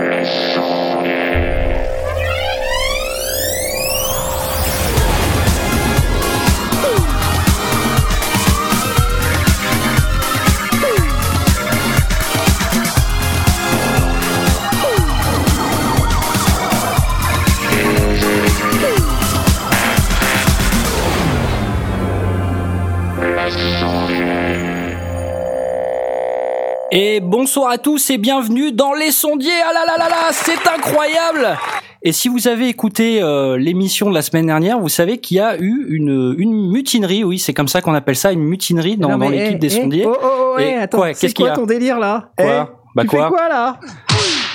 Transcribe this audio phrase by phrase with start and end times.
[0.00, 0.77] Et
[27.58, 29.50] bonsoir à tous et bienvenue dans Les Sondiers.
[29.68, 31.58] Ah là là là là, c'est incroyable
[32.02, 35.40] Et si vous avez écouté euh, l'émission de la semaine dernière, vous savez qu'il y
[35.40, 39.18] a eu une, une mutinerie, oui, c'est comme ça qu'on appelle ça, une mutinerie dans,
[39.18, 40.04] dans l'équipe eh, des eh, sondiers.
[40.06, 41.98] Oh, oh, oh, Et eh, attends, quoi, c'est qu'est-ce qu'il y quoi a ton délire
[41.98, 43.80] là Quoi Eh, Bah tu quoi fais quoi là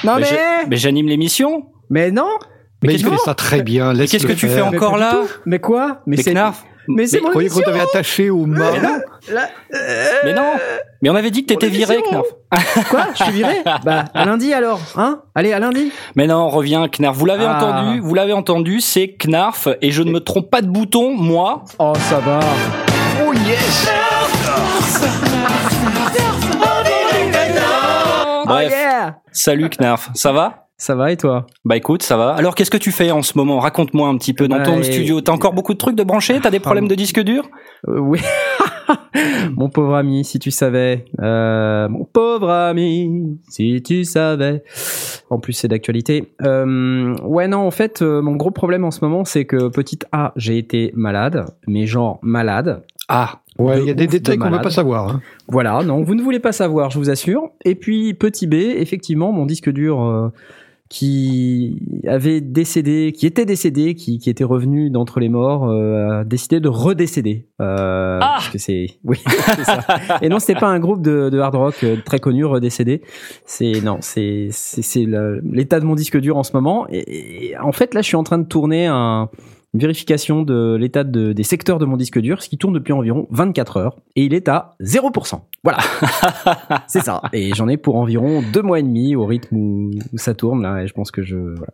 [0.06, 1.66] Non Mais mais, j'anime l'émission.
[1.90, 2.30] mais non,
[2.82, 3.94] Mais Mais qu'est-ce il que- fait ça très bien.
[3.98, 4.56] Qu'est-ce que tu fais.
[4.56, 7.80] Mais encore là mais quoi Mais Mais c'est Knarf mais c'est Mais- croyais qu'on t'avait
[7.82, 8.72] attaché au mât.
[9.32, 10.52] Là, euh, Mais non
[11.02, 12.02] Mais on avait dit que t'étais viré.
[12.12, 12.26] Knarf.
[12.90, 13.56] Quoi Je suis viré
[13.86, 15.22] Bah à lundi alors, hein?
[15.34, 15.92] Allez à lundi.
[16.16, 17.16] Mais non, reviens, Knarf.
[17.18, 17.56] Vous l'avez Ah.
[17.58, 21.64] entendu, vous l'avez entendu, c'est Knarf, et je ne me trompe pas de bouton, moi.
[21.80, 22.40] Oh ça va.
[23.26, 23.90] Oh yes
[28.46, 30.63] Bref, Oh yeah salut Knarf, ça va?
[30.78, 31.46] Ça va et toi?
[31.66, 32.32] Bah écoute, ça va.
[32.32, 33.60] Alors qu'est-ce que tu fais en ce moment?
[33.60, 35.22] Raconte-moi un petit peu dans Bah, ton et- studio.
[35.22, 36.40] T'as encore beaucoup de trucs de brancher?
[36.42, 37.48] T'as des problèmes de disque dur?
[37.88, 38.20] Euh, Oui.
[39.56, 41.06] mon pauvre ami, si tu savais.
[41.22, 44.64] Euh, mon pauvre ami, si tu savais.
[45.30, 46.34] En plus, c'est d'actualité.
[46.42, 50.06] Euh, ouais, non, en fait, euh, mon gros problème en ce moment, c'est que, petite
[50.12, 52.84] A, j'ai été malade, mais genre malade.
[53.08, 54.64] Ah, Ouais, il y a des détails de qu'on veut malade.
[54.64, 55.08] pas savoir.
[55.12, 55.22] hein.
[55.48, 57.52] Voilà, non, vous ne voulez pas savoir, je vous assure.
[57.64, 60.30] Et puis, petit B, effectivement, mon disque dur euh,
[60.94, 66.24] qui avait décédé, qui était décédé, qui, qui était revenu d'entre les morts, euh, a
[66.24, 67.48] décidé de redécéder.
[67.62, 69.80] Euh, Ah parce que c'est, oui, c'est ça.
[70.22, 73.02] Et non, c'était pas un groupe de, de hard rock euh, très connu redécédé.
[73.44, 75.08] C'est non, c'est c'est c'est
[75.52, 76.86] l'état de mon disque dur en ce moment.
[76.92, 79.30] Et, et en fait, là, je suis en train de tourner un
[79.74, 82.94] une vérification de l'état de, des secteurs de mon disque dur, ce qui tourne depuis
[82.94, 85.42] environ 24 heures, et il est à 0%.
[85.64, 85.80] Voilà.
[86.88, 87.22] c'est ça.
[87.34, 90.62] Et j'en ai pour environ deux mois et demi au rythme où, où ça tourne,
[90.62, 91.38] là, et je pense que je...
[91.38, 91.74] Voilà.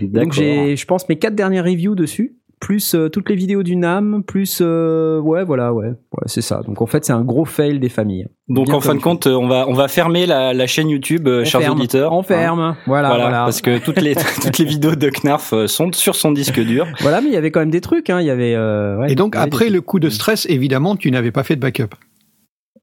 [0.00, 3.76] Donc j'ai, je pense, mes quatre dernières reviews dessus, plus euh, toutes les vidéos du
[3.76, 4.58] NAM, plus...
[4.60, 5.86] euh, ouais, voilà, ouais.
[5.88, 6.62] Ouais, c'est ça.
[6.66, 8.26] Donc en fait, c'est un gros fail des familles.
[8.48, 11.28] Donc Bien en fin de compte, on va on va fermer la, la chaîne YouTube,
[11.28, 11.78] euh, chers ferme.
[11.78, 12.12] auditeurs.
[12.12, 12.76] On ferme.
[12.86, 13.44] Voilà, Voilà, voilà.
[13.44, 16.86] parce que toutes les toutes les vidéos de Knarf euh, sont sur son disque dur.
[17.00, 18.20] Voilà, mais il y avait quand même des trucs, hein.
[18.20, 18.54] Il y avait...
[18.54, 21.60] euh, ouais, Et donc, après le coup de stress, évidemment, tu n'avais pas fait de
[21.60, 21.94] backup.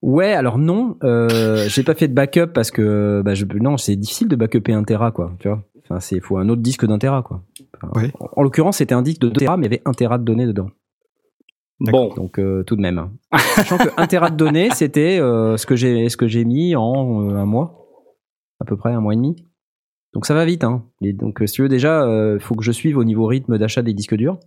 [0.02, 3.96] Ouais, alors non, euh, j'ai pas fait de backup parce que bah, je, non, c'est
[3.96, 5.32] difficile de backuper un Tera, quoi.
[5.40, 7.44] Tu vois, enfin, c'est faut un autre disque d'un Tera, quoi.
[7.82, 8.12] Enfin, Ouais.
[8.20, 10.18] En, en l'occurrence, c'était un disque de 2 Tera, mais il y avait 1 Tera
[10.18, 10.68] de données dedans.
[11.82, 12.98] Bon, Donc euh, tout de même.
[13.00, 13.12] hein.
[13.56, 16.76] Sachant que 1 Tera de données, c'était euh, ce que j'ai, ce que j'ai mis
[16.76, 17.86] en euh, un mois,
[18.62, 19.36] à peu près un mois et demi.
[20.14, 20.86] Donc ça va vite, hein.
[21.02, 23.82] Et donc si tu veux déjà, il faut que je suive au niveau rythme d'achat
[23.82, 24.40] des disques durs.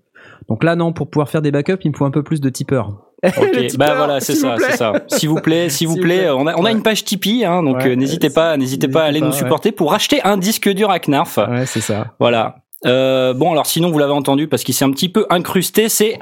[0.48, 2.48] Donc là, non, pour pouvoir faire des backups, il me faut un peu plus de
[2.48, 3.07] tipeurs.
[3.24, 4.92] Ok, bah voilà, c'est ça, c'est ça.
[5.08, 6.30] S'il vous plaît, s'il vous plaît, plaît.
[6.30, 6.72] on a on a Ouais.
[6.72, 9.72] une page Tipeee, hein, donc Ouais, euh, n'hésitez pas, n'hésitez pas à aller nous supporter
[9.72, 11.36] pour acheter un disque dur à Knarf.
[11.38, 12.08] Ouais, c'est ça.
[12.20, 12.56] Voilà.
[12.86, 16.16] Euh, bon alors sinon vous l'avez entendu parce qu'il s'est un petit peu incrusté, c'est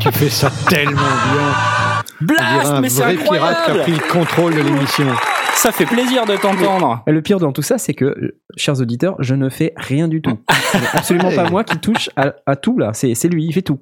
[0.00, 2.03] Tu fais ça tellement bien.
[2.20, 3.80] Blast, un mais c'est vrai pirate qui a incroyable.
[3.82, 5.06] pris le contrôle de l'émission.
[5.54, 7.02] Ça fait plaisir de t'entendre.
[7.06, 10.20] Et le pire dans tout ça, c'est que, chers auditeurs, je ne fais rien du
[10.20, 10.38] tout.
[10.50, 12.92] C'est absolument pas moi qui touche à, à tout là.
[12.92, 13.78] C'est c'est lui, il fait tout.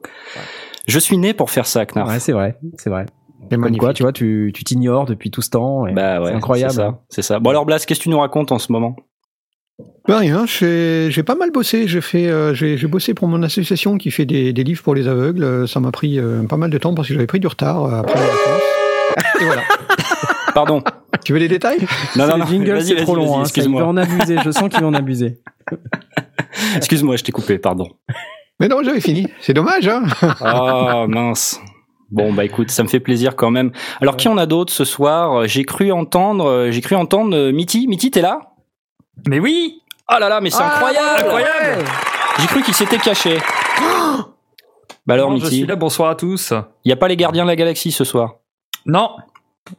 [0.86, 2.08] Je suis né pour faire ça, Knarf.
[2.10, 3.06] Ouais, c'est vrai, c'est vrai.
[3.42, 3.80] C'est Comme magnifique.
[3.80, 5.86] quoi, tu vois, tu tu t'ignores depuis tout ce temps.
[5.86, 6.72] et Bah ouais, c'est incroyable.
[6.72, 7.38] C'est ça, c'est ça.
[7.40, 8.94] Bon alors Blast, qu'est-ce que tu nous racontes en ce moment?
[10.08, 11.86] Ben rien, j'ai j'ai pas mal bossé.
[11.86, 14.94] J'ai fait, euh, j'ai j'ai bossé pour mon association qui fait des, des livres pour
[14.94, 15.44] les aveugles.
[15.44, 17.84] Euh, Ça m'a pris euh, pas mal de temps parce que j'avais pris du retard
[17.84, 19.32] euh, après les vacances.
[19.40, 19.62] Et voilà.
[20.54, 20.82] Pardon.
[21.24, 21.78] Tu veux les détails?
[22.16, 22.46] Non, non, le non.
[22.46, 23.34] jingle, c'est trop long.
[23.34, 23.80] hein, il Excuse-moi.
[23.82, 24.36] va en abuser.
[24.44, 25.38] Je sens qu'il va en abuser.
[26.76, 27.88] Excuse-moi, je t'ai coupé, pardon.
[28.60, 29.26] Mais non, j'avais fini.
[29.40, 30.02] C'est dommage, hein
[30.40, 31.60] Ah mince.
[32.10, 33.72] Bon bah écoute, ça me fait plaisir quand même.
[34.02, 35.46] Alors qui en a d'autres ce soir?
[35.46, 37.86] J'ai cru entendre, euh, j'ai cru entendre euh, Mitty.
[37.88, 38.51] Mitty, t'es là?
[39.28, 39.80] Mais oui
[40.10, 41.84] Oh là là, mais c'est incroyable Incroyable
[42.40, 43.38] J'ai cru qu'il s'était caché.
[45.06, 46.52] bah alors Non, Je Mitty, suis là, bonsoir à tous.
[46.84, 48.34] il y a pas les gardiens de la galaxie ce soir?
[48.86, 49.10] Non,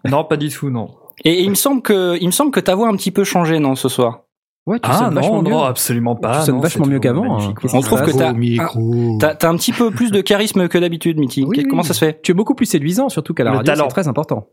[0.05, 0.89] non, pas du tout, non.
[1.25, 3.11] Et, et il me semble que, il me semble que ta voix a un petit
[3.11, 4.21] peu changé, non, ce soir?
[4.65, 5.49] Ouais, tu Ah non, mieux.
[5.51, 6.39] non, absolument pas.
[6.39, 7.53] Tu sonnes vachement c'est mieux qu'avant, hein.
[7.73, 11.43] On trouve que t'as- t'as un petit peu plus de charisme que d'habitude, Mitty.
[11.45, 11.87] Oui, Comment oui.
[11.87, 12.21] ça se fait?
[12.21, 14.47] Tu es beaucoup plus séduisant, surtout qu'à la Le radio, c'est très important.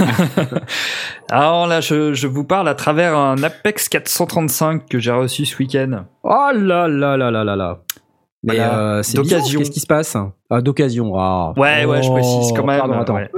[1.30, 5.56] Alors là, je, je vous parle à travers un Apex 435 que j'ai reçu ce
[5.58, 6.04] week-end.
[6.22, 7.78] Oh là là là là là là.
[8.42, 9.60] Mais Voilà, euh, c'est d'occasion.
[9.60, 10.16] Qu'est-ce qui se passe?
[10.48, 11.12] Ah, d'occasion.
[11.16, 11.52] Ah.
[11.56, 12.78] Ouais, ouais, je Oh, précise quand même.
[12.78, 13.14] Pardon, attends.
[13.16, 13.30] ouais.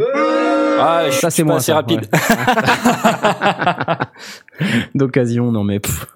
[0.78, 2.02] Ah, je Ça, c'est moi, assez ça, rapide.
[4.94, 6.06] D'occasion, non mais pff.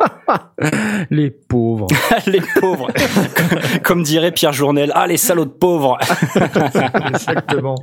[1.11, 1.87] les pauvres.
[2.27, 2.91] les pauvres.
[3.83, 4.93] Comme dirait Pierre Journel.
[4.95, 5.99] Ah, les salauds de pauvres.
[7.09, 7.77] Exactement.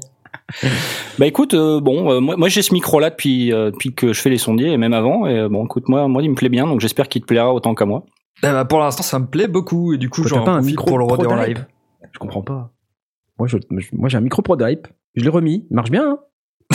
[1.19, 4.13] Bah écoute, euh, bon, euh, moi, moi j'ai ce micro là depuis euh, depuis que
[4.13, 5.27] je fais les sondiers et même avant.
[5.27, 7.53] Et euh, bon, écoute, moi, moi il me plaît bien, donc j'espère qu'il te plaira
[7.53, 8.03] autant qu'à moi.
[8.43, 10.87] Eh ben, pour l'instant, ça me plaît beaucoup et du coup, j'en pas un micro
[10.87, 11.65] pour le rodéo en live.
[12.11, 12.71] Je comprends pas.
[13.39, 13.57] Moi, je,
[13.93, 14.87] moi, j'ai un micro pro hype.
[15.15, 15.65] Je l'ai remis.
[15.69, 16.11] Il marche bien.
[16.11, 16.19] Hein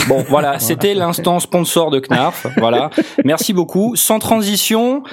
[0.09, 2.47] Bon, voilà, c'était l'instant sponsor de Knarf.
[2.57, 2.89] Voilà,
[3.23, 3.95] merci beaucoup.
[3.95, 5.03] Sans transition,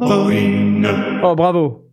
[0.00, 1.86] oh, bravo.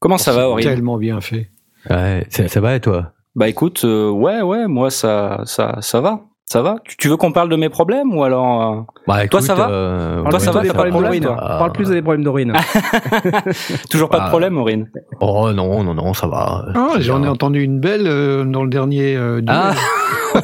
[0.00, 1.50] comment ça va, Aurélien Tellement bien fait.
[1.88, 3.12] Ouais, ça, ça va et toi?
[3.34, 6.20] Bah écoute, euh, ouais, ouais, moi ça, ça, ça va,
[6.54, 6.76] ça va?
[6.84, 9.68] Tu, tu veux qu'on parle de mes problèmes ou alors euh, bah, Toi, ça va?
[9.70, 12.52] euh, Toi, ça va, des problèmes Parle plus des problèmes d'urine.
[13.90, 14.86] toujours pas de Bah, problème, Aurine?
[15.20, 16.66] Oh non, non, non, ça va.
[16.76, 19.16] Ah, J'en ai entendu une belle euh, dans le dernier.
[19.16, 19.56] euh, duel.
[19.56, 19.74] Ah,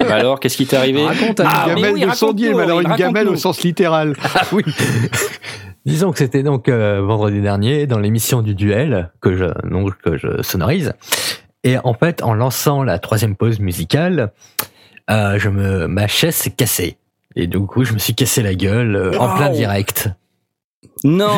[0.00, 1.04] Bah alors, qu'est-ce qui t'est arrivé?
[1.04, 1.38] Raconte.
[1.40, 4.14] une Ah, gamelle oui, de sondier, mais alors une gamelle au sens littéral.
[4.34, 4.64] ah oui.
[5.86, 10.16] Disons que c'était donc euh, vendredi dernier dans l'émission du duel que je donc que
[10.16, 10.94] je sonorise.
[11.62, 14.32] Et en fait, en lançant la troisième pause musicale,
[15.10, 16.96] euh, je me ma chaise s'est cassée.
[17.36, 20.08] Et du coup, je me suis cassé la gueule euh, en plein direct.
[21.02, 21.28] Non,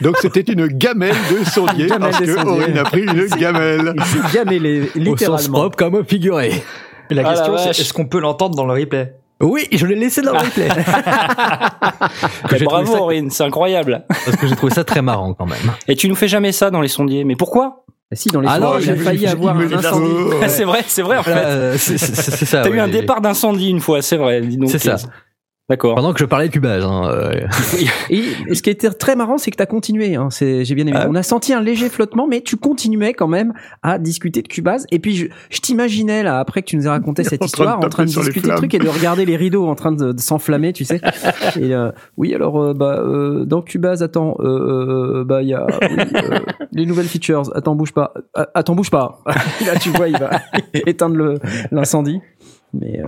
[0.00, 2.46] Donc c'était une gamelle de sondier parce que.
[2.46, 3.92] Aurine a pris une gamelle.
[3.96, 5.58] Il s'est gamellé, Au sens littéralement.
[5.58, 6.52] propre comme au figuré.
[7.10, 9.14] Et la Ah, la question, c'est est-ce qu'on peut l'entendre dans le replay?
[9.42, 10.68] Oui, je l'ai laissé dans le replay.
[12.52, 14.04] Eh, j'ai bravo ça- Aurine, c'est incroyable.
[14.08, 15.58] parce que j'ai trouvé ça très marrant quand même.
[15.88, 17.84] Et tu nous fais jamais ça dans les sondiers, mais pourquoi?
[18.12, 20.10] Si, dans les Ah soirées, non, j'ai failli avoir un incendie.
[20.48, 21.30] C'est vrai, c'est vrai en fait.
[21.36, 22.62] euh, c'est ça.
[22.62, 24.40] T'as eu ouais, un les- départ d'incendie une fois, c'est vrai.
[24.40, 24.68] dis donc.
[24.70, 24.96] C'est ça.
[25.70, 25.94] D'accord.
[25.94, 26.84] Pendant que je parlais de Cubase.
[26.84, 27.30] Hein, euh,
[28.10, 30.16] Et, et ce qui était très marrant, c'est que t'as continué.
[30.16, 30.98] Hein, c'est, j'ai bien aimé.
[31.00, 31.06] Ah.
[31.08, 33.52] On a senti un léger flottement, mais tu continuais quand même
[33.84, 34.84] à discuter de Cubase.
[34.90, 37.46] Et puis je, je t'imaginais là, après que tu nous as raconté cette En train
[37.46, 39.92] de histoire, en train de discuter le truc et de regarder les rideaux en train
[39.92, 41.00] de, de s'enflammer, tu sais.
[41.60, 45.54] Et euh, oui, alors euh, bah euh, dans Cubase, attends, euh, euh, bah il y
[45.54, 46.38] a oui, euh,
[46.72, 47.42] les nouvelles features.
[47.54, 48.12] Attends, bouge pas.
[48.54, 49.20] Attends, bouge pas.
[49.64, 50.30] là, tu vois, il va
[50.74, 51.38] éteindre le,
[51.70, 52.20] l'incendie.
[52.72, 53.04] Mais euh,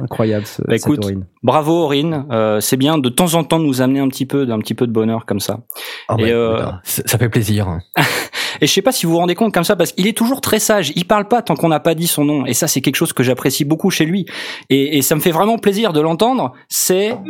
[0.00, 1.00] incroyable ce, Bah, cette écoute.
[1.42, 4.46] Bravo Aurine, euh, c'est bien de temps en temps de nous amener un petit peu
[4.46, 5.60] d'un petit peu de bonheur comme ça.
[6.08, 7.78] oh, Et, bah, euh, ça fait plaisir.
[8.60, 10.40] Et je sais pas si vous vous rendez compte comme ça parce qu'il est toujours
[10.40, 10.92] très sage.
[10.96, 12.46] Il parle pas tant qu'on n'a pas dit son nom.
[12.46, 14.24] Et ça, c'est quelque chose que j'apprécie beaucoup chez lui.
[14.70, 16.52] Et, et ça me fait vraiment plaisir de l'entendre.
[16.68, 17.16] C'est.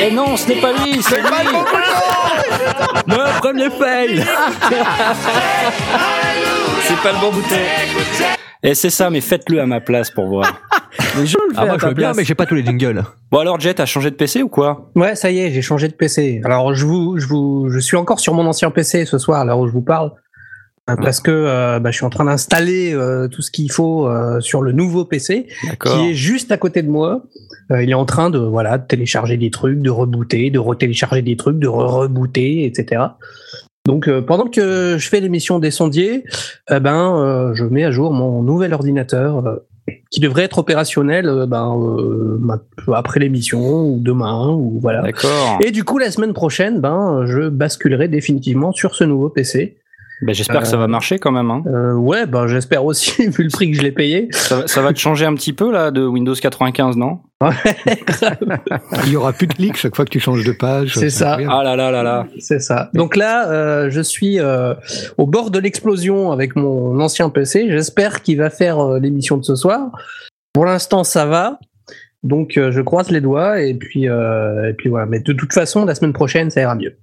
[0.00, 1.28] Et non, ce n'est pas lui, c'est lui.
[3.06, 4.24] Le premier fail
[6.82, 7.56] C'est pas le bon bouton.
[8.64, 10.60] Et c'est ça, mais faites-le à ma place pour voir.
[11.18, 12.54] Mais je le fais Ah, moi à je ta veux bien, mais j'ai pas tous
[12.54, 13.02] les jingles.
[13.30, 14.90] Bon alors Jet, t'as changé de PC ou quoi?
[14.94, 16.40] Ouais, ça y est, j'ai changé de PC.
[16.44, 19.56] Alors je vous, je vous, je suis encore sur mon ancien PC ce soir, là
[19.56, 20.12] où je vous parle,
[20.88, 24.06] Euh, parce que euh, bah, je suis en train d'installer euh, tout ce qu'il faut
[24.06, 25.46] euh, sur le nouveau PC,
[25.82, 27.22] qui est juste à côté de moi.
[27.72, 31.22] Euh, il est en train de voilà de télécharger des trucs, de rebooter, de retélécharger
[31.22, 33.02] des trucs, de re-rebooter, etc.
[33.86, 36.24] Donc euh, pendant que je fais l'émission des sondiers,
[36.70, 39.56] eh ben euh, je mets à jour mon nouvel ordinateur euh,
[40.10, 42.38] qui devrait être opérationnel ben, euh,
[42.94, 45.02] après l'émission ou demain ou voilà.
[45.02, 45.58] D'accord.
[45.62, 49.76] Et du coup, la semaine prochaine, ben, je basculerai définitivement sur ce nouveau PC.
[50.22, 51.50] Ben, j'espère que ça va marcher quand même.
[51.50, 51.62] Hein.
[51.66, 54.28] Euh, ouais, ben, j'espère aussi, vu le prix que je l'ai payé.
[54.30, 57.18] Ça, va- ça va te changer un petit peu là de Windows 95, non?
[59.06, 60.94] Il y aura plus de clics chaque fois que tu changes de page.
[60.94, 61.36] C'est ça.
[61.48, 62.26] Ah là là là là.
[62.38, 62.90] C'est ça.
[62.94, 64.74] Donc là, euh, je suis euh,
[65.18, 67.66] au bord de l'explosion avec mon ancien PC.
[67.70, 69.90] J'espère qu'il va faire euh, l'émission de ce soir.
[70.52, 71.58] Pour l'instant, ça va.
[72.22, 75.04] Donc, euh, je croise les doigts et puis, euh, et puis voilà.
[75.06, 76.96] Mais de toute façon, la semaine prochaine, ça ira mieux.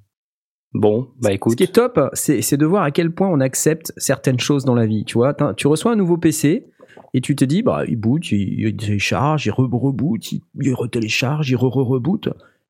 [0.74, 1.56] Bon, bah Ce écoute.
[1.58, 4.76] qui est top, c'est c'est de voir à quel point on accepte certaines choses dans
[4.76, 5.04] la vie.
[5.06, 6.66] Tu vois, tu reçois un nouveau PC
[7.14, 11.50] et tu te dis, bah, il boot, il, il télécharge, il re-reboot, il, il retélécharge,
[11.50, 12.30] il re-reboot.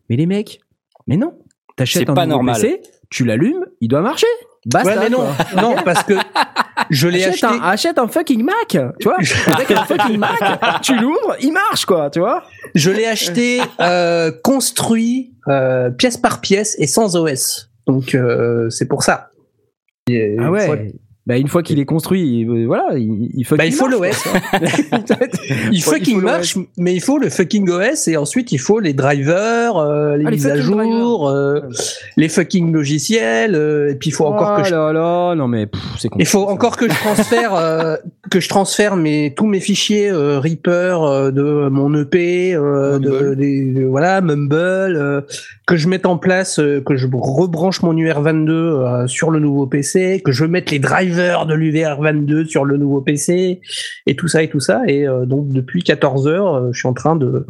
[0.10, 0.60] Mais les mecs,
[1.08, 1.34] mais non.
[1.78, 2.56] T'achètes C'est un pas nouveau normal.
[2.62, 2.82] PC,
[3.12, 4.28] tu l'allumes, il doit marcher.
[4.66, 4.90] Basta.
[4.90, 5.62] ouais, mais non, quoi.
[5.62, 6.14] non, parce que
[6.90, 7.60] je l'ai Achète acheté.
[7.62, 8.68] un, achète un fucking Mac,
[9.00, 9.18] tu vois.
[9.48, 12.44] Avec un fucking Mac, tu l'ouvres, il marche, quoi, tu vois.
[12.76, 17.71] Je l'ai acheté euh, construit euh, pièce par pièce et sans OS.
[17.92, 19.30] Donc euh, c'est pour ça.
[20.10, 20.66] Et Ah une ouais.
[20.66, 20.78] fois-
[21.28, 24.24] Bah, une fois qu'il est construit, euh, voilà, il, il fucking Bah, il faut l'OS.
[24.24, 24.60] quoi.
[25.72, 26.24] Il faut fucking l'OS.
[26.24, 30.26] marche, mais il faut le fucking OS et ensuite il faut les drivers, euh, les
[30.26, 31.60] Ah, les mises à fucking jour, euh,
[32.18, 33.54] les fucking logiciels.
[33.56, 35.68] euh, et puis il faut encore oh que je, là là, non mais
[36.00, 37.96] c'est il faut encore que je transfère euh,
[38.32, 43.36] que je transfère mes tous mes fichiers euh, Reaper euh, de mon EP, euh, de,
[43.36, 45.22] des- de- voilà Mumble, euh,
[45.68, 49.68] que je mette en place, euh, que je rebranche mon UR22 euh, sur le nouveau
[49.68, 53.62] PC, que je mette les drivers de l'UR22 sur le nouveau PC
[54.08, 54.82] et tout ça et tout ça.
[54.88, 57.46] Et euh, donc depuis 14 heures, euh, je suis en train de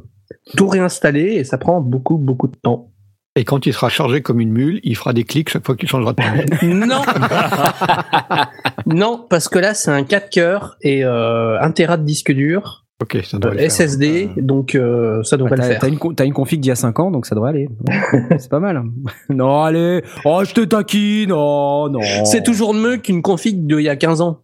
[0.57, 2.90] tout réinstaller et ça prend beaucoup beaucoup de temps.
[3.37, 5.87] Et quand il sera chargé comme une mule, il fera des clics chaque fois qu'il
[5.87, 6.45] changera de page.
[6.63, 7.01] Non,
[8.85, 12.85] non, parce que là c'est un 4 cœurs et euh, 1 Tera de disque dur.
[13.01, 13.71] ok, ça doit Euh, le faire.
[13.71, 15.79] SSD, donc euh, ça devrait Bah, le T'as faire.
[15.79, 17.69] t'as une, une config d'il y a 5 ans, donc ça devrait aller.
[18.37, 18.83] c'est pas mal.
[19.29, 20.03] Non, allez.
[20.25, 21.31] Oh, je te taquine.
[21.33, 22.01] Oh, non.
[22.25, 24.41] C'est toujours mieux qu'une config d'il y a 15 ans.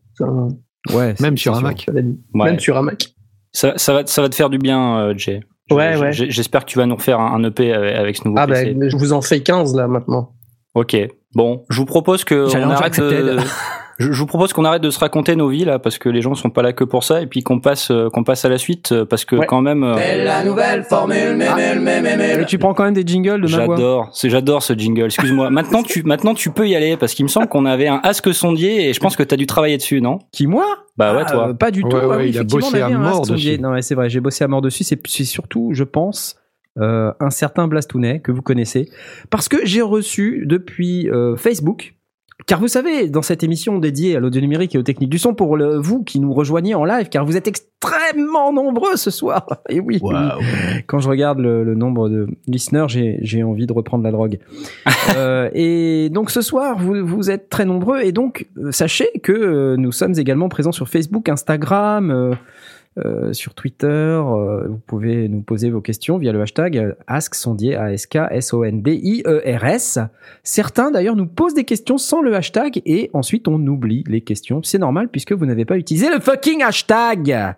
[0.94, 1.14] Ouais.
[1.18, 1.68] c'est- Même sur un sûr.
[1.68, 1.86] Mac.
[1.94, 2.04] Ouais.
[2.46, 3.10] Même sur un Mac.
[3.52, 5.42] Ça, ça va, ça va te faire du bien, euh, Jay.
[5.72, 6.14] Ouais, ouais.
[6.14, 8.74] J'espère que tu vas nous refaire un, EP avec avec ce nouveau Ah PC.
[8.74, 10.34] ben, je vous en fais 15 là maintenant.
[10.76, 10.96] Ok.
[11.34, 13.38] Bon, je vous propose que J'allais on en dire arrête de.
[14.00, 16.22] Je, je vous propose qu'on arrête de se raconter nos vies là, parce que les
[16.22, 18.50] gens sont pas là que pour ça, et puis qu'on passe, euh, qu'on passe à
[18.50, 19.46] la suite, euh, parce que Ouais.
[19.48, 19.84] quand même.
[19.84, 21.42] euh, la nouvelle formule,
[22.40, 23.48] Et tu prends quand même des jingles de.
[23.48, 25.06] J'adore, c'est j'adore ce jingle.
[25.06, 25.50] Excuse-moi.
[25.50, 28.34] maintenant tu maintenant tu peux y aller parce qu'il me semble qu'on avait un Ask
[28.34, 30.20] sondier et je pense que tu as dû travailler dessus, non?
[30.32, 30.66] Qui moi?
[30.98, 31.48] Bah ouais Ah, toi.
[31.50, 31.88] euh, Pas du tout.
[31.90, 33.60] Ouais, Ah ouais, oui, il a bossé on avait à mort dessus.
[33.60, 34.84] Non, ouais, c'est vrai, j'ai bossé à mort dessus.
[34.84, 36.38] C'est c'est surtout, je pense,
[36.80, 38.90] euh, un certain Blastounet que vous connaissez,
[39.30, 41.96] parce que j'ai reçu depuis euh, Facebook.
[42.48, 45.34] Car vous savez, dans cette émission dédiée à l'audio numérique et aux techniques du son,
[45.34, 49.46] pour le, vous qui nous rejoignez en live, car vous êtes extrêmement nombreux ce soir.
[49.70, 50.02] Et oui,
[50.88, 54.40] quand je regarde le, le nombre de listeners, j'ai, j'ai envie de reprendre la drogue.
[55.16, 58.02] Euh, et donc ce soir, vous, vous êtes très nombreux.
[58.02, 62.34] Et donc, euh, sachez que euh, nous sommes également présents sur Facebook, Instagram, euh,
[63.06, 63.88] euh, sur Twitter.
[63.88, 70.00] euh, vous pouvez nous poser vos questions via le hashtag AskSondier, A-S-K-S-O-N-D-I-E-R-S.
[70.44, 74.62] Certains d'ailleurs nous posent des questions sans le hashtag et ensuite on oublie les questions.
[74.64, 77.56] C'est normal puisque vous n'avez pas utilisé le fucking hashtag.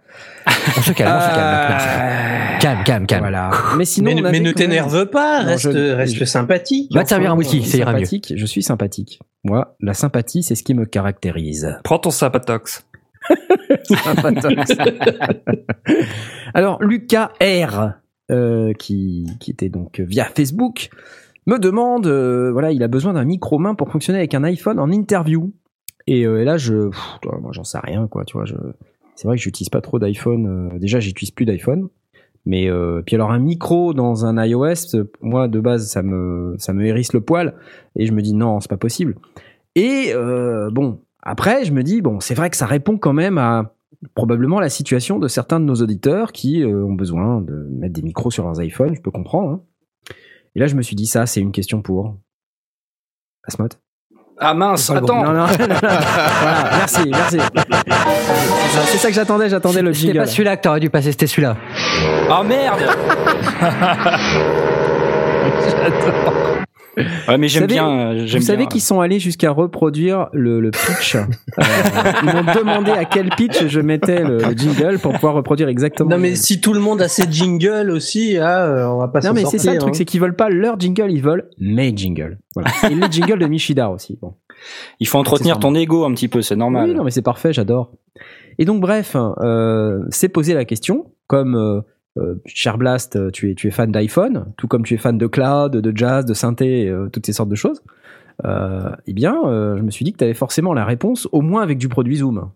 [0.77, 1.41] On se calme, on se calme.
[1.41, 3.21] Euh, Calme, calme, calme.
[3.21, 3.51] Voilà.
[3.77, 6.91] Mais sinon, mais on avait mais ne t'énerve pas, Non, reste, je- reste je- sympathique.
[6.93, 7.99] Va te servir un whisky, je suis ça ira mieux.
[7.99, 9.19] sympathique, Je suis sympathique.
[9.45, 11.77] Moi, la sympathie, c'est ce qui me caractérise.
[11.85, 12.11] Prends ton.
[12.11, 12.85] Sympatox.
[16.53, 17.93] Alors, Lucas R,
[18.31, 20.89] euh, qui, était donc via Facebook,
[21.47, 24.79] me demande, euh, voilà, il a besoin d'un micro main pour fonctionner avec un iPhone
[24.79, 25.51] en interview.
[26.07, 26.89] Et, euh, là, je,
[27.41, 28.45] moi, j'en sais rien, quoi, tu vois.
[29.15, 30.77] C'est vrai que j'utilise pas trop d'iPhone.
[30.79, 31.89] déjà, j'utilise plus d'iPhone.
[32.45, 32.69] Mais
[33.05, 37.11] puis alors un micro dans un iOS, moi de base ça me ça me hérisse
[37.11, 37.53] le poil
[37.97, 39.15] et je me dis non c'est pas possible.
[39.75, 40.13] Et
[40.71, 43.73] bon après je me dis bon c'est vrai que ça répond quand même à
[44.15, 48.01] probablement la situation de certains de nos auditeurs qui euh, ont besoin de mettre des
[48.01, 49.49] micros sur leurs iPhones, je peux comprendre.
[49.51, 49.61] hein.
[50.55, 52.15] Et là je me suis dit ça c'est une question pour
[53.43, 53.67] Asmot.
[54.41, 55.15] Ah mince, attends.
[55.25, 55.53] Non, non, non, non.
[55.57, 57.37] voilà, merci, merci.
[58.87, 60.19] C'est ça, que j'attendais, j'attendais le C'était jingle.
[60.19, 61.57] pas celui-là que t'aurais dû passer, c'était celui-là.
[62.29, 62.79] Ah merde.
[67.27, 68.65] Ouais mais j'aime savez- bien, euh, Vous savez bien.
[68.67, 71.15] qu'ils sont allés jusqu'à reproduire le, le pitch.
[71.15, 71.23] Euh,
[72.23, 76.09] ils m'ont demandé à quel pitch je mettais le, le jingle pour pouvoir reproduire exactement.
[76.09, 79.07] Non le- mais si tout le monde a ses jingles aussi, ah, euh, on va
[79.07, 79.97] pas Non s'en mais c'est ça le truc, hein.
[79.97, 82.37] c'est qu'ils veulent pas leur jingle, ils veulent mes jingles.
[82.55, 82.69] Voilà.
[82.89, 84.17] Et les jingles de Michidar aussi.
[84.21, 84.33] Bon.
[84.99, 86.89] Il faut entretenir ton ego un petit peu, c'est normal.
[86.89, 87.91] Oui, non mais c'est parfait, j'adore.
[88.57, 91.81] Et donc bref, euh, c'est poser la question, comme euh,
[92.17, 95.17] euh, cher Blast, euh, tu es, tu es fan d'iPhone, tout comme tu es fan
[95.17, 97.81] de cloud, de jazz, de synthé, euh, toutes ces sortes de choses.
[99.05, 101.77] Eh bien, je me suis dit que tu avais forcément la réponse, au moins avec
[101.77, 102.49] du produit Zoom.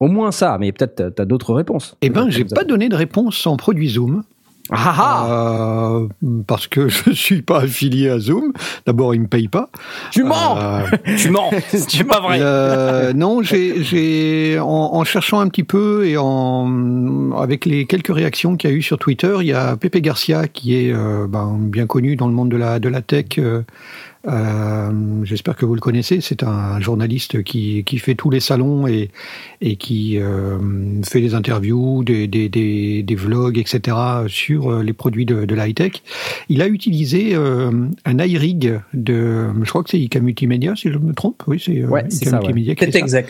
[0.00, 1.96] Au moins ça, mais peut-être tu as, d'autres réponses.
[2.02, 4.24] Eh Peut-être j'ai pas donné de réponse en produit Zoom.
[4.72, 6.06] Ah ah Euh,
[6.46, 8.52] parce que je suis pas affilié à Zoom.
[8.86, 9.68] D'abord, ils me payent pas.
[10.10, 10.82] Tu mens Euh,
[11.16, 12.38] Tu mens, c'est pas vrai.
[12.38, 18.14] le- non, j'ai, j'ai en, en cherchant un petit peu et en avec les quelques
[18.14, 21.26] réactions qu'il y a eu sur Twitter, il y a Pepe Garcia qui est euh,
[21.28, 23.38] ben, bien connu dans le monde de la de la tech.
[24.28, 26.20] Euh, euh, j'espère que vous le connaissez.
[26.20, 29.10] C'est un journaliste qui, qui fait tous les salons et,
[29.60, 30.58] et qui euh,
[31.02, 33.96] fait des interviews, des, des, des, des vlogs, etc.
[34.28, 36.02] sur euh, les produits de, de la high-tech.
[36.48, 37.70] Il a utilisé euh,
[38.04, 41.42] un iRig de, je crois que c'est IK Multimédia, si je me trompe.
[41.46, 42.32] Oui, c'est euh, Ouais, ouais.
[42.32, 43.22] Multimédia fait C'est ça.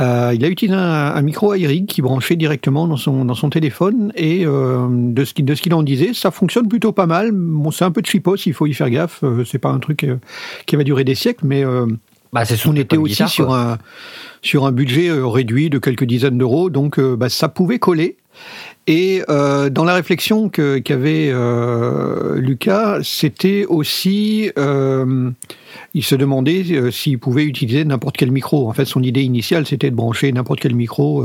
[0.00, 3.48] Euh, il a utilisé un, un micro iRig qui branchait directement dans son dans son
[3.48, 7.30] téléphone et euh, de ce qu'il de en disait, ça fonctionne plutôt pas mal.
[7.32, 9.22] Bon, c'est un peu cheapos, il faut y faire gaffe.
[9.22, 10.06] Euh, c'est pas un truc
[10.66, 11.64] qui va durer des siècles, mais
[12.32, 13.78] Bah, on était aussi sur un
[14.42, 18.16] sur un budget réduit de quelques dizaines d'euros, donc bah, ça pouvait coller.
[18.86, 25.30] Et euh, dans la réflexion que qu'avait euh, Lucas, c'était aussi, euh,
[25.94, 28.68] il se demandait s'il pouvait utiliser n'importe quel micro.
[28.68, 31.24] En fait, son idée initiale, c'était de brancher n'importe quel micro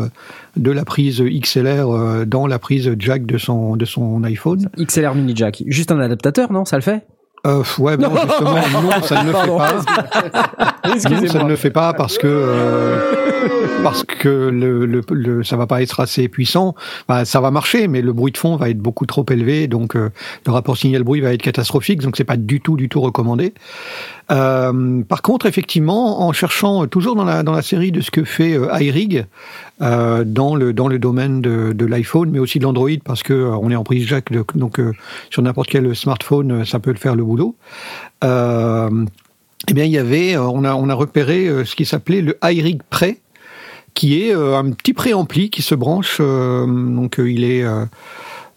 [0.56, 4.70] de la prise XLR dans la prise jack de son de son iPhone.
[4.78, 5.64] XLR mini jack.
[5.68, 6.64] Juste un adaptateur, non?
[6.64, 7.04] Ça le fait?
[7.48, 10.56] Euh, ouais, non, justement, non, ça ne le fait pas.
[10.90, 13.39] Non, ça ne le fait pas parce que euh,
[13.84, 16.76] parce que le, le, le- ça va pas être assez puissant.
[17.08, 19.96] Bah, ça va marcher, mais le bruit de fond va être beaucoup trop élevé, donc
[19.96, 20.10] euh,
[20.46, 22.02] le rapport signal-bruit va être catastrophique.
[22.02, 23.54] Donc c'est pas du tout, du tout recommandé.
[24.32, 28.24] Euh, par contre, effectivement, en cherchant toujours dans la dans la série de ce que
[28.24, 29.26] fait euh, iRig
[29.82, 33.34] euh, dans le dans le domaine de, de l'iPhone, mais aussi de l'Android, parce que
[33.34, 34.94] euh, on est en prise jack, de- donc euh,
[35.32, 37.56] sur n'importe quel smartphone, ça peut le faire le boulot.
[39.68, 42.82] Eh bien, il y avait, on a, on a repéré ce qui s'appelait le iRig
[42.90, 43.16] Pre,
[44.00, 46.20] qui est euh, un petit préampli qui se branche.
[46.22, 47.66] euh, donc, euh, il est,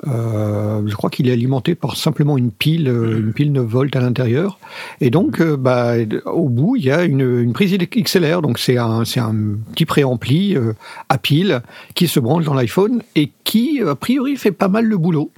[0.05, 4.01] je crois qu'il est alimenté par simplement une pile, euh, une pile 9 volts à
[4.01, 4.61] l'intérieur.
[5.01, 5.95] Et donc, bah,
[6.27, 8.41] au bout, il y a une, une prise XLR.
[8.41, 9.35] Donc, c'est un, c'est un
[9.73, 10.57] petit préampli
[11.09, 11.63] à pile
[11.97, 15.33] qui se branche dans l'iPhone et qui, a priori, fait pas mal le boulot.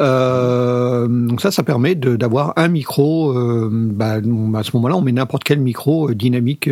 [0.00, 3.36] Euh, donc ça, ça permet d'avoir un micro.
[3.36, 6.68] euh, bah, à ce moment-là, on met n'importe quel micro euh, dynamique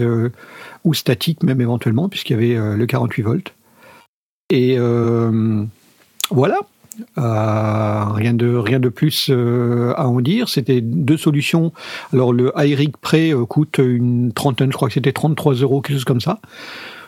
[0.85, 3.55] ou statique, même éventuellement, puisqu'il y avait le 48 volts.
[4.51, 4.79] Et
[6.31, 6.59] voilà.
[7.17, 10.49] Rien de rien de plus à en dire.
[10.49, 11.73] C'était deux solutions.
[12.13, 16.05] Alors le iRig Pre coûte une trentaine, je crois que c'était 33 euros, quelque chose
[16.05, 16.41] comme ça.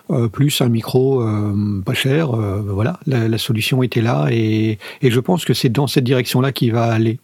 [0.09, 2.33] Euh, plus un micro euh, pas cher.
[2.33, 6.05] euh, voilà, la, la solution était là et, et je pense que c'est dans cette
[6.05, 7.19] direction-là qu'il va aller.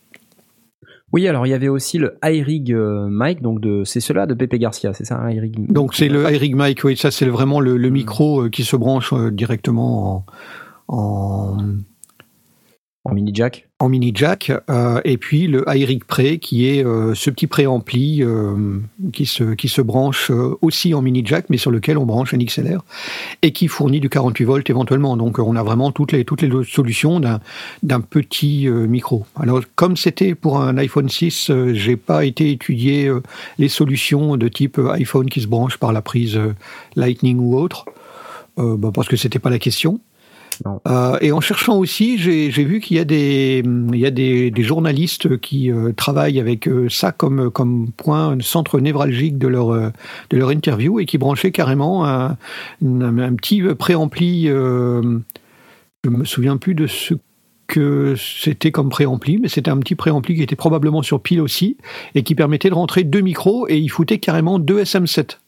[1.13, 4.57] Oui, alors il y avait aussi le iRig mic, donc de c'est cela de Pepe
[4.57, 5.71] Garcia, c'est ça, un iRig.
[5.71, 9.15] Donc c'est le iRig Mic, oui, ça c'est vraiment le, le micro qui se branche
[9.31, 10.27] directement
[10.89, 11.59] en, en,
[13.05, 13.69] en mini jack.
[13.83, 18.23] En mini jack, euh, et puis le iRig Pre qui est euh, ce petit préampli
[18.23, 18.79] euh,
[19.13, 22.33] qui se qui se branche euh, aussi en mini jack, mais sur lequel on branche
[22.33, 22.85] un XLR
[23.43, 25.17] et qui fournit du 48 volts éventuellement.
[25.17, 29.27] Donc on a vraiment toutes les toutes les solutions d'un petit micro.
[29.35, 33.11] Alors comme c'était pour un iPhone 6, euh, j'ai pas été étudier
[33.59, 36.39] les solutions de type iPhone qui se branche par la prise
[36.95, 37.87] Lightning ou autre,
[38.57, 39.99] bah, parce que c'était pas la question.
[40.87, 46.41] Euh, et en cherchant aussi, j'ai vu qu'il y a des journalistes qui euh, travaillent
[46.41, 52.05] avec euh, ça comme comme point centre névralgique de leur interview et qui branchaient carrément
[52.07, 52.37] un,
[52.81, 54.47] petit préampli.
[54.47, 57.15] Je me souviens plus de ce
[57.69, 61.79] que c'était comme préampli, mais c'était un petit préampli qui était probablement sur pile aussi
[62.15, 65.39] et qui permettait de rentrer deux micros et il foutait carrément deux SM7.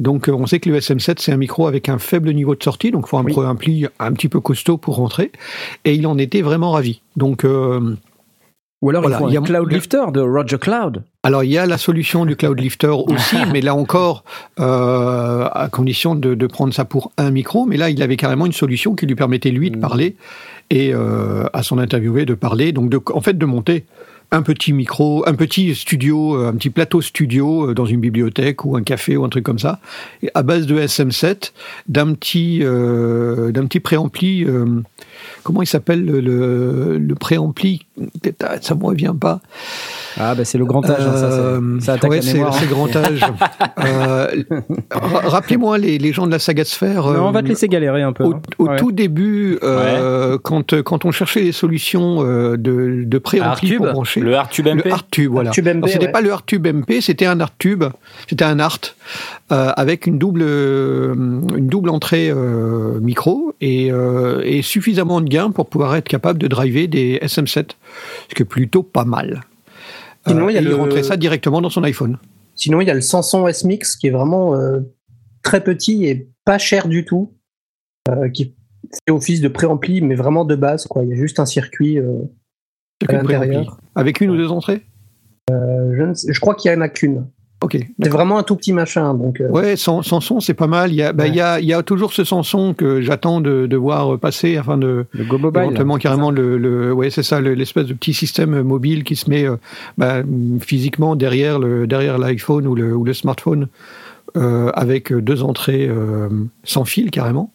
[0.00, 2.62] Donc euh, on sait que le SM7 c'est un micro avec un faible niveau de
[2.62, 3.32] sortie, donc il faut un Oui.
[3.32, 5.32] préampli un petit peu costaud pour rentrer,
[5.84, 7.00] et il en était vraiment ravi.
[7.16, 7.96] Donc euh,
[8.82, 11.02] Ou alors Voilà, il faut y un a- Cloud Lifter de Roger Cloud.
[11.22, 14.22] alors il y a la solution du Cloud Lifter aussi, mais là encore
[14.60, 18.44] euh, à condition de, de prendre ça pour un micro, mais là il avait carrément
[18.44, 19.80] une solution qui lui permettait lui de Mm.
[19.80, 20.16] parler
[20.68, 23.86] et euh, à son interviewé de parler, donc de, en fait de monter
[24.30, 28.64] un petit micro, un petit studio, euh, un petit plateau studio euh, dans une bibliothèque
[28.64, 29.80] ou un café ou un truc comme ça,
[30.34, 31.52] à base de SM7,
[31.88, 34.44] d'un petit, euh, d'un petit préampli.
[34.44, 34.82] euh,
[35.42, 37.86] comment il s'appelle le, le, le préampli
[38.60, 39.40] Ça me revient pas.
[40.18, 42.34] Ah bah c'est le grand âge, hein, ça, Euh, c'est- ça attaque ouais, la c'est
[42.34, 42.54] mémoire.
[42.54, 42.68] c'est hein.
[42.70, 43.20] grand âge.
[43.84, 44.28] Euh,
[44.90, 47.04] ra- Rappelez-moi les, les gens de la saga sphère.
[47.12, 48.24] Non, on va te euh, laisser galérer un peu.
[48.24, 48.40] au, hein.
[48.58, 48.76] au Ouais.
[48.76, 54.20] tout début, euh, quand, quand on cherchait les solutions euh, de, de préampli pour brancher,
[54.20, 55.52] Le Hardtube MP le Hardtube, voilà.
[55.52, 56.12] C'était ouais.
[56.12, 57.84] pas le Hardtube MP, c'était un Hardtube,
[58.28, 58.78] c'était un Art
[59.52, 65.50] euh, avec une double une double entrée euh, micro et, euh, et suffisamment de gain
[65.50, 67.70] pour pouvoir être capable de driver des SM7,
[68.28, 69.42] ce qui est plutôt pas mal.
[70.26, 72.18] Sinon, il y a et le- rentrait ça directement dans son iPhone.
[72.54, 74.80] Sinon, il y a le Samsung S-Mix qui est vraiment euh,
[75.42, 77.32] très petit et pas cher du tout,
[78.08, 78.54] euh, qui
[79.06, 80.86] fait office de préampli, mais vraiment de base.
[80.86, 81.04] Quoi.
[81.04, 81.98] Il y a juste un circuit.
[81.98, 82.22] euh,
[83.08, 83.78] À l'intérieur.
[83.94, 84.82] Avec une ou deux entrées?
[85.50, 87.26] Euh, je, ne sais- je crois qu'il y en a qu'une.
[87.62, 87.78] Ok.
[88.02, 89.14] C'est vraiment un tout petit machin.
[89.14, 90.90] Donc, euh, Ouais, sans, sans son, c'est pas mal.
[90.92, 91.30] Il y a, bah, Ouais.
[91.30, 94.58] il y a, il y a toujours ce Sanson que j'attends de, de voir passer
[94.58, 95.62] afin de, Le Go Mobile.
[95.62, 99.30] éventuellement carrément le, le ouais c'est ça le- l'espèce de petit système mobile qui se
[99.30, 99.56] met euh,
[99.96, 100.16] bah,
[100.60, 103.68] physiquement derrière le derrière l'iPhone ou le, ou le smartphone
[104.36, 106.28] euh, avec deux entrées euh,
[106.62, 107.50] sans fil carrément.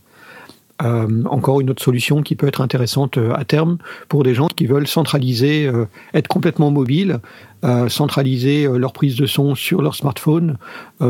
[0.84, 4.48] Euh, encore une autre solution qui peut être intéressante euh, à terme pour des gens
[4.48, 7.20] qui veulent centraliser, euh, être complètement mobiles,
[7.64, 10.58] euh, centraliser leur prise de son sur leur smartphone,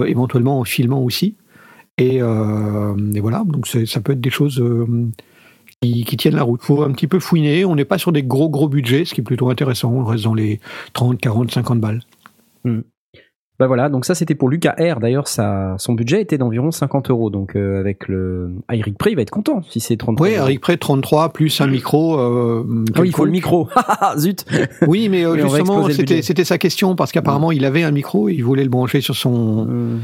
[0.06, 1.36] éventuellement en filmant aussi.
[1.98, 4.64] Et, voilà, donc ça peut être des choses
[5.82, 6.62] qui, tiennent la route.
[6.62, 7.64] Faut un petit peu fouiner.
[7.64, 9.92] On n'est pas sur des gros gros budgets, ce qui est plutôt intéressant.
[9.92, 10.60] On reste dans les
[10.94, 12.02] 30, 40, 50 balles.
[13.62, 15.00] Bah voilà, donc ça c'était pour Lucas R.
[15.00, 17.30] D'ailleurs, ça, son budget était d'environ 50 euros.
[17.30, 20.28] Donc euh, avec le ah, Eric Prey, il va être content si c'est 33.
[20.28, 22.20] Oui, Eric Prey 33 plus un micro.
[22.20, 23.70] Euh, Ah oui, il faut le micro.
[24.18, 24.46] Zut.
[24.88, 28.44] Oui, mais euh, justement, c'était sa question parce qu'apparemment il avait un micro et il
[28.44, 30.00] voulait le brancher sur son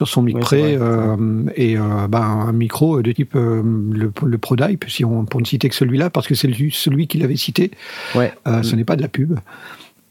[0.00, 4.10] sur son mic Ouais, Prey, c'est vrai, euh, et ben, un micro de type le,
[4.24, 7.22] le ProDype, si on pour ne citer que celui-là, parce que c'est lui- celui qu'il
[7.22, 7.72] avait cité.
[8.14, 8.32] Ouais.
[8.62, 8.78] Ce Mm.
[8.78, 9.38] n'est pas de la pub.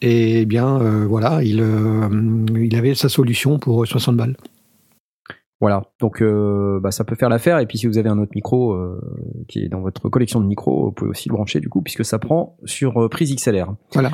[0.02, 2.10] Et bien euh, voilà, il euh,
[2.56, 4.36] il avait sa solution pour 60 balles.
[5.62, 7.60] Voilà, donc euh, bah, ça peut faire l'affaire.
[7.60, 9.00] Et puis si vous avez un autre micro euh,
[9.48, 12.04] qui est dans votre collection de micros, vous pouvez aussi le brancher du coup, puisque
[12.04, 13.76] ça prend sur euh, prise XLR.
[13.94, 14.12] Voilà.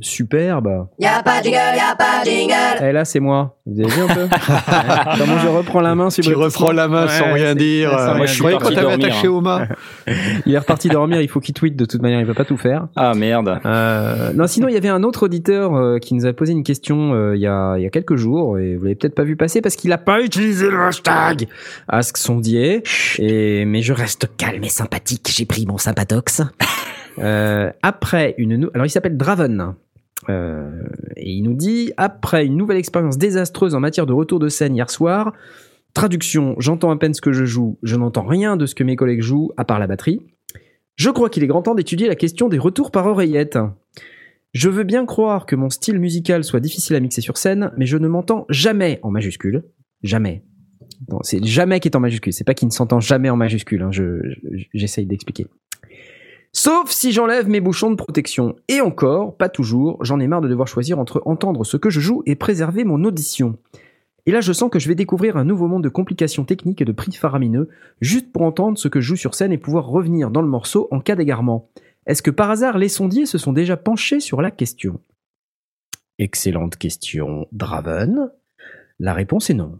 [0.00, 0.86] Superbe.
[0.98, 2.84] Y'a pas de jingle, y'a pas de jingle.
[2.84, 3.56] Et là, c'est moi.
[3.66, 4.28] Vous avez vu un peu
[5.18, 7.92] Comment je reprends la main sur Tu reprends la main sans rien dire.
[7.92, 9.68] euh, rien je suis ouais, parti quand t'avais dormir, attaché aux mains.
[10.46, 11.20] Il est reparti dormir.
[11.20, 12.20] Il faut qu'il tweet de toute manière.
[12.20, 12.88] Il va pas tout faire.
[12.96, 13.60] Ah merde.
[13.66, 16.64] Euh, non, sinon il y avait un autre auditeur euh, qui nous a posé une
[16.64, 19.24] question euh, il y, a, il y a quelques jours et vous l'avez peut-être pas
[19.24, 21.46] vu passer parce qu'il a pas utilisé le hashtag
[21.88, 22.82] Ask Sondier.
[23.18, 25.28] Et mais je reste calme et sympathique.
[25.34, 26.42] J'ai pris mon sympatox.
[27.20, 29.74] Euh, après une, alors il s'appelle Draven.
[30.28, 30.82] Euh,
[31.16, 34.74] et il nous dit après une nouvelle expérience désastreuse en matière de retour de scène
[34.74, 35.32] hier soir.
[35.94, 38.96] Traduction, j'entends à peine ce que je joue, je n'entends rien de ce que mes
[38.96, 40.20] collègues jouent à part la batterie.
[40.96, 43.58] Je crois qu'il est grand temps d'étudier la question des retours par oreillette.
[44.52, 47.86] Je veux bien croire que mon style musical soit difficile à mixer sur scène, mais
[47.86, 49.62] je ne m'entends jamais en majuscule.
[50.02, 50.42] Jamais.
[51.22, 52.32] C'est jamais qui est en majuscule.
[52.32, 53.82] C'est pas qu'il ne s'entend jamais en majuscule.
[53.82, 54.20] hein, je-
[54.52, 55.46] je- J'essaye d'expliquer.
[56.52, 58.56] Sauf si j'enlève mes bouchons de protection.
[58.68, 62.00] Et encore, pas toujours, j'en ai marre de devoir choisir entre entendre ce que je
[62.00, 63.58] joue et préserver mon audition.
[64.26, 66.84] Et là, je sens que je vais découvrir un nouveau monde de complications techniques et
[66.84, 70.30] de prix faramineux, juste pour entendre ce que je joue sur scène et pouvoir revenir
[70.30, 71.70] dans le morceau en cas d'égarement.
[72.06, 75.00] Est-ce que par hasard les sondiers se sont déjà penchés sur la question?
[76.18, 78.30] Excellente question, Draven.
[78.98, 79.78] La réponse est non.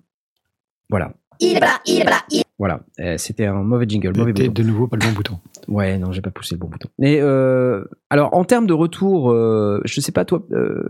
[0.88, 2.80] Voilà, Il est là, il est là, il voilà.
[2.98, 4.50] Euh, C'était un mauvais jingle, mauvais bouton.
[4.52, 5.38] de nouveau pas le bon bouton.
[5.68, 6.88] Ouais, non, j'ai pas poussé le bon bouton.
[6.98, 10.82] Mais euh, alors, en termes de retour, euh, je sais pas toi, euh,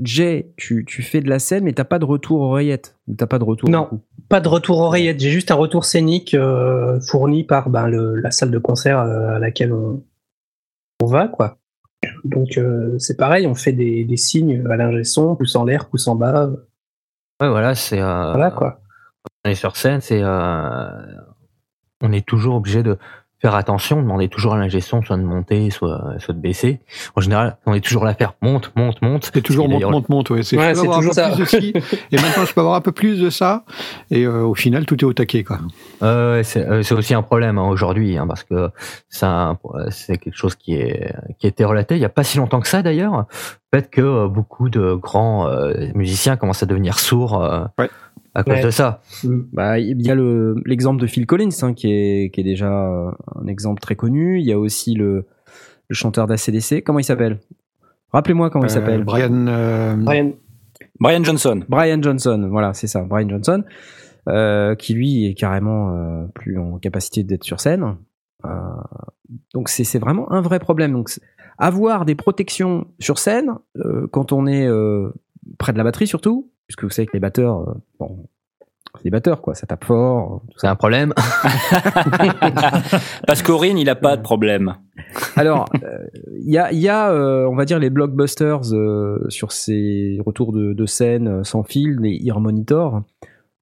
[0.00, 2.94] Jay, tu, tu fais de la scène, mais t'as pas de retour oreillette?
[3.08, 3.68] Ou t'as pas de retour.
[3.68, 3.88] Non.
[4.28, 8.30] Pas de retour oreillette, j'ai juste un retour scénique euh, fourni par ben, le, la
[8.30, 10.04] salle de concert à laquelle on,
[11.02, 11.58] on va, quoi.
[12.24, 15.88] Donc euh, c'est pareil, on fait des, des signes à l'ingé son, pouce en l'air,
[15.88, 16.50] pouce en bas,
[17.40, 17.96] Ouais, voilà, c'est.
[18.00, 18.80] voilà quoi.
[19.46, 20.20] On est sur scène, c'est.
[20.22, 20.88] euh,
[22.02, 22.98] on est toujours obligé de
[23.38, 26.80] faire attention, demander toujours à l'ingé son, soit de monter, soit, soit de baisser.
[27.16, 29.30] En général, on est toujours là à faire monte, monte, monte.
[29.32, 30.30] C'est toujours monte, monte, monte.
[30.30, 30.42] Ouais.
[30.42, 31.28] C'est, Ouais, toujours peu ça.
[31.30, 31.72] plus de ci,
[32.12, 33.64] et maintenant je peux avoir un peu plus de ça.
[34.10, 35.58] Et euh, au final, tout est au taquet, quoi.
[36.02, 38.70] Euh, c'est euh, aussi un problème hein, aujourd'hui, hein, parce que
[39.10, 39.58] ça,
[39.90, 42.60] c'est quelque chose qui est qui a été relaté il y a pas si longtemps
[42.60, 43.26] que ça d'ailleurs.
[43.72, 47.90] Le fait que euh, beaucoup de grands euh, musiciens commencent à devenir sourds euh, Ouais.
[48.36, 48.62] À cause Ouais.
[48.64, 49.00] de ça.
[49.52, 52.68] Bah, il y a le l'exemple de Phil Collins hein, qui est qui est déjà
[52.70, 54.38] un exemple très connu.
[54.40, 55.26] Il y a aussi le
[55.88, 56.82] le chanteur d'ACDC.
[56.84, 57.38] Comment il s'appelle?
[58.12, 59.04] Rappelez-moi comment il Euh, s'appelle.
[59.04, 59.46] Brian.
[59.48, 60.32] euh, Brian,
[61.00, 61.62] Brian Johnson.
[61.68, 63.64] Brian Johnson, voilà, c'est ça, Brian Johnson,
[64.28, 67.96] euh, qui lui est carrément euh, plus en capacité d'être sur scène.
[68.44, 68.48] Euh,
[69.54, 70.92] donc c'est c'est vraiment un vrai problème.
[70.92, 71.10] Donc
[71.58, 75.10] avoir des protections sur scène euh, quand on est euh,
[75.58, 78.26] près de la batterie surtout, puisque vous savez que les batteurs, euh, bon,
[78.96, 80.42] c'est des batteurs quoi, ça tape fort.
[80.50, 81.12] tout C'est un problème.
[83.26, 84.76] Parce qu'Aurine, il a pas de problème.
[85.36, 85.98] Alors euh,
[86.40, 90.18] il y a, il y a euh, on va dire les blockbusters euh, sur ces
[90.24, 93.02] retours de, de scène euh, sans fil, les ear monitor.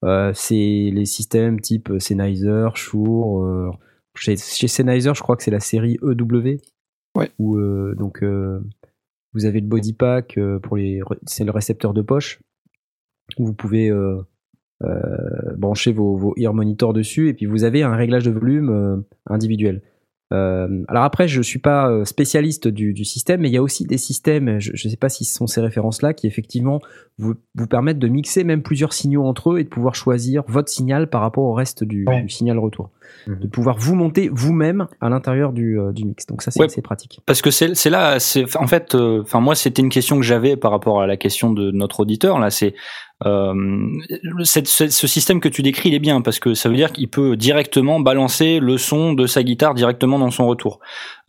[0.05, 3.43] Euh, c'est les systèmes type Sennheiser, Shure.
[3.43, 3.71] euh,
[4.17, 6.59] chez, chez Sennheiser, je crois que c'est la série EW.
[7.17, 7.31] Ouais.
[7.39, 8.61] Où euh, donc euh,
[9.33, 12.41] vous avez le body pack euh, pour les, c'est le récepteur de poche
[13.39, 14.21] vous pouvez euh,
[14.83, 18.71] euh, brancher vos, vos ear monitors dessus et puis vous avez un réglage de volume
[18.71, 19.83] euh, individuel.
[20.33, 23.85] Euh, alors après, je suis pas spécialiste du, du système, mais il y a aussi
[23.85, 26.81] des systèmes, je ne sais pas si ce sont ces références-là, qui effectivement
[27.19, 30.71] vous, vous permettent de mixer même plusieurs signaux entre eux et de pouvoir choisir votre
[30.71, 32.23] signal par rapport au reste du, Ouais.
[32.23, 32.91] du signal retour.
[33.27, 33.39] Mhm.
[33.41, 36.27] De pouvoir vous monter vous-même à l'intérieur du, euh, du mix.
[36.27, 36.83] Donc ça, c'est Ouais.
[36.83, 37.21] pratique.
[37.27, 38.19] Parce que c'est là,
[38.57, 41.53] en fait, euh, enfin moi c'était une question que j'avais par rapport à la question
[41.53, 42.75] de notre auditeur là, c'est
[43.25, 43.55] euh,
[44.43, 46.93] cette- ce, ce système que tu décris il est bien parce que ça veut dire
[46.93, 50.81] qu'il peut directement balancer le son de sa guitare directement dans son retour.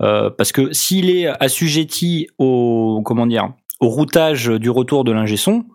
[0.01, 3.49] Euh, parce que s'il est assujetti au comment dire
[3.81, 5.65] au routage du retour de l'ingé son,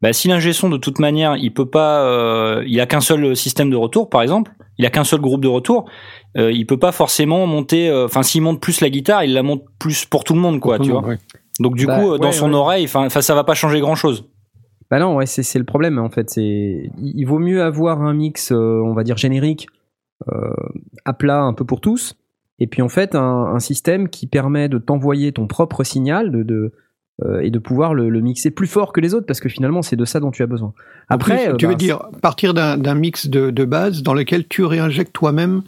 [0.00, 3.36] bah, si l'ingé son de toute manière il peut pas, euh, il a qu'un seul
[3.36, 5.84] système de retour par exemple, il a qu'un seul groupe de retour,
[6.38, 7.90] euh, il peut pas forcément monter.
[7.90, 10.58] euh, Enfin, s'il monte plus la guitare, il la monte plus pour tout le monde,
[10.58, 11.10] quoi, Tout tu monde, vois.
[11.12, 11.18] ouais.
[11.58, 12.56] Donc du Bah, coup, euh, dans son ouais.
[12.56, 14.24] oreille, enfin, ça va pas changer grand chose.
[14.90, 16.30] Bah non, ouais, c'est le problème en fait.
[16.30, 19.66] C'est il vaut mieux avoir un mix, on va dire générique,
[21.04, 22.16] à plat un peu pour tous,
[22.58, 23.20] et puis en fait un,
[23.54, 26.72] un système qui permet de t'envoyer ton propre signal de, de
[27.24, 29.82] euh, et de pouvoir le, le mixer plus fort que les autres parce que finalement
[29.82, 30.72] c'est de ça dont tu as besoin.
[31.08, 34.46] Après, plus, euh, tu bah, veux dire partir d'un mix de, de base dans lequel
[34.48, 35.62] tu réinjectes toi-même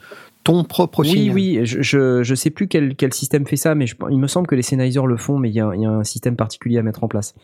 [0.45, 1.35] ton propre Oui, signal.
[1.35, 4.27] oui, je, je, je sais plus quel, quel système fait ça, mais je- il me
[4.27, 6.35] semble que les Sennheiser le font, mais il y a, il y a un système
[6.35, 7.35] particulier à mettre en place.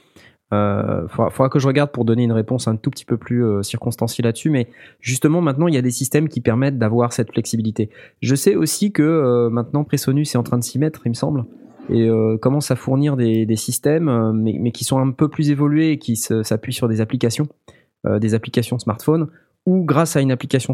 [0.54, 3.44] Euh, faudra, faudra que je regarde pour donner une réponse un tout petit peu plus
[3.44, 4.68] euh, circonstanciée là-dessus, mais
[4.98, 7.90] justement maintenant il y a des systèmes qui permettent d'avoir cette flexibilité.
[8.22, 11.14] Je sais aussi que euh, maintenant Presonus est en train de s'y mettre, il me
[11.14, 11.44] semble,
[11.90, 15.28] et euh, commence à fournir des, des systèmes, euh, mais, mais qui sont un peu
[15.28, 17.48] plus évolués et qui s'appuient sur des applications,
[18.06, 19.28] euh, des applications smartphone,
[19.66, 20.72] où grâce à une application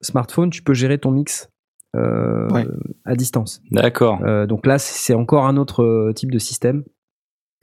[0.00, 1.48] smartphone, tu peux gérer ton mix
[1.96, 2.66] euh, Ouais.
[3.04, 3.60] à distance.
[3.70, 4.20] D'accord.
[4.24, 6.84] Euh, donc là, c'est encore un autre euh, type de système.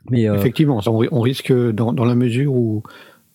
[0.10, 2.84] Mais euh, Effectivement, on, ri- on risque dans, dans la mesure où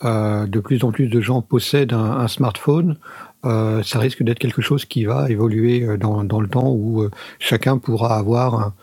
[0.05, 2.97] euh, de plus en plus de gens possèdent un, un smartphone,
[3.45, 7.07] euh, ça risque d'être quelque chose qui va évoluer dans, dans le temps où
[7.39, 8.75] chacun pourra avoir un,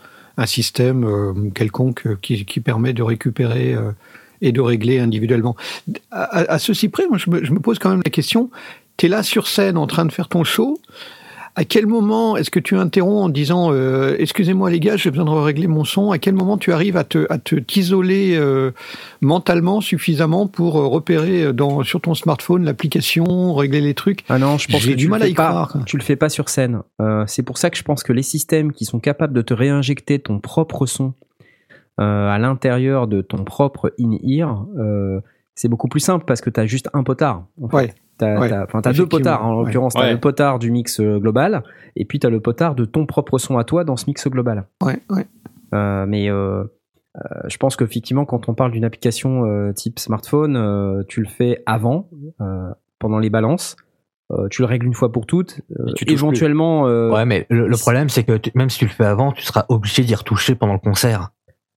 [0.42, 3.92] un système euh, quelconque euh, qui, permet de récupérer euh,
[4.42, 5.56] et de régler individuellement.
[6.10, 8.50] À ceci près, moi, je me, je me pose quand même la question,
[8.98, 10.80] tu es là sur scène en train de faire ton show,
[11.56, 15.26] à quel moment est-ce que tu interromps en disant euh, excusez-moi les gars, j'ai besoin
[15.26, 18.72] de régler mon son À quel moment tu arrives à te à te t'isoler euh,
[19.22, 24.24] mentalement suffisamment pour euh, repérer euh, dans sur ton smartphone l'application, régler les trucs?
[24.30, 25.78] Ah non, je pense que du tu mal à y pas, croire.
[25.86, 26.82] Tu le fais pas sur scène.
[27.02, 29.54] Euh, c'est pour ça que je pense que les systèmes qui sont capables de te
[29.54, 31.14] réinjecter ton propre son
[32.00, 35.20] euh, à l'intérieur de ton propre in-ear, euh,
[35.54, 37.46] c'est beaucoup plus simple parce que tu as juste un potard.
[37.62, 37.76] en fait.
[37.76, 37.94] Ouais.
[38.22, 39.66] T'as, Ouais, t'as- enfin, t'as deux potards, en ouais.
[39.66, 39.94] l'occurrence.
[39.96, 40.12] T'as Ouais.
[40.14, 41.64] le potard du mix euh, global,
[41.96, 44.68] et puis t'as le potard de ton propre son à toi dans ce mix global.
[44.84, 45.26] Ouais, ouais.
[45.74, 50.56] Euh, mais euh, euh, je pense qu'effectivement, quand on parle d'une application euh, type smartphone,
[50.56, 52.10] euh, tu le fais avant,
[52.42, 53.76] euh, pendant les balances.
[54.32, 55.60] Euh, tu le règles une fois pour toutes.
[55.80, 58.78] Euh, Et tu éventuellement, euh, Ouais, mais le, le problème, c'est que tu- même si
[58.80, 61.32] tu le fais avant, tu seras obligé d'y retoucher pendant le concert.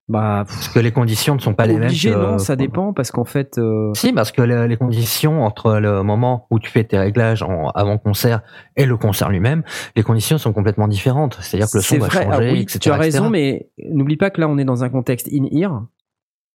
[0.09, 1.85] Bah, Parce que les conditions ne sont pas les mêmes.
[1.85, 5.43] obligé, que- non, ça dépend parce qu'en fait, euh, Si, parce que les, les conditions
[5.45, 8.43] entre le moment où tu fais tes réglages en avant concert
[8.77, 9.63] et le concert lui-même,
[9.97, 11.39] les conditions sont complètement différentes.
[11.41, 12.25] C'est-à-dire que le son va vrai.
[12.25, 12.79] changer, oui, etc.
[12.81, 13.01] tu as etc.
[13.19, 15.85] raison, mais n'oublie pas que là, on est dans un contexte in-ear.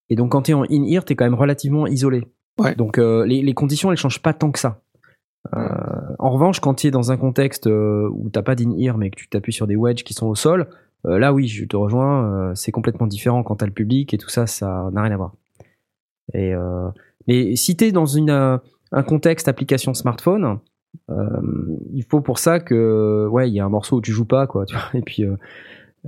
[0.10, 2.28] Et donc, quand tu es en in-ear, tu es quand même relativement isolé.
[2.60, 2.76] Ouais.
[2.76, 4.82] Donc, euh, les, les conditions, elles changent pas tant que ça.
[5.56, 5.60] Euh,
[6.20, 9.16] en revanche, quand tu es dans un contexte euh, où t'as pas d'in-ear, mais que
[9.16, 12.50] tu t'appuies sur des wedges qui sont au sol, euh, là, oui, je te rejoins.
[12.50, 15.18] euh, c'est complètement différent quand t'as le public et tout ça, ça n'a rien à
[15.18, 15.34] voir.
[16.34, 16.90] Et, euh,
[17.28, 18.58] mais si tu es dans une, euh,
[18.92, 20.60] un contexte application smartphone,
[21.10, 21.26] euh,
[21.94, 24.48] il faut pour ça que ouais il y a un morceau où tu joues pas
[24.48, 25.24] quoi tu vois et puis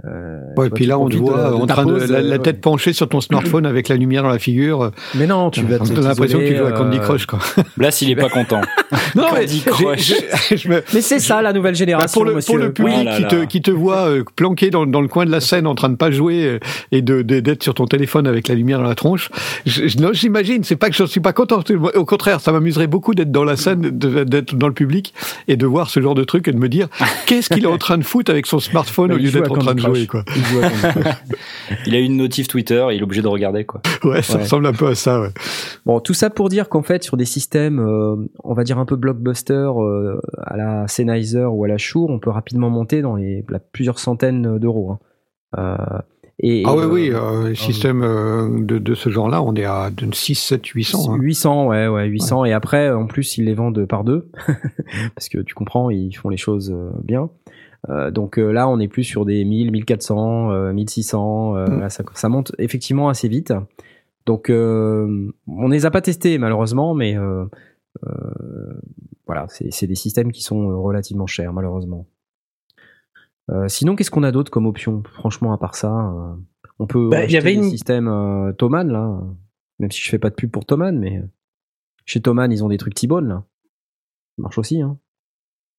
[0.06, 2.22] euh, euh, Ouais, et puis là, on te voit de- de en train de la,
[2.22, 4.92] la euh, tête penchée sur ton smartphone avec la lumière dans la figure.
[5.16, 7.26] mais non tu vas On te a l'impression que tu joues à Candy euh, Crush,
[7.26, 7.40] quoi.
[7.78, 8.62] Blas, il est pas content.
[9.16, 10.14] Non, mais Candy j'ai- Crush.
[10.50, 12.72] j'ai- je me- mais c'est ça la nouvelle Bah, génération pour le, monsieur pour le
[12.74, 15.40] public là qui, te, qui te voit euh, planqué dans, dans le coin de la
[15.42, 16.60] scène en train de pas jouer euh,
[16.92, 19.30] et de de- d'être sur ton téléphone avec la lumière dans la tronche,
[19.66, 21.60] j'imagine, c'est pas que je suis pas content,
[21.96, 25.14] au contraire, ça m'amuserait beaucoup d'être dans la scène, d'être dans le public
[25.48, 26.88] et de voir ce genre de truc et de me dire
[27.26, 29.56] qu'est-ce qu'il est en train de foutre avec son smartphone Bah, au lieu d'être en
[29.56, 30.08] train de jouer, Crush.
[30.08, 30.24] quoi.
[30.36, 31.16] Il joue à Candy Crush.
[31.88, 33.82] Il a une notif Twitter, il est obligé de regarder quoi.
[34.04, 34.42] Ouais, ça Ouais.
[34.44, 35.30] ressemble un peu à ça, ouais.
[35.86, 38.86] Bon, tout ça pour dire qu'en fait, sur des systèmes, euh, on va dire un
[38.86, 43.16] peu blockbuster, euh, à la Sennheiser ou à la Shure, on peut rapidement monter dans
[43.16, 44.92] les la- plusieurs centaines d'euros.
[44.92, 45.00] hein.
[45.58, 46.00] Euh,
[46.44, 49.64] et, Ah et, oui, oui, euh, euh, système euh, de, de ce genre-là, on est
[49.66, 51.14] à de 6, 7, 800.
[51.14, 51.18] hein.
[51.20, 52.46] 800, ouais, ouais, 800.
[52.46, 54.30] Et après, en plus, ils les vendent par deux.
[55.16, 57.30] Parce que tu comprends, ils font les choses euh, bien.
[57.90, 61.56] Euh, donc euh, là, on est plus sur des 1000, 1400, euh, 1600.
[61.56, 61.80] euh, Mm.
[61.80, 63.54] là, ça, ça monte effectivement assez vite.
[64.28, 67.46] Donc, euh, on ne les a pas testés, malheureusement, mais euh,
[68.06, 68.80] euh,
[69.26, 72.06] voilà, c'est des systèmes qui sont relativement chers, malheureusement.
[73.50, 75.02] Euh, sinon, qu'est-ce qu'on a d'autre comme option?
[75.14, 76.36] Franchement, à part ça, euh,
[76.80, 79.20] on peut Bah, il y avait des une- systèmes euh, Thomann, là.
[79.80, 81.24] Même si je fais pas de pub pour Thomann, mais
[82.06, 83.44] chez Thomann, ils ont des trucs T-Bone, là.
[84.38, 84.98] Ça marche aussi, hein.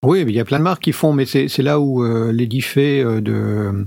[0.05, 2.33] Oui, mais il y a plein de marques qui font, mais c'est là où euh,
[2.33, 3.87] euh, de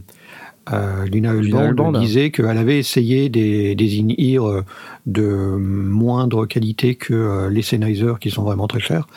[0.72, 4.62] euh, Lina Lina Hulband disait qu'elle avait essayé des, des in-ear euh,
[5.06, 9.08] de moindre qualité que euh, les Sennheiser qui sont vraiment très chers.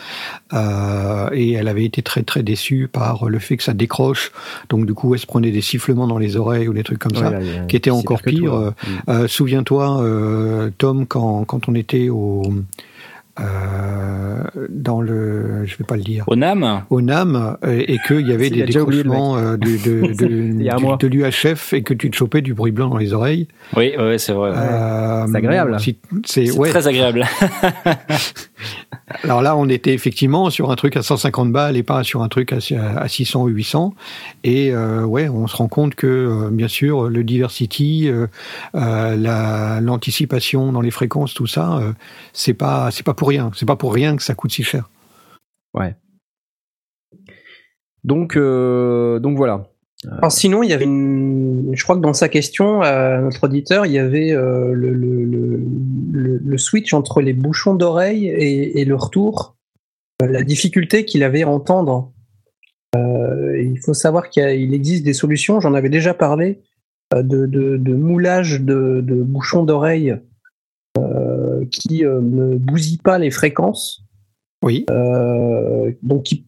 [0.52, 4.32] Euh, et elle avait été très très déçue par le fait que ça décroche.
[4.68, 7.14] Donc du coup, elle se prenait des sifflements dans les oreilles ou des trucs comme
[7.14, 7.30] ça.
[7.30, 8.74] Là, qui était c'est encore pire que pire, toi.
[9.08, 12.42] Euh, Souviens-toi, euh, Tom, quand, quand on était au
[13.40, 18.26] euh, dans le, je vais pas le dire, Au NAM au NAM euh, et qu'il
[18.28, 22.54] y avait des décrochements euh, de, de, de, l'UHF et que tu te chopais du
[22.54, 23.48] bruit blanc dans les oreilles.
[23.76, 24.50] Oui, ouais, c'est vrai.
[24.54, 25.80] Euh, C'est agréable.
[25.80, 26.70] si- C'est ouais.
[26.70, 27.24] très agréable.
[29.24, 32.28] Alors là, on était effectivement sur un truc à 150 balles et pas sur un
[32.28, 32.58] truc à,
[32.98, 33.94] à 600 ou 800.
[34.44, 38.26] Et euh, ouais, on se rend compte que bien sûr le diversity, euh,
[38.74, 41.92] euh, la- l'anticipation dans les fréquences, tout ça, euh,
[42.34, 43.50] c'est pas c'est pas pour rien.
[43.54, 44.90] C'est pas pour rien que ça coûte si cher.
[48.04, 49.68] Donc, euh, donc voilà.
[50.10, 51.70] Alors sinon, il y avait une...
[51.74, 55.24] Je crois que dans sa question à notre auditeur, il y avait euh, le, le,
[55.24, 55.60] le,
[56.12, 59.56] le- le switch entre les bouchons d'oreille et, et le retour,
[60.22, 62.12] euh, la difficulté qu'il avait à entendre.
[62.96, 66.62] Euh, il faut savoir qu'il existe des solutions, j'en avais déjà parlé,
[67.12, 70.16] euh, de, de, de moulage de, de bouchons d'oreille euh,
[71.70, 74.04] qui euh, ne bousillent pas les fréquences
[74.62, 74.86] Oui.
[74.90, 76.46] euh, donc qui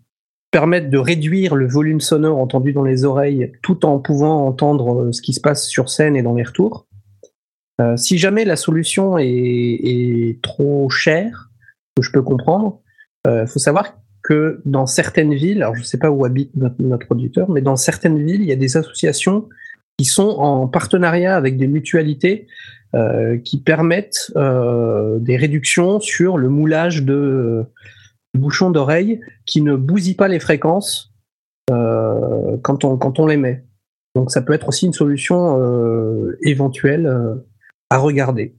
[0.50, 5.12] permettent de réduire le volume sonore entendu dans les oreilles tout en pouvant entendre euh,
[5.12, 6.86] ce qui se passe sur scène et dans les retours.
[7.80, 11.50] Euh, si jamais la solution est, est trop chère,
[11.96, 12.80] que je peux comprendre,
[13.26, 16.76] il faut savoir que dans certaines villes, alors je ne sais pas où habite notre,
[16.80, 19.48] notre auditeur, mais dans certaines villes, il y a des associations
[19.98, 22.79] qui sont en partenariat avec des mutualités euh,
[23.44, 27.64] qui permettent euh, des réductions sur le moulage de
[28.36, 31.12] bouchons d'oreille qui ne bousillent pas les fréquences
[31.70, 33.64] euh, quand, on, quand on les met.
[34.14, 37.36] Donc ça peut être aussi une solution euh, éventuelle euh,
[37.90, 38.56] à regarder.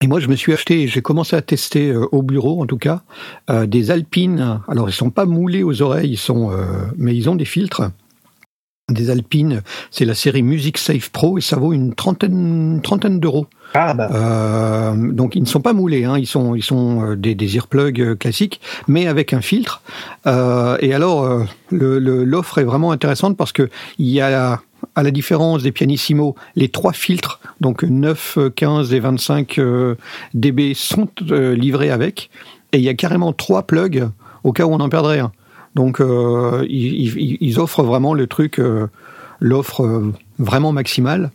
[0.00, 2.78] Et moi, je me suis acheté, j'ai commencé à tester euh, au bureau, en tout
[2.78, 3.02] cas,
[3.50, 4.60] euh, des Alpines.
[4.68, 7.90] Alors, ils sont pas moulés aux oreilles, ils sont, euh, mais ils ont des filtres.
[8.88, 12.32] Des Alpines, c'est la série Music Safe Pro et ça vaut une trentaine,
[12.76, 13.46] une trentaine d'euros.
[13.74, 17.16] Ah bah Euh, donc ils ne sont pas moulés, hein, ils sont, ils sont euh,
[17.16, 19.82] des, des earplugs euh, classiques, mais avec un filtre.
[20.26, 24.60] Euh, et alors euh, le- le- l'offre est vraiment intéressante parce que il y a
[24.94, 29.96] à la différence des pianissimo, les trois filtres, donc 9, euh, 15 et 25 euh,
[30.32, 32.30] dB sont livrés avec,
[32.72, 34.08] et il y a carrément trois plugs
[34.44, 35.30] au cas où on en perdrait un.
[35.74, 38.86] Donc euh, ils, offrent vraiment le truc, euh,
[39.40, 41.30] l'offre euh, vraiment maximale.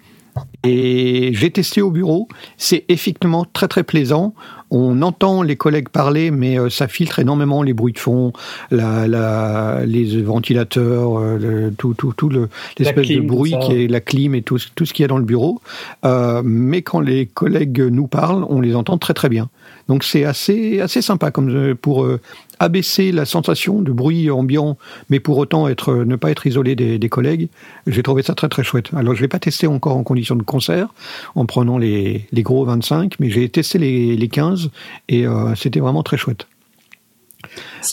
[0.64, 4.34] Et j'ai testé au bureau, c'est effectivement très très plaisant.
[4.72, 8.34] On entend les collègues parler, mais ça filtre énormément les bruits de fond,
[8.72, 14.02] la, la, les ventilateurs, le- tout, tout, tout le- l'espèce de bruit qui est la
[14.02, 15.62] clim et tout, tout ce qu'il y a dans le bureau.
[16.06, 19.50] Euh, mais quand les collègues nous parlent, on les entend très très bien.
[19.88, 22.20] Donc c'est assez assez sympa comme euh, pour euh,
[22.60, 24.78] abaisser la sensation de bruit ambiant,
[25.10, 27.50] mais pour autant être euh, ne pas être isolé des, des collègues.
[27.88, 28.90] J'ai trouvé ça très très chouette.
[28.96, 30.94] Alors je l'ai pas testé encore en condition de concert,
[31.36, 34.70] en prenant les, les gros 25, mais j'ai testé les, les 15
[35.10, 36.48] et euh, c'était vraiment très chouette.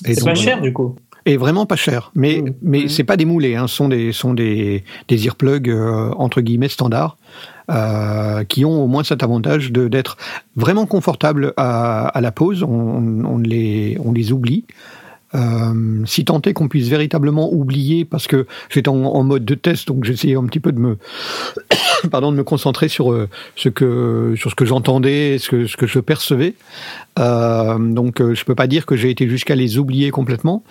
[0.07, 0.95] Et c'est pas cher du coup.
[1.27, 2.13] Et vraiment pas cher.
[2.15, 2.55] Mais, Mmh.
[2.63, 2.89] mais Mmh.
[2.89, 3.67] c'est pas des moulés, hein.
[3.67, 7.17] ce sont des, sont des, des earplugs euh, entre guillemets standards.
[7.71, 10.17] Euh, qui ont au moins cet avantage de d'être
[10.57, 12.65] vraiment confortables à, la pause.
[12.65, 14.65] On, les, on les oublie.
[15.37, 19.87] Euh, si tant est qu'on puisse véritablement oublier, parce que j'étais en, mode de test,
[19.87, 20.99] donc j'essayais un petit peu de me,
[22.11, 25.77] pardon, de me concentrer sur euh, ce que sur ce que j'entendais, ce que ce
[25.77, 26.55] que je percevais.
[27.17, 30.65] Donc je peux pas dire que j'ai été jusqu'à les oublier complètement,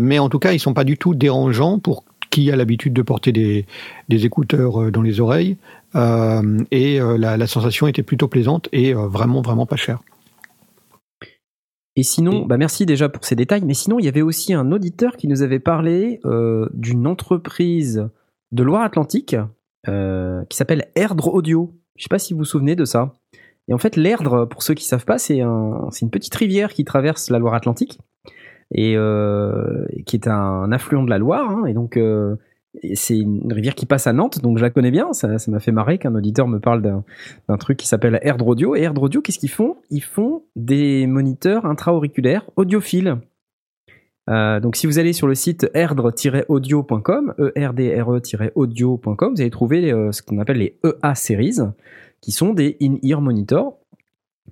[0.00, 3.02] mais en tout cas ils sont pas du tout dérangeants pour qui a l'habitude de
[3.02, 3.66] porter des,
[4.08, 5.56] des écouteurs dans les oreilles.
[5.96, 10.00] Euh, et euh, la, la sensation était plutôt plaisante et euh, vraiment vraiment pas chère.
[11.96, 13.64] Et sinon, bah merci déjà pour ces détails.
[13.64, 16.20] Mais sinon, il y avait aussi un auditeur qui nous avait parlé
[16.72, 18.08] d'une entreprise
[18.52, 19.36] de Loire-Atlantique
[19.84, 21.74] qui s'appelle Erdre Audio.
[21.96, 23.12] Je sais pas si vous vous souvenez de ça.
[23.68, 26.72] Et en fait, l'Erdre, pour ceux qui savent pas, c'est un, c'est une petite rivière
[26.72, 27.98] qui traverse la Loire-Atlantique
[28.72, 28.94] et
[30.06, 31.50] qui est un affluent de la Loire.
[31.50, 31.64] hein.
[31.66, 31.98] et donc,
[32.94, 35.12] c'est une rivière qui passe à Nantes, donc je la connais bien.
[35.12, 38.76] Ça m'a fait marrer qu'un auditeur me parle d'un truc qui s'appelle Erdre Audio.
[38.76, 39.76] Et Erdre Audio, qu'est-ce qu'ils font?
[39.90, 43.18] Ils font des moniteurs intra-auriculaires audiophiles.
[44.28, 50.12] Euh, donc si vous allez sur le site erdre-audio.com, E erdre-audio.com, vous allez trouver euh,
[50.12, 51.56] ce qu'on appelle les EA series,
[52.20, 53.78] qui sont des in-ear monitors.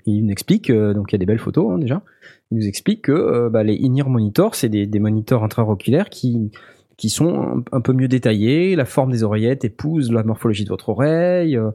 [0.07, 2.03] Il nous explique, euh, donc il y a des belles photos hein, déjà,
[2.51, 6.51] il nous explique que bah, les in-ear monitors, c'est des, des moniteurs intra-auriculaires qui,
[6.99, 8.77] qui sont un, peu mieux détaillés.
[8.77, 11.71] La forme des oreillettes épouse la morphologie de votre oreille, euh,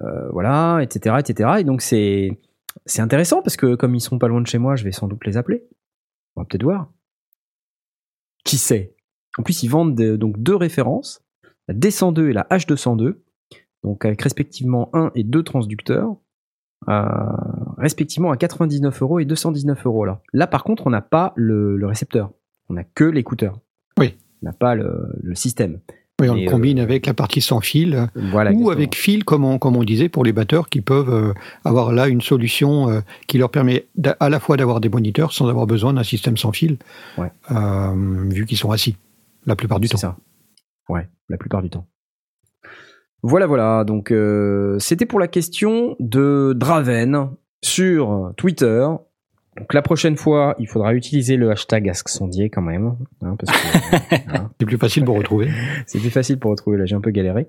[0.00, 1.50] euh, voilà, etc., etc.
[1.60, 2.38] Et donc c'est
[2.84, 5.06] c'est intéressant parce que comme ils sont pas loin de chez moi, je vais sans
[5.06, 5.64] doute les appeler.
[6.36, 6.90] On va peut-être voir.
[8.44, 8.94] Qui sait?
[9.38, 11.22] En plus, ils vendent de- donc deux références,
[11.68, 13.20] la D102 et la H202,
[13.84, 16.16] donc avec respectivement un et deux transducteurs,
[16.88, 17.04] euh,
[17.78, 20.04] respectivement à 99 euros et 219 euros.
[20.04, 22.32] Là, là par contre, on n'a pas le récepteur,
[22.68, 23.60] on n'a que l'écouteur.
[24.44, 25.80] N'a pas le, le système.
[26.20, 28.08] Oui, on Et, le combine avec la partie sans fil.
[28.14, 28.50] Voilà.
[28.50, 28.70] ou exactement.
[28.70, 31.32] avec fil, comme on, comme on disait, pour les batteurs qui peuvent euh,
[31.64, 33.86] avoir là une solution euh, qui leur permet
[34.20, 36.76] à la fois d'avoir des moniteurs sans avoir besoin d'un système sans fil,
[37.18, 37.32] Ouais.
[37.50, 38.96] euh, vu qu'ils sont assis
[39.46, 39.98] la plupart du C'est temps.
[39.98, 40.16] ça.
[40.88, 41.86] Ouais, la plupart du temps.
[43.22, 43.84] Voilà, voilà.
[43.84, 47.30] Donc, euh, c'était pour la question de Draven
[47.62, 48.86] sur Twitter.
[49.56, 52.96] Donc, la prochaine fois, il faudra utiliser le hashtag AskSondier quand même.
[53.22, 55.48] hein, parce que hein, C'est plus facile pour retrouver.
[55.86, 56.76] c'est plus facile pour retrouver.
[56.78, 57.46] Là, j'ai un peu galéré.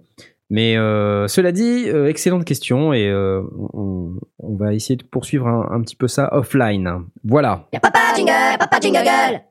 [0.51, 3.41] Mais euh, cela dit, euh, excellente question et euh,
[3.73, 6.87] on, on va essayer de poursuivre un, un petit peu ça offline.
[7.23, 7.67] Voilà.
[7.81, 9.41] Papa jingle, papa jingle.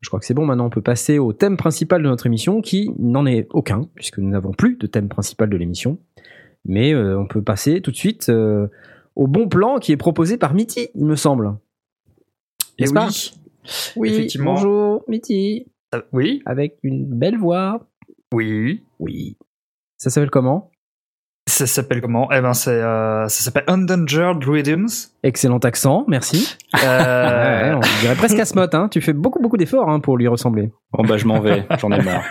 [0.00, 0.46] Je crois que c'est bon.
[0.46, 4.18] Maintenant, on peut passer au thème principal de notre émission, qui n'en est aucun, puisque
[4.18, 5.98] nous n'avons plus de thème principal de l'émission.
[6.64, 8.66] Mais euh, on peut passer tout de suite euh,
[9.14, 11.54] au bon plan qui est proposé par Mitty, il me semble.
[12.80, 13.32] Et N'est-ce pas oui.
[13.96, 14.54] Oui, Effectivement.
[14.54, 16.42] bonjour Mitty, Euh, Oui.
[16.46, 17.86] avec une belle voix.
[18.32, 18.82] Oui.
[18.98, 19.36] Oui.
[19.98, 20.70] Ça s'appelle comment?
[21.48, 22.28] Ça s'appelle comment?
[22.32, 25.10] Eh ben, c'est, euh, ça s'appelle Undangered Rhythms.
[25.22, 26.56] Excellent accent, merci.
[26.82, 28.88] Euh, Ouais, on dirait presque Asmot, hein.
[28.88, 30.72] Tu fais beaucoup beaucoup d'efforts hein, pour lui ressembler.
[30.92, 32.24] Bon bah je m'en vais, j'en ai marre.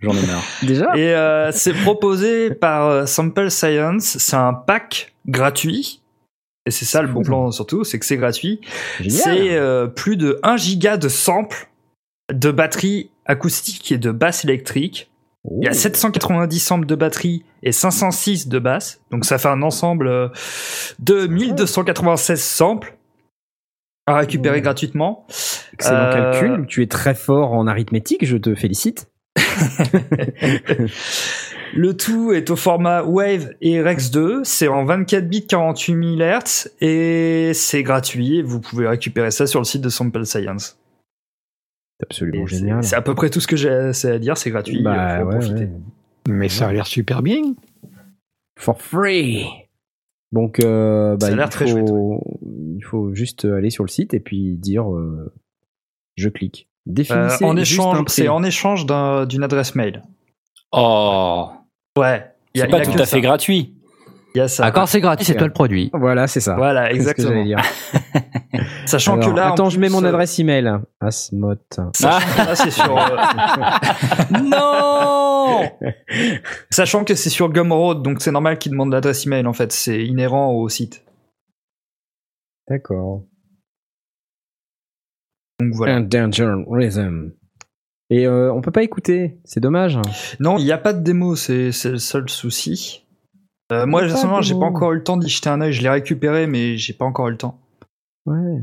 [0.00, 0.42] J'en ai marre.
[0.62, 0.94] Déjà?
[0.96, 4.16] Et euh, c'est proposé par Sample Science.
[4.18, 5.99] C'est un pack gratuit.
[6.66, 8.60] Et c'est ça le bon plan surtout, c'est que c'est gratuit.
[9.08, 11.68] C'est euh, plus de 1 giga de samples
[12.32, 15.10] de batterie acoustique et de basse électrique.
[15.60, 15.74] Il y a Oh.
[15.74, 19.00] 790 samples de batterie et 506 de basse.
[19.10, 20.28] Donc ça fait un ensemble euh,
[20.98, 22.94] de 1296 samples
[24.06, 24.62] à récupérer Oh.
[24.62, 25.26] gratuitement.
[25.72, 26.66] Excellent Euh, calcul.
[26.66, 29.08] Tu es très fort en arithmétique, je te félicite.
[31.74, 34.42] Le tout est au format Wave et Rex 2.
[34.44, 38.42] C'est en 24 bits 48 000 Hz et c'est gratuit.
[38.42, 40.78] Vous pouvez récupérer ça sur le site de Sample Science.
[41.98, 42.82] C'est absolument Et génial.
[42.84, 44.36] C'est à peu près tout ce que j'ai c'est à dire.
[44.36, 44.82] C'est gratuit.
[44.82, 45.64] Bah, faut en ouais, profiter.
[45.66, 45.70] ouais.
[46.28, 47.54] Mais ça a l'air super bien.
[48.58, 49.46] For free.
[50.32, 52.22] Donc, euh, bah, Ça a l'air il, très faut,
[52.76, 55.32] il faut juste aller sur le site et puis dire euh,
[56.16, 56.68] je clique.
[57.10, 60.02] Euh, en échange, c'est en échange d'un- d'une adresse mail.
[60.72, 61.48] Oh,
[61.98, 62.24] Ouais.
[62.54, 63.16] Il y a- c'est pas y a tout à ça.
[63.16, 63.74] fait gratuit.
[64.34, 64.64] Il y a ça.
[64.66, 65.90] Ah, quand c'est gratuit, c'est toi le produit.
[65.92, 66.54] Voilà, c'est ça.
[66.54, 67.42] Voilà, que exactement.
[67.44, 67.58] dire.
[68.86, 70.70] Sachant Alors, que là, en attends, je mets mon euh, adresse email.
[71.00, 71.54] Asmot.
[71.94, 72.96] Sachant que là, c'est sur.
[72.98, 75.68] euh, non
[76.70, 79.72] Sachant que c'est sur Gumroad, donc c'est normal qu'ils demandent l'adresse email en fait.
[79.72, 81.04] C'est inhérent au site.
[82.68, 83.24] D'accord.
[85.58, 85.96] Donc voilà.
[85.96, 87.32] Un danger rhythm.
[88.10, 89.98] Et euh, on peut pas écouter, c'est dommage.
[90.40, 93.06] Non, il n'y a pas de démo, c'est c'est le seul souci.
[93.72, 95.72] Euh, moi, personnellement, j'ai pas encore eu le temps d'y jeter un œil.
[95.72, 97.60] Je l'ai récupéré, mais j'ai pas encore eu le temps.
[98.26, 98.62] Ouais.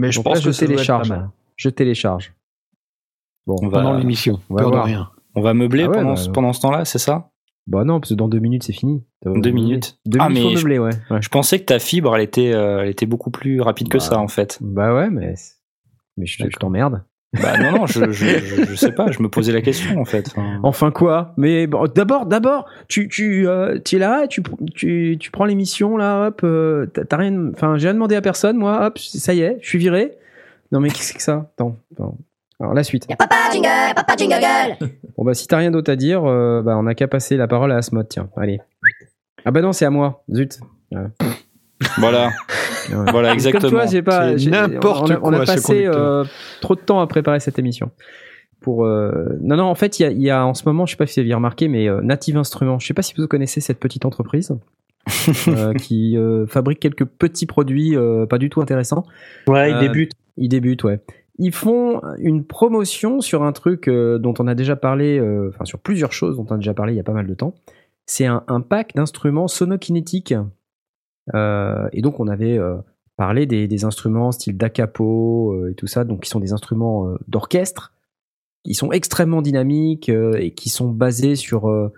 [0.00, 1.12] Mais je Donc pense là, que je être télécharge.
[1.56, 2.34] Je télécharge.
[3.46, 4.40] Bon, On va- Pendant l'émission.
[4.50, 5.10] on va Peur de rien.
[5.34, 7.30] On va meubler Ah ouais, pendant, bah, ce- pendant ce temps-là, c'est ça?
[7.68, 9.04] Bah non, parce que dans deux minutes c'est fini.
[9.24, 9.98] Deux minutes.
[10.04, 10.90] Deux Ah, minutes mais je- meubler, ouais.
[11.10, 11.22] ouais.
[11.22, 14.04] Je pensais que ta fibre, elle était, euh, elle était beaucoup plus rapide que Bah.
[14.04, 14.58] ça, en fait.
[14.60, 15.34] Bah ouais, mais
[16.16, 17.04] mais je, t'emmerde.
[17.40, 20.04] Bah non, non, je, je, je, je sais pas, je me posais la question, en
[20.04, 20.28] fait.
[20.36, 21.32] Enfin, Enfin quoi?
[21.38, 24.42] Mais bon, d'abord, d'abord, tu tu euh, tu es là, tu
[24.74, 28.58] tu tu prends l'émission là, hop, euh, t'as rien, enfin j'ai rien demandé à personne,
[28.58, 30.12] moi, hop, ça y est, je suis viré.
[30.72, 31.50] Non mais qu'est-ce que c'est que ça?
[31.54, 32.18] Attends, attends.
[32.60, 33.06] Alors la suite.
[33.08, 34.90] Y'a papa jingle, papa jingle gueule.
[35.16, 37.48] Bon bah si t'as rien d'autre à dire, euh, bah on a qu'à passer la
[37.48, 38.60] parole à Asmod, tiens, allez.
[39.46, 40.60] Ah bah non, c'est à moi, zut.
[40.90, 41.08] Voilà,
[42.00, 43.10] Ouais.
[43.10, 43.60] voilà, exactement.
[43.62, 44.32] Comme toi, j'ai pas.
[44.34, 46.24] N'importe on a, on a passé euh,
[46.60, 47.90] trop de temps à préparer cette émission.
[48.60, 49.10] Pour euh,
[49.40, 50.96] non non en fait il y a, il y a en ce moment je sais
[50.96, 53.60] pas si vous avez remarqué mais euh, Native Instruments je sais pas si vous connaissez
[53.60, 54.56] cette petite entreprise
[55.48, 59.04] euh, qui euh, fabrique quelques petits produits euh, pas du tout intéressants
[59.48, 60.12] Ouais, il Euh, débute.
[60.36, 61.00] ils débutent, ouais.
[61.38, 65.64] Ils font une promotion sur un truc euh, dont on a déjà parlé, euh, enfin
[65.64, 67.54] sur plusieurs choses dont on a déjà parlé il y a pas mal de temps.
[68.06, 70.34] C'est un, un pack d'instruments sonokinétiques.
[71.34, 72.76] Euh, et donc on avait euh,
[73.16, 77.14] parlé des, instruments style da capo euh, et tout ça, donc qui sont des instruments
[77.28, 77.92] d'orchestre,
[78.64, 81.90] qui sont extrêmement dynamiques et qui sont basés sur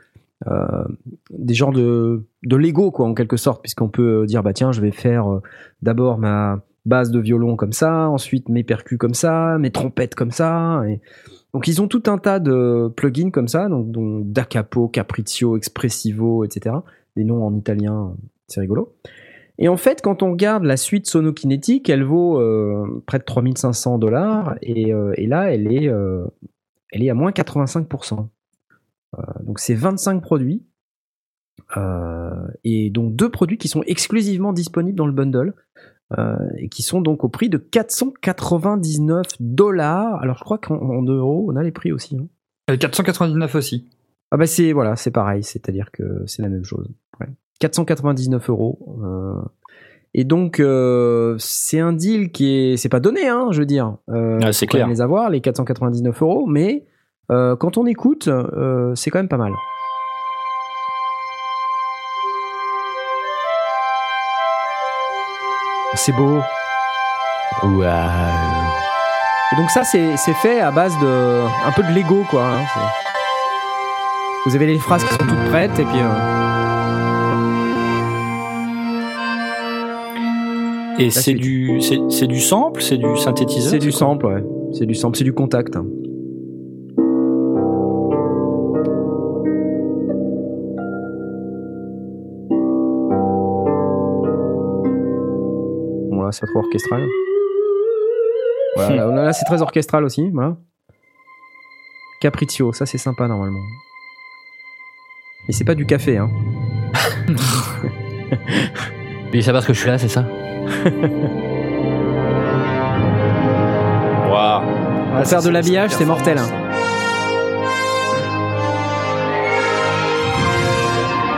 [1.30, 4.90] des genres de, Lego quoi en quelque sorte, puisqu'on peut dire bah tiens je vais
[4.90, 5.40] faire
[5.82, 10.30] d'abord ma base de violon comme ça, ensuite mes percus comme ça, mes trompettes comme
[10.30, 10.82] ça,
[11.52, 15.56] Donc ils ont tout un tas de plugins comme ça, donc dont Da Capo, Capriccio,
[15.56, 16.76] Expressivo, etc.
[17.16, 18.14] Des noms en italien,
[18.48, 18.96] c'est rigolo.
[19.58, 23.98] Et en fait, quand on regarde la suite Sonokinetic, elle vaut euh, près de 3500
[23.98, 26.24] dollars et, euh, et là, elle est, euh,
[26.90, 28.28] elle est à moins 85%.
[29.16, 30.64] Euh, donc c'est 25 produits
[32.64, 35.54] et donc deux produits qui sont exclusivement disponibles dans le bundle
[36.58, 40.20] et qui sont donc au prix de 499 dollars.
[40.20, 42.16] Alors je crois qu'en en euros, on a les prix aussi.
[42.16, 42.26] hein.
[42.70, 43.88] Euh, 499 aussi.
[44.30, 46.88] Ah bah c'est voilà, c'est pareil, c'est-à-dire que c'est la même chose.
[47.20, 47.28] Ouais.
[47.60, 48.78] 499 euros.
[49.04, 49.40] euh,
[50.16, 53.96] et donc euh, c'est un deal qui est, c'est pas donné, hein, je veux dire.
[54.10, 54.86] Euh, Ah, c'est clair.
[54.86, 56.84] Les avoir les 499 euros, mais
[57.32, 58.28] euh, quand on écoute,
[58.94, 59.52] c'est quand même pas mal.
[65.94, 66.40] C'est beau.
[67.62, 67.82] Waouh.
[69.52, 72.44] Et donc ça, c'est c'est fait à base de un peu de Lego, quoi.
[72.44, 72.64] hein,
[74.46, 76.00] Vous avez les phrases qui sont toutes prêtes et puis.
[80.98, 83.70] Et c'est- du, c'est du sample, c'est du synthétiseur.
[83.70, 84.44] C'est du sample, ouais.
[84.72, 85.76] C'est du sample, c'est du contact.
[85.76, 85.86] hein.
[96.12, 97.06] Voilà, c'est trop orchestral.
[98.76, 100.56] Voilà, là, là, c'est très orchestral aussi, voilà.
[102.20, 103.60] Capriccio, ça c'est sympa normalement.
[105.48, 106.30] Et c'est pas du café, hein.
[109.36, 110.24] Il sait pas parce que je suis là, c'est ça
[114.30, 114.62] Waouh.
[115.16, 116.38] Pour faire de l'habillage, c'est mortel.
[116.38, 116.46] hein.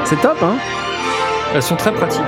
[0.04, 0.56] C'est top, hein
[1.54, 2.22] Elles sont très pratiques.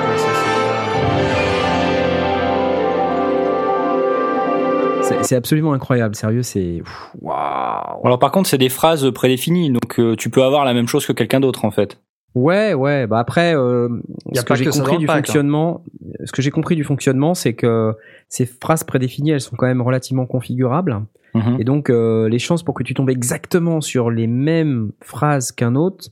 [5.23, 6.83] c'est- absolument incroyable, sérieux, c'est.
[7.23, 10.87] Waouh Alors par contre, c'est des phrases prédéfinies, donc euh, tu peux avoir la même
[10.89, 11.99] chose que quelqu'un d'autre en fait.
[12.35, 13.07] Ouais, ouais.
[13.07, 13.89] Bah après, euh,
[14.35, 15.18] ce que j'ai compris du pack, hein.
[15.20, 15.85] fonctionnement,
[16.24, 17.95] ce que j'ai compris du fonctionnement, c'est que
[18.29, 21.01] ces phrases prédéfinies, elles sont quand même relativement configurables,
[21.35, 21.57] Mhm.
[21.61, 25.74] et donc euh, les chances pour que tu tombes exactement sur les mêmes phrases qu'un
[25.74, 26.09] autre,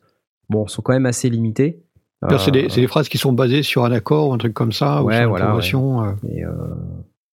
[0.50, 1.82] bon, sont quand même assez limitées.
[2.38, 4.54] C'est Euh, des, c'est des phrases qui sont basées sur un accord ou un truc
[4.54, 6.12] comme ça, ou Ouais, sur voilà, l'intonation, euh.
[6.28, 6.50] Et euh,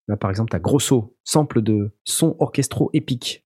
[0.07, 3.42] là, par exemple, t'as Grosso, sample de son orchestro épique.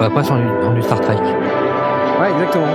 [0.00, 1.14] On va pas sur du, dans du Star Trek.
[1.16, 2.72] Ouais, exactement.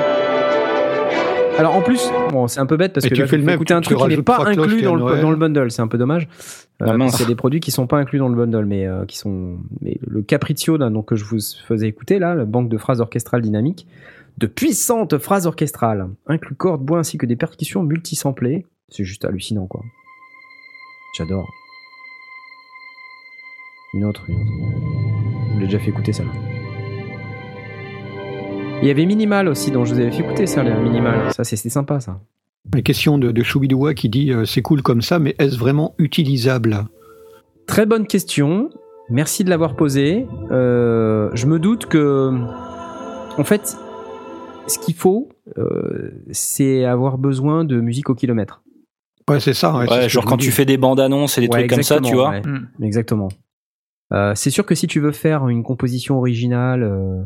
[1.57, 3.43] Alors en plus, bon, c'est un peu bête parce Et que tu là, fais le
[3.43, 5.21] même, écouter un truc qui n'est pas inclus dans le, Noël.
[5.21, 5.71] dans le bundle.
[5.71, 6.27] C'est un peu dommage.
[6.83, 9.57] Euh, c'est des produits qui sont pas inclus dans le bundle, mais euh, qui sont.
[9.81, 13.01] Mais le Capriccio, là, donc que je vous faisais écouter là, la banque de phrases
[13.01, 13.87] orchestrales dynamiques,
[14.37, 18.67] de puissantes phrases orchestrales, inclut cordes, bois ainsi que des percussions multisamplées.
[18.89, 19.81] C'est juste hallucinant, quoi.
[21.17, 21.49] J'adore.
[23.95, 24.45] Une autre, une autre.
[25.47, 26.23] Je vous l'ai déjà fait écouter ça.
[28.81, 31.33] Il y avait Minimal aussi, dont je vous avais fait écouter ça, le Minimal.
[31.33, 32.19] Ça, c'est c'est sympa, ça.
[32.75, 35.95] Une question de, de Choubidoua qui dit euh, c'est cool comme ça, mais est-ce vraiment
[35.97, 36.85] utilisable?
[37.67, 38.69] Très bonne question.
[39.09, 40.27] Merci de l'avoir posée.
[40.51, 42.31] Euh, je me doute que,
[43.37, 43.77] en fait,
[44.67, 48.61] ce qu'il faut, euh, c'est avoir besoin de musique au kilomètre.
[49.29, 49.75] Ouais, c'est ça.
[49.75, 52.07] ouais, genre quand tu fais des bandes annonces et des Ouais, trucs comme ça, tu
[52.07, 52.29] exactement, vois.
[52.31, 52.41] ouais.
[52.41, 52.83] Mm.
[52.83, 53.29] Exactement.
[54.13, 57.23] Euh, c'est sûr que si tu veux faire une composition originale, euh,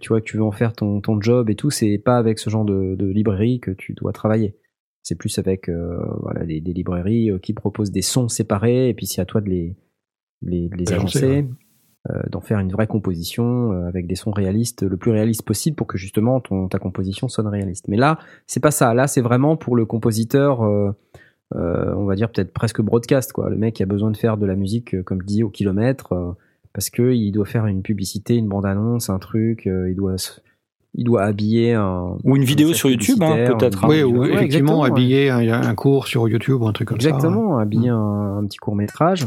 [0.00, 2.38] tu vois, que tu veux en faire ton, ton job et tout, c'est pas avec
[2.38, 4.56] ce genre de, de librairie que tu dois travailler.
[5.02, 8.94] C'est plus avec euh, voilà, des, des librairies euh, qui proposent des sons séparés et
[8.94, 9.76] puis c'est à toi de les,
[10.42, 11.46] les, de les Agencer,
[12.10, 15.76] euh, d'en faire une vraie composition euh, avec des sons réalistes, le plus réaliste possible
[15.76, 17.88] pour que justement ton, ta composition sonne réaliste.
[17.88, 18.92] Mais là, c'est pas ça.
[18.92, 20.62] Là, c'est vraiment pour le compositeur.
[20.62, 20.92] euh,
[21.56, 23.50] euh, on va dire peut-être presque broadcast quoi.
[23.50, 25.50] Le mec qui a besoin de faire de la musique euh, comme je dis au
[25.50, 26.32] kilomètre euh,
[26.72, 30.18] parce que il doit faire une publicité, une bande annonce, un truc, euh, il doit
[30.18, 30.40] se-
[30.94, 33.88] il doit habiller un Ou une vidéo sur YouTube, hein, peut-être, hein.
[33.88, 34.88] Oui, ou Ouais, effectivement, ouais.
[34.88, 37.62] habiller un, un cours sur YouTube ou un truc comme Exactement, ça.
[37.62, 39.26] habiller un, un petit court métrage.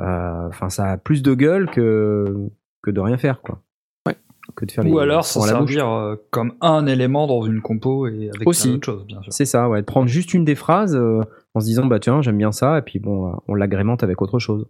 [0.00, 2.34] Euh, Enfin, ça a plus de gueule que
[2.82, 3.62] que de rien faire quoi.
[4.06, 4.16] Ouais.
[4.56, 5.46] Que de faire les Ou alors bouche.
[5.48, 8.64] servir euh, comme un élément dans une compo et avec Aussi.
[8.64, 9.32] plein d'autres choses, bien sûr.
[9.32, 9.80] C'est ça, ouais.
[9.80, 11.20] De prendre juste une des phrases euh,
[11.54, 14.38] en se disant bah tiens j'aime bien ça et puis bon on l'agrémente avec autre
[14.38, 14.66] chose.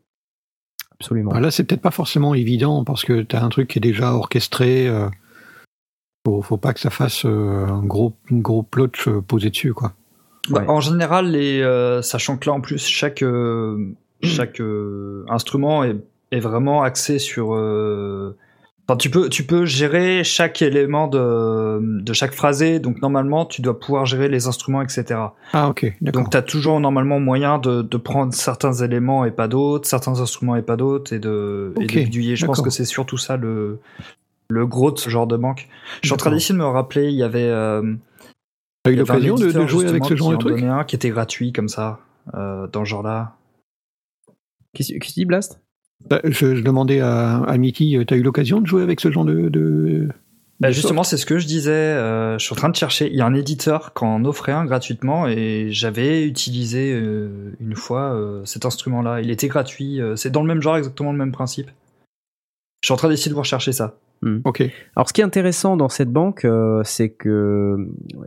[1.00, 1.32] Absolument.
[1.34, 3.80] Ah, là, c'est peut-être pas forcément évident parce que tu as un truc qui est
[3.80, 4.88] déjà orchestré.
[4.88, 5.08] Euh,
[6.26, 9.74] faut, faut pas que ça fasse euh, un gros, un gros plotch euh, posé dessus,
[9.74, 9.92] quoi.
[10.48, 10.68] Bah, Ouais.
[10.68, 13.92] En général, les, euh, sachant que là en plus chaque euh,
[14.22, 15.96] chaque euh, instrument est,
[16.30, 18.36] est vraiment axé sur euh,
[18.88, 22.78] Enfin, tu peux, tu peux gérer chaque élément de, de chaque phrasé.
[22.78, 25.04] Donc, normalement, tu dois pouvoir gérer les instruments, etc.
[25.52, 26.22] Ah, ok, d'accord.
[26.22, 30.20] Donc, tu as toujours normalement moyen de, de prendre certains éléments et pas d'autres, certains
[30.20, 32.36] instruments et pas d'autres, et de, et Ok, de bidouiller.
[32.36, 33.80] Je pense que c'est surtout ça le,
[34.48, 35.68] le gros de ce genre de banque.
[36.02, 37.42] Je suis en train d'essayer de me rappeler, il y avait.
[37.42, 37.82] euh,
[38.84, 40.62] T'as eu il y avait un l'occasion de, de jouer avec ce genre de truc
[40.62, 41.98] un qui était gratuit comme ça,
[42.34, 43.34] euh, dans ce genre-là.
[44.74, 45.60] Qu'est-ce qu'est-ce que tu dis, Blast?
[46.08, 49.10] Bah, je, je demandais à, à Mickey, euh, t'as eu l'occasion de jouer avec ce
[49.10, 49.48] genre de...
[49.48, 50.08] de...
[50.58, 51.70] Bah justement, c'est ce que je disais.
[51.70, 53.10] euh, je suis en train de chercher.
[53.10, 57.76] Il y a un éditeur qui en offrait un gratuitement et j'avais utilisé euh, une
[57.76, 59.20] fois euh, cet instrument-là.
[59.20, 60.00] Il était gratuit.
[60.00, 61.66] euh, c'est dans le même genre, exactement le même principe.
[62.80, 63.98] Je suis en train d'essayer de vous rechercher ça.
[64.44, 64.62] Ok.
[64.96, 67.76] Alors, ce qui est intéressant dans cette banque, euh, c'est que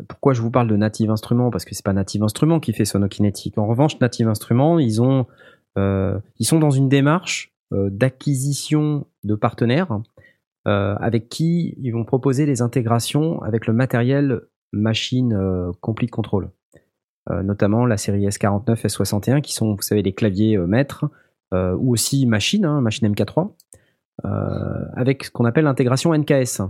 [0.08, 1.50] pourquoi je vous parle de Native Instruments?
[1.50, 3.58] Parce que c'est pas Native Instruments qui fait Sonokinetic.
[3.58, 5.26] En revanche, Native Instruments, ils ont,
[5.80, 10.02] euh, ils sont dans une démarche d'acquisition de partenaires
[10.68, 14.42] euh, avec qui ils vont proposer des intégrations avec le matériel
[14.74, 16.52] machine euh, Complete Control,
[17.30, 21.06] Euh, notamment la série S49, S61 qui sont, vous savez, les claviers euh, maîtres
[21.54, 23.52] euh, ou aussi machine, hein, machine MK3
[24.26, 26.62] euh, avec ce qu'on appelle l'intégration NKS.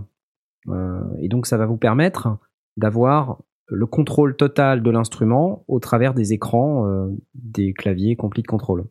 [0.68, 2.38] Euh, et donc ça va vous permettre
[2.76, 8.84] d'avoir le contrôle total de l'instrument au travers des écrans euh, des claviers Complete Control.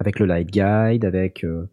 [0.00, 1.68] Avec le Light Guide, avec euh,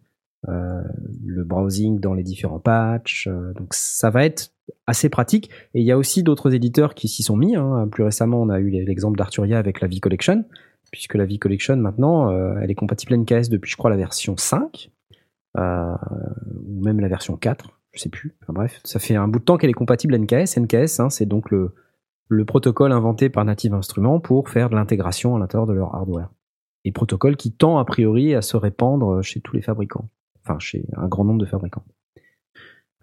[0.49, 0.81] euh,
[1.25, 3.27] le browsing dans les différents patchs.
[3.27, 4.51] euh, donc ça va être
[4.87, 5.49] assez pratique.
[5.73, 7.55] Et il y a aussi d'autres éditeurs qui s'y sont mis.
[7.55, 7.87] hein.
[7.91, 10.45] Plus récemment, on a eu l'exemple d'Arturia avec la V-Collection,
[10.91, 14.91] puisque la V-Collection, maintenant, elle est compatible NKS depuis, je crois, la version 5
[15.57, 15.95] euh,
[16.67, 18.35] ou même la version 4, je sais plus.
[18.41, 20.57] Enfin, bref, ça fait un bout de temps qu'elle est compatible NKS.
[20.57, 21.73] NKS, hein, c'est donc le,
[22.27, 26.29] le protocole inventé par Native Instruments pour faire de l'intégration à l'intérieur de leur hardware.
[26.85, 30.07] Et protocole qui tend a priori à se répandre chez tous les fabricants,
[30.43, 31.83] enfin chez un grand nombre de fabricants.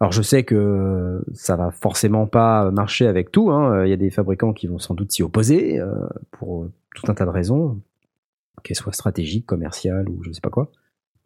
[0.01, 3.51] Alors je sais que ça va forcément pas marcher avec tout.
[3.51, 3.85] hein.
[3.85, 5.93] Il y a des fabricants qui vont sans doute s'y opposer euh,
[6.31, 7.81] pour tout un tas de raisons,
[8.63, 10.71] qu'elles soient stratégiques, commerciales ou je sais pas quoi.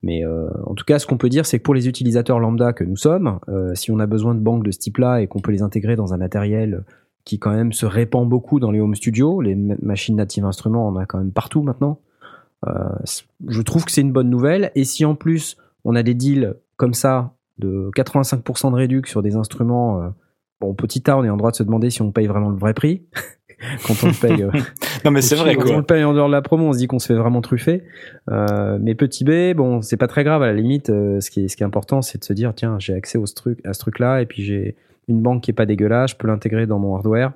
[0.02, 2.72] Mais euh, en tout cas, ce qu'on peut dire, c'est que pour les utilisateurs lambda
[2.72, 5.40] que nous sommes, euh, si on a besoin de banques de ce type-là et qu'on
[5.40, 6.84] peut les intégrer dans un matériel
[7.24, 10.86] qui quand même se répand beaucoup dans les home studios, les ma- machines natives instruments,
[10.86, 11.98] on en a quand même partout maintenant.
[12.66, 12.72] Euh,
[13.48, 14.70] je trouve que c'est une bonne nouvelle.
[14.74, 19.22] Et si en plus on a des deals comme ça de 85% de réduc sur
[19.22, 20.08] des instruments, euh,
[20.60, 22.56] bon petit A, on est en droit de se demander si on paye vraiment le
[22.56, 23.02] vrai prix
[23.86, 24.42] quand on le paye.
[24.42, 24.50] euh,
[25.04, 26.78] Non mais c'est vrai quand on le paye en dehors de la promo, on se
[26.78, 27.84] dit qu'on se fait vraiment truffer.
[28.30, 30.42] Euh, mais petit B, bon, c'est pas très grave.
[30.42, 32.52] À la limite, euh, ce, qui est, ce qui est important, c'est de se dire,
[32.54, 34.76] tiens, j'ai accès au truc, à ce truc-là, et puis j'ai
[35.08, 37.32] une banque qui est pas dégueulasse, je peux l'intégrer dans mon hardware.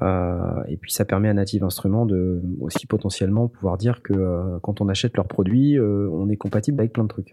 [0.00, 4.58] Euh, et puis ça permet à Native Instruments de aussi potentiellement pouvoir dire que euh,
[4.62, 7.30] quand on achète leurs produits, euh, on est compatible avec plein de trucs.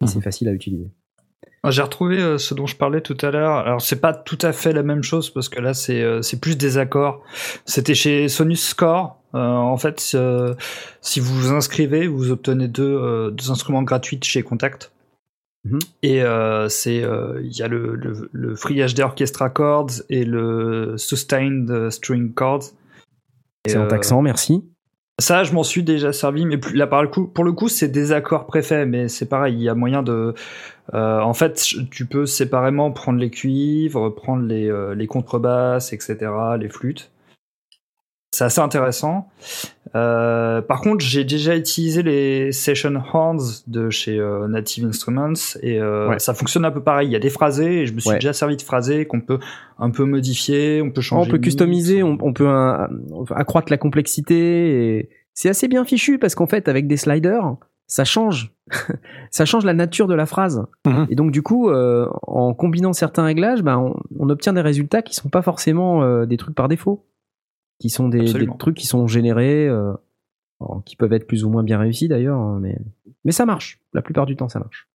[0.00, 0.08] Et Mhm.
[0.08, 0.90] c'est facile à utiliser.
[1.62, 3.54] Ah, J'ai retrouvé euh, ce dont je parlais tout à l'heure.
[3.56, 6.38] Alors c'est pas tout à fait la même chose parce que là c'est euh, c'est
[6.38, 7.22] plus des accords.
[7.64, 9.18] C'était chez Sonus Score.
[9.34, 10.54] Euh, en fait, euh,
[11.00, 14.92] si vous vous inscrivez, vous obtenez deux, euh, deux instruments gratuits chez Contact.
[15.64, 15.78] Mhm.
[16.02, 20.24] Et euh, c'est euh, il y a le, le, le Free HD Orchestra Chords et
[20.24, 22.64] le Sustained String Chords.
[23.66, 24.62] C'est en euh, taxant, merci.
[25.18, 27.68] ça, je m'en suis déjà servi, mais plus, là, par le coup, pour le coup,
[27.68, 30.34] c'est des accords préfaits, mais c'est pareil, il y a moyen de.
[30.92, 36.30] euh, en fait, tu peux séparément prendre les cuivres, prendre les, euh, les contrebasses, etc.,
[36.60, 37.10] les flûtes.
[38.34, 39.28] C'est assez intéressant.
[39.94, 45.78] Euh, par contre, j'ai déjà utilisé les Session Horns de chez euh, Native Instruments et
[45.80, 46.18] euh, Ouais.
[46.18, 47.06] ça fonctionne un peu pareil.
[47.08, 48.16] Il y a des phrasés et je me suis Ouais.
[48.16, 49.38] déjà servi de phrasés qu'on peut
[49.78, 51.28] un peu modifier, on peut changer.
[51.28, 52.48] on peut customiser, on, on peut
[53.36, 54.96] accroître la complexité.
[54.98, 57.54] Et c'est assez bien fichu parce qu'en fait, avec des sliders,
[57.86, 58.50] ça change.
[59.30, 60.64] ça change la nature de la phrase.
[60.86, 61.06] Mhm.
[61.10, 65.02] Et donc, du coup, euh, en combinant certains réglages, ben, on, on obtient des résultats
[65.02, 67.04] qui sont pas forcément euh, des trucs par défaut,
[67.78, 69.92] qui sont des, trucs qui sont générés, euh,
[70.60, 72.78] alors, qui peuvent être plus ou moins bien réussis d'ailleurs, hein, mais,
[73.24, 73.80] mais ça marche.
[73.92, 74.88] La plupart du temps, ça marche.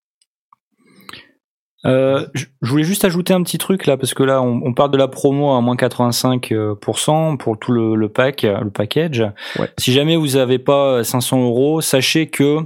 [1.85, 4.91] Euh, je voulais juste ajouter un petit truc là parce que là on, on parle
[4.91, 9.23] de la promo à moins 85% euh, pour tout le, le pack, euh, le package.
[9.57, 9.69] Ouais.
[9.77, 12.59] Si jamais vous n'avez pas 500 euros, sachez que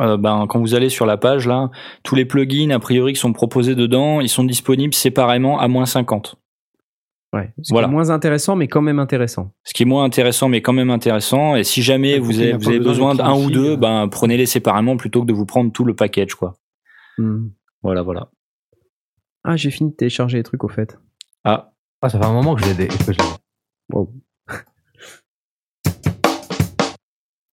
[0.00, 1.70] euh, ben, quand vous allez sur la page là,
[2.02, 5.86] tous les plugins a priori qui sont proposés dedans, ils sont disponibles séparément à moins
[5.86, 6.36] 50.
[7.34, 7.52] Ouais.
[7.62, 9.52] Ce qui est moins intéressant, mais quand même intéressant.
[9.64, 11.56] Ce qui est moins intéressant mais quand même intéressant.
[11.56, 13.76] Et si jamais Ouais, vous avez, vous besoin d'un ou deux, euh.
[13.76, 16.54] ben prenez-les séparément plutôt que de vous prendre tout le package quoi.
[17.18, 17.48] Hmm.
[17.82, 18.30] Voilà voilà.
[19.42, 20.98] Ah, j'ai fini de télécharger les trucs au fait.
[21.44, 21.72] Ah
[22.02, 23.24] Ah, ça fait un moment que je l'ai dé- que je l'ai.
[23.92, 24.10] Wow.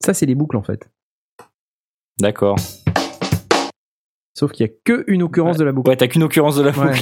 [0.03, 0.89] Ça, c'est les boucles en fait.
[2.19, 2.55] d'accord.
[4.33, 5.89] Sauf qu'il y a que une occurrence de la boucle.
[5.89, 6.87] Ouais, t'as qu'une occurrence de la Ouais.
[6.87, 7.01] boucle.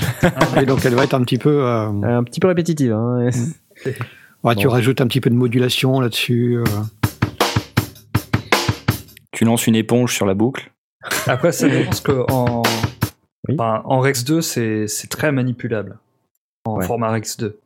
[0.62, 1.64] Et donc elle va être un petit peu.
[1.64, 2.92] euh, Un petit peu répétitive.
[2.94, 3.30] Hein.
[4.44, 6.58] ouais, Tu rajoutes un petit peu de modulation là-dessus.
[6.58, 6.64] euh.
[9.32, 10.72] Tu lances une éponge sur la boucle.
[11.28, 12.64] Après, ça dépend parce que en,
[13.48, 13.56] Oui.
[13.58, 15.98] enfin, en Rex 2, c'est c'est très manipulable.
[16.66, 16.86] En Ouais.
[16.86, 17.58] format Rex 2.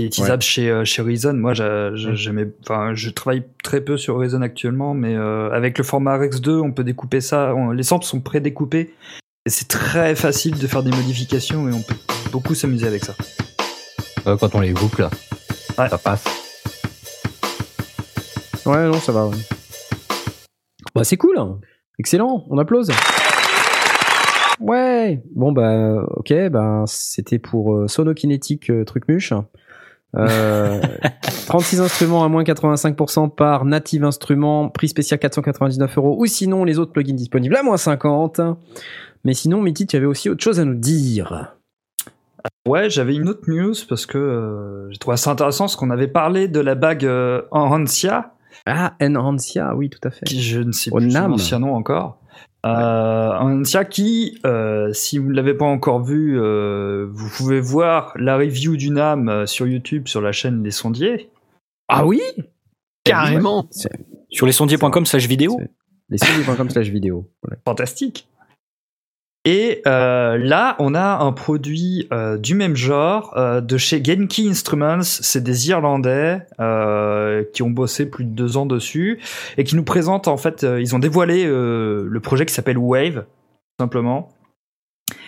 [0.00, 1.32] Il est utilisable chez, euh, chez Reason.
[1.34, 1.94] Moi, Mm.
[2.14, 6.40] j'aimais, enfin, je travaille très peu sur Reason actuellement, mais euh, avec le format Rex
[6.40, 7.54] 2, on peut découper ça.
[7.54, 8.92] on- les samples sont pré-découpés.
[9.46, 11.94] Et c'est très facile de faire des modifications et on peut
[12.32, 13.14] beaucoup s'amuser avec ça.
[14.26, 15.02] Euh, quand on les boucle,
[15.78, 15.88] Ouais.
[15.88, 16.24] ça passe.
[18.66, 19.26] Ouais, non, ça va.
[19.26, 19.36] ouais.
[20.94, 21.38] Bah, c'est cool.
[21.38, 21.60] hein.
[22.00, 22.44] Excellent.
[22.50, 22.90] On applause.
[24.60, 25.22] Ouais.
[25.36, 26.32] Bon, bah, ok.
[26.50, 29.32] Bah, c'était pour euh, Sonokinétique euh, Trucmuche.
[30.16, 30.80] Euh,
[31.46, 36.16] 36 instruments à moins 85% par Native Instruments, prix spécial 499 euros.
[36.18, 38.40] Ou sinon, les autres plugins disponibles à moins 50.
[39.24, 41.54] Mais sinon, Mitty, tu avais aussi autre chose à nous dire.
[42.68, 46.08] Ouais, j'avais une autre news parce que euh, j'ai trouvé ça intéressant parce qu'on avait
[46.08, 48.32] parlé de la bague euh, en Hancia,
[48.66, 50.26] Ah, Enhancia, oui, tout à fait.
[50.26, 52.18] qui je ne sais plus son ancien nom encore.
[52.64, 58.12] Euh, Hancia qui, euh, si vous ne l'avez pas encore vu, euh, vous pouvez voir
[58.16, 61.28] la review du NAM euh, sur YouTube sur la chaîne Les Sondiers.
[61.88, 62.22] Ah oui?
[63.04, 63.68] Carrément.
[64.30, 65.56] Sur lesondiers.com slash vidéo.
[65.60, 65.70] C'est-
[66.08, 67.28] Les sondiers.com slash vidéo.
[67.66, 68.28] Fantastique.
[69.46, 74.48] Et euh, là, on a un produit euh, du même genre euh, de chez Genki
[74.48, 75.02] Instruments.
[75.02, 76.40] C'est des Irlandais
[77.52, 79.20] qui ont bossé plus de deux ans dessus
[79.58, 80.62] et qui nous présentent en fait.
[80.62, 83.24] ils ont dévoilé le projet qui s'appelle Wave,
[83.78, 84.30] simplement,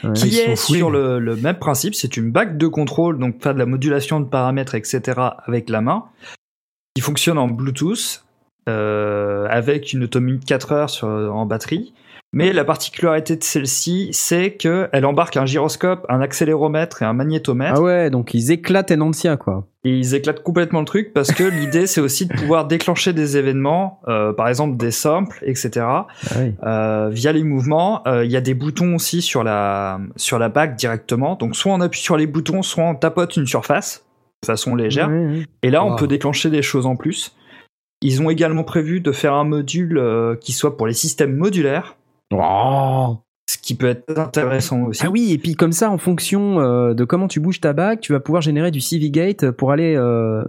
[0.02, 0.12] Ouais.
[0.14, 0.78] qui est fouillés.
[0.78, 1.94] sur le, le même principe.
[1.94, 5.20] C'est une bague de contrôle, donc faire de la modulation de paramètres, etc.
[5.44, 6.06] avec la main,
[6.94, 8.24] qui fonctionne en Bluetooth
[8.66, 11.92] avec une autonomie de 4 heures sur, en batterie.
[12.36, 17.76] Mais la particularité de celle-ci, c'est qu'elle embarque un gyroscope, un accéléromètre et un magnétomètre.
[17.78, 19.66] Ah ouais, donc ils éclatent Enhancia, quoi.
[19.84, 23.38] Et ils éclatent complètement le truc parce que l'idée, c'est aussi de pouvoir déclencher des
[23.38, 25.70] événements, euh, par exemple des samples, etc.
[25.86, 26.06] Ah
[26.38, 26.52] oui.
[26.62, 28.06] euh, via les mouvements.
[28.06, 31.36] Euh, Il y a des boutons aussi sur la, sur la bague directement.
[31.36, 34.04] Donc soit on appuie sur les boutons, soit on tapote une surface
[34.42, 35.10] de façon légère.
[35.62, 37.34] Et là, on peut déclencher des choses en plus.
[38.02, 41.96] Ils ont également prévu de faire un module euh, qui soit pour les systèmes modulaires,
[42.32, 43.18] Oh.
[43.48, 45.02] ce qui peut être intéressant aussi.
[45.04, 48.00] Ah oui, et puis comme ça, en fonction euh, de comment tu bouges ta bague,
[48.00, 50.42] tu vas pouvoir générer du CV Gate pour aller euh,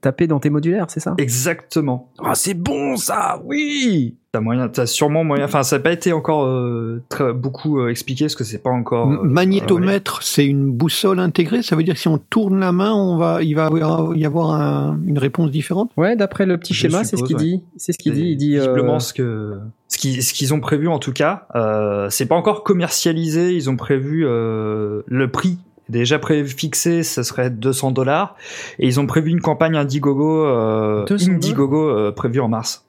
[0.00, 1.14] taper dans tes modulaires, c'est ça?
[1.18, 2.12] Exactement.
[2.22, 5.44] Ah, c'est bon ça, oui T'as moyen, t'as sûrement moyen.
[5.44, 8.70] Enfin, ça n'a pas été encore euh, très, beaucoup euh, expliqué parce que c'est pas
[8.70, 9.08] encore.
[9.12, 11.62] euh, Magnétomètre, c'est une boussole intégrée?
[11.62, 14.16] Ça veut dire que si on tourne la main, on va, il va y avoir-
[14.16, 15.92] y avoir un- une réponse différente?
[15.96, 17.42] Ouais, d'après le petit Je schéma, c'est ce qu'il ouais.
[17.44, 17.62] dit.
[17.76, 18.22] C'est ce qu'il dit.
[18.30, 18.56] Il dit.
[18.56, 19.54] euh, visiblement ce que
[19.86, 21.46] ce qu'ils ce qu'ils ont prévu en tout cas.
[21.54, 23.54] Euh, c'est pas encore commercialisé.
[23.54, 25.58] Ils ont prévu euh, le prix
[25.88, 28.34] déjà préfixé, ça serait 200 dollars.
[28.80, 32.84] Et ils ont prévu une campagne Indiegogo, euh, 200 Indiegogo euh, prévue en mars.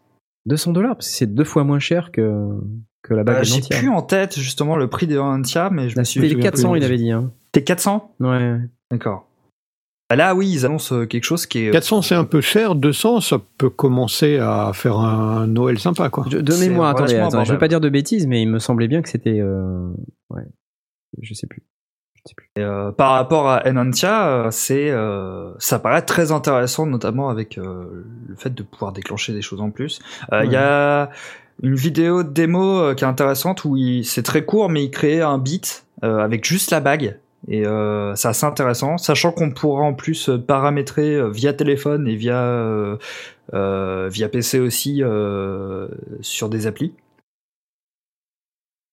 [0.45, 2.49] 200 dollars, parce que c'est deux fois moins cher que
[3.01, 5.97] que la bague Euh, J'ai plus en tête justement le prix de Antia, mais je
[5.97, 6.19] me suis.
[6.19, 6.79] C'était les souviens 400, plus.
[6.79, 7.11] il avait dit.
[7.11, 7.31] Hein.
[7.53, 8.59] C'était 400 Ouais.
[8.91, 9.27] D'accord.
[10.09, 11.71] Ah, Là, oui, ils annoncent euh, quelque chose qui est.
[11.71, 12.75] 400, c'est un peu cher.
[12.75, 16.25] 200, ça peut commencer à faire un Noël sympa, quoi.
[16.25, 19.01] De, de mémoire, attendez, je veux pas dire de bêtises, mais il me semblait bien
[19.01, 19.39] que c'était.
[19.39, 19.89] Euh...
[20.29, 20.43] Ouais.
[21.21, 21.63] Je sais plus.
[22.25, 22.49] Je sais plus.
[22.57, 28.05] Euh, par rapport à Enantia, euh, c'est, euh, ça paraît très intéressant, notamment avec le
[28.37, 29.99] fait de pouvoir déclencher des choses en plus.
[30.31, 31.09] Il y a
[31.63, 35.37] une vidéo de démo qui est intéressante où c'est très court, mais il crée un
[35.37, 37.17] beat avec juste la bague.
[37.47, 42.97] Et euh, c'est assez intéressant, sachant qu'on pourra en plus paramétrer via téléphone et via
[43.53, 45.87] euh, via PC aussi euh,
[46.21, 46.93] sur des applis.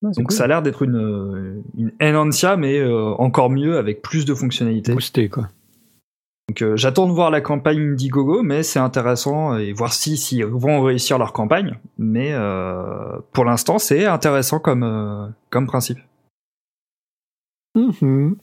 [0.04, 0.36] Ah, Donc cool.
[0.36, 4.92] ça a l'air d'être une une Enhancia, mais euh, encore mieux avec plus de fonctionnalités.
[4.92, 5.48] Boosté, quoi.
[6.48, 10.44] Donc euh, j'attends de voir la campagne Indiegogo, mais c'est intéressant et voir si s'ils
[10.44, 11.78] vont réussir leur campagne.
[11.98, 15.98] Mais euh, pour l'instant, c'est intéressant comme euh, comme principe.
[17.76, 18.36] Mhm.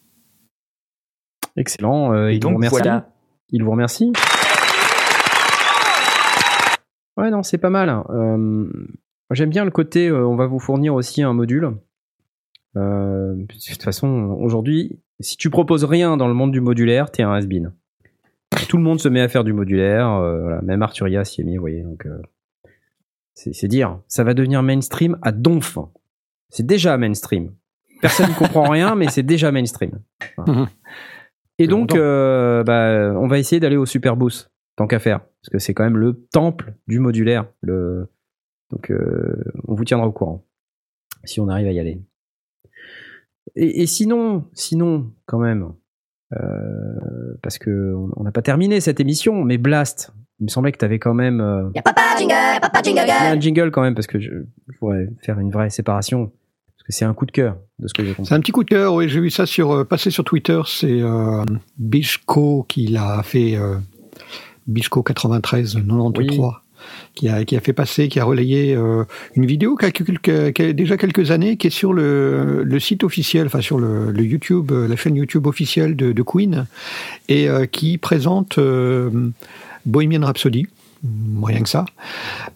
[1.57, 2.13] Excellent.
[2.13, 2.69] euh, Et il vous remercie.
[2.77, 3.09] voilà.
[3.49, 4.13] Il vous remercie.
[7.17, 7.89] Ouais, non, c'est pas mal.
[8.09, 8.65] Euh,
[9.31, 11.71] J'aime bien le côté, euh, on va vous fournir aussi un module.
[12.77, 17.23] Euh, de toute façon, aujourd'hui, si tu proposes rien dans le monde du modulaire, t'es
[17.23, 17.73] un has-been.
[18.67, 21.43] Tout le monde se met à faire du modulaire, euh, voilà, même Arturia s'y est
[21.43, 21.81] mis, vous voyez.
[21.81, 22.21] Donc, euh,
[23.33, 25.77] c'est dire, ça va devenir mainstream à donf.
[26.49, 27.51] C'est déjà mainstream.
[28.01, 29.99] Personne ne comprend rien, mais c'est déjà mainstream.
[30.37, 30.61] Voilà.
[30.61, 30.67] Mhm.
[31.57, 35.73] Et donc, bah, on va essayer d'aller au Superboost, tant qu'à faire, parce que c'est
[35.73, 37.45] quand même le temple du modulaire.
[37.61, 38.07] Le...
[38.71, 40.45] Donc, euh, on vous tiendra au courant.
[41.23, 42.01] si on arrive à y aller.
[43.55, 45.73] Et, et sinon, sinon, quand même,
[46.33, 50.77] euh, parce que on n'a pas terminé cette émission, mais Blast, il me semblait que
[50.77, 53.37] tu avais quand même euh, Y'a papa jingle, papa jingle il y a girl.
[53.37, 54.29] un jingle quand même, parce que je,
[54.67, 57.93] je pourrais faire une vraie séparation, parce que c'est un coup de cœur de ce
[57.93, 58.27] que j'ai compris.
[58.27, 60.61] C'est un petit coup de cœur, oui, j'ai vu ça sur, euh, passer sur Twitter,
[60.67, 61.43] c'est euh,
[61.77, 63.77] Bichko qui l'a fait, euh,
[64.67, 66.39] Bichko 93 93,
[67.15, 69.03] qui, a, fait passer, qui a relayé euh,
[69.35, 73.79] une vidéo qui a, déjà quelques années, qui est sur le, site officiel, enfin sur
[73.79, 76.65] le, YouTube, euh, la chaîne YouTube officielle de, Queen,
[77.27, 78.59] et euh, qui présente
[79.85, 80.67] Bohemian Rhapsody.
[81.43, 81.85] Rien que ça.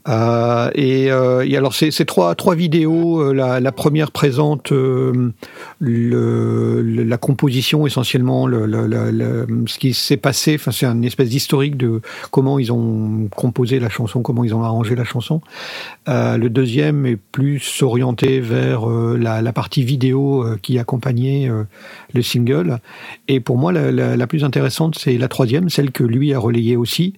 [0.09, 3.21] Euh, et, euh, et alors, c'est trois, trois vidéos.
[3.21, 4.73] Euh, La, première présente
[5.79, 10.55] la composition essentiellement, le, le- le- le- ce qui s'est passé.
[10.55, 14.63] Enfin, c'est une espèce d'historique de comment ils ont composé la chanson, comment ils ont
[14.63, 15.41] arrangé la chanson.
[16.07, 21.49] Le deuxième est plus orienté vers la, partie vidéo qui accompagnait
[22.13, 22.79] le single.
[23.27, 26.75] Et pour moi, la, la- plus intéressante, c'est la troisième, celle que lui a relayée
[26.75, 27.13] aussi,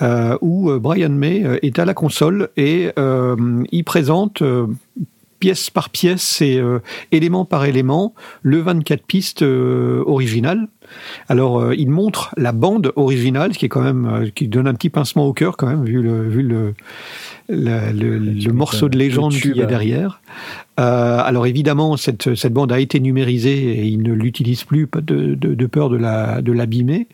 [0.00, 4.66] où euh, Brian May euh, est à la console et euh, il présente euh,
[5.38, 6.80] pièce par pièce et euh,
[7.12, 10.68] élément par élément le 24 pistes euh, original.
[11.28, 14.66] Alors euh, il montre la bande originale, ce qui est quand même euh, qui donne
[14.66, 16.74] un petit pincement au cœur quand même vu le vu le
[17.48, 19.66] le, le- le morceau de légende qu'il y a euh.
[19.66, 20.20] derrière.
[20.78, 25.34] Euh, alors évidemment, cette, cette bande a été numérisée et il ne l'utilise plus de,
[25.34, 27.06] de, de peur de la de l'abîmer,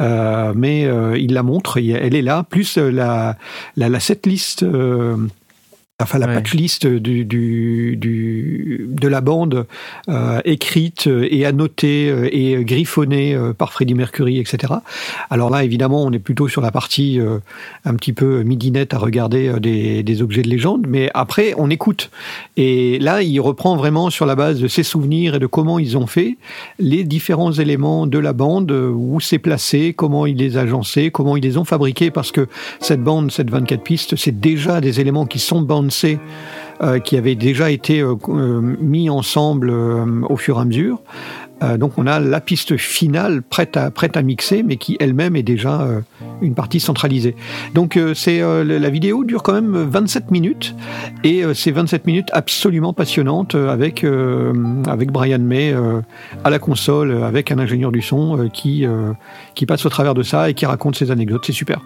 [0.00, 3.36] Euh, mais euh, il la montre, et elle est là, plus euh, la
[3.76, 4.64] la, la setlist.
[6.02, 6.34] Enfin, la Ouais.
[6.34, 9.66] patchlist du, du, du, de la bande
[10.08, 14.72] euh, écrite et annotée euh, et griffonnée euh, par Freddie Mercury, etc.
[15.30, 17.38] Alors là, évidemment, on est plutôt sur la partie euh,
[17.84, 22.10] un petit peu midinette à regarder des, des objets de légende, mais après, on écoute.
[22.56, 25.96] Et là, il reprend vraiment sur la base de ses souvenirs et de comment ils
[25.96, 26.36] ont fait
[26.78, 31.42] les différents éléments de la bande, où c'est placé, comment ils les agencés, comment ils
[31.42, 32.48] les ont fabriqués, parce que
[32.80, 35.91] cette bande, cette 24 pistes, c'est déjà des éléments qui sont bouncés,
[36.82, 41.00] euh, qui avaient déjà été euh, euh, mis ensemble au fur et à mesure.
[41.78, 45.86] Donc on a la piste finale prête à, mixer, mais qui elle-même est déjà
[46.40, 47.36] une partie centralisée.
[47.72, 50.74] Donc c'est la vidéo dure quand même 27 minutes
[51.22, 55.72] et c'est 27 minutes absolument passionnantes avec Brian May
[56.42, 58.84] à la console, avec un ingénieur du son qui
[59.68, 61.44] passe au travers de ça et qui raconte ses anecdotes.
[61.46, 61.80] C'est super.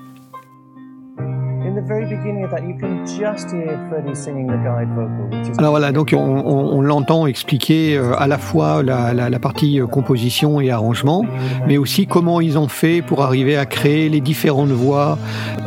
[5.59, 10.71] Alors voilà, donc on, l'entend expliquer euh, à la fois la, partie euh, composition et
[10.71, 11.25] arrangement,
[11.67, 15.19] mais aussi comment ils ont fait pour arriver à créer les différentes voix,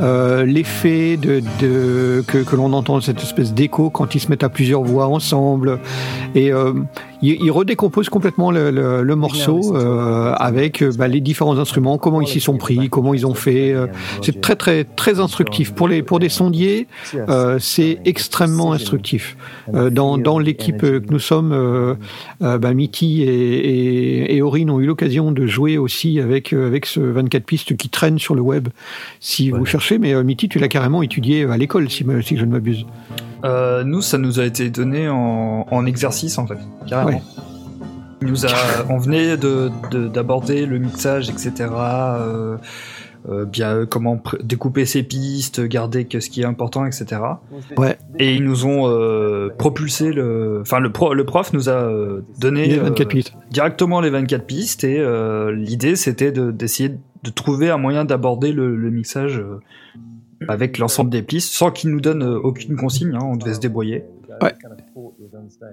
[0.01, 1.41] euh, l'effet de,
[2.27, 5.79] que, l'on entend cette espèce d'écho quand ils se mettent à plusieurs voix ensemble,
[6.35, 6.51] et
[7.21, 11.97] ils, ils redécomposent complètement le, le- le morceau euh, avec euh, bah, les différents instruments,
[11.97, 13.73] comment ils s'y sont pris, comment ils ont fait.
[13.73, 13.87] euh,
[14.21, 16.87] c'est très très très instructif pour les pour des sondiers.
[17.29, 19.35] Euh, c'est extrêmement instructif.
[19.73, 21.97] Euh, dans dans l'équipe que nous sommes,
[22.39, 26.99] bah, Mitty et, et, et Aurine ont eu l'occasion de jouer aussi avec avec ce
[26.99, 28.69] 24 pistes qui traîne sur le web.
[29.19, 32.45] Si vous cherchez, mais euh, Mitty, tu l'as carrément étudié à l'école, si, si je
[32.45, 32.85] ne m'abuse.
[33.45, 37.17] Euh, nous, ça nous a été donné en, en exercice en fait, carrément.
[37.17, 37.23] Ouais.
[38.21, 38.49] Il Nous a,
[38.89, 41.69] on venait de de- d'aborder le mixage, etc.
[41.71, 42.57] Euh,
[43.29, 47.21] euh, bien euh, comment découper ses pistes, garder que ce qui est important, etc.
[47.77, 47.97] Ouais.
[48.17, 51.89] Et ils nous ont euh, propulsé le, enfin le, pro, le prof nous a
[52.39, 53.33] donné Les 24 pistes.
[53.51, 55.01] directement les 24 pistes et
[55.53, 56.89] l'idée c'était de- d'essayer
[57.23, 59.41] de trouver un moyen d'aborder le, le mixage
[60.47, 63.59] avec l'ensemble des pistes sans qu'il nous donne euh, aucune consigne, hein, on devait se
[63.59, 64.03] débrouiller.
[64.41, 64.53] Ouais.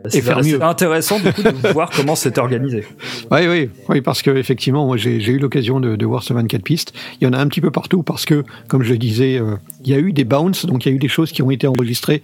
[0.08, 0.62] C'est faire c'est mieux.
[0.62, 2.84] intéressant du coup de voir comment c'était organisé.
[3.30, 6.32] Oui, oui, oui, parce que effectivement, moi, j'ai j'ai eu l'occasion de, de voir ce
[6.32, 6.92] 24 pistes.
[7.20, 9.56] Il y en a un petit peu partout parce que, comme je le disais, euh,
[9.84, 11.50] il y a eu des bounces, donc il y a eu des choses qui ont
[11.50, 12.22] été enregistrées,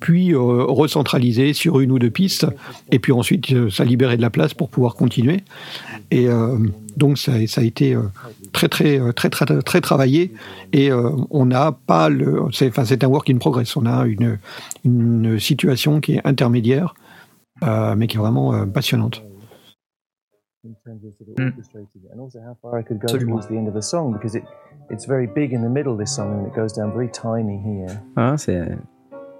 [0.00, 2.46] puis euh, recentralisées sur une ou deux pistes,
[2.90, 5.44] et puis ensuite, euh, ça libérait de la place pour pouvoir continuer.
[6.10, 6.58] Et euh,
[6.96, 7.96] donc, ça, ça a été
[8.52, 10.32] très, très, très, très, très, très travaillé.
[10.72, 13.76] Et euh, on n'a pas le, c'est, enfin, c'est un work in progress.
[13.76, 14.38] On a une,
[14.84, 16.94] une situation qui est intermédiaire,
[17.62, 19.22] euh, mais qui est vraiment euh, passionnante.
[20.64, 21.50] Mm.
[23.02, 23.40] Absolument.
[27.58, 28.00] here.
[28.16, 28.76] Hein, c'est,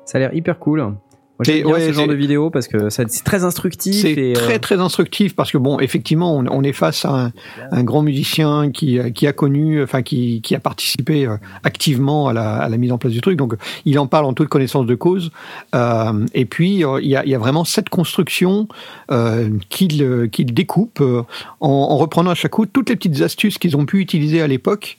[0.05, 0.95] ça a l'air hyper cool.
[1.37, 3.97] Moi, j'aime ouais, ce genre de vidéo parce que c'est très instructif.
[3.97, 7.11] C'est et, euh, très très instructif parce que bon, effectivement, on, on est face à
[7.11, 7.33] un,
[7.73, 12.33] un grand musicien qui, qui a connu, enfin qui, qui a participé euh, activement à
[12.33, 13.37] la, à la mise en place du truc.
[13.37, 15.33] Donc, il en parle en toute connaissance de cause.
[15.75, 18.69] Euh, et puis, euh, il y, a, il y a vraiment cette construction
[19.11, 21.25] euh, qu'il qu'il découpe euh,
[21.59, 24.47] en, en reprenant à chaque coup toutes les petites astuces qu'ils ont pu utiliser à
[24.47, 24.99] l'époque.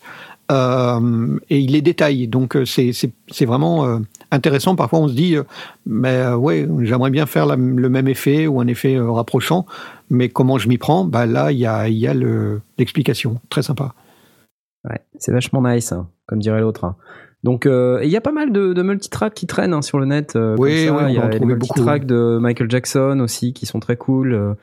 [0.51, 2.27] Euh, et il les détaille.
[2.27, 3.99] Donc, euh, c'est vraiment euh,
[4.31, 4.75] intéressant.
[4.75, 5.43] Parfois, on se dit, euh,
[5.85, 9.65] mais ouais, j'aimerais bien faire la- le même effet ou un effet rapprochant,
[10.09, 11.03] mais comment je m'y prends?
[11.03, 13.39] Bah là, il y a, y a le- l'explication.
[13.49, 13.93] Très sympa.
[14.87, 16.83] Ouais, c'est vachement nice, hein, comme dirait l'autre.
[16.85, 16.95] hein.
[17.43, 20.35] Donc, il y a pas mal de, de multitracks qui traînent hein, sur le net.
[20.57, 23.97] Oui, il y va en a les multitracks de Michael Jackson aussi qui sont très
[23.97, 24.55] cool,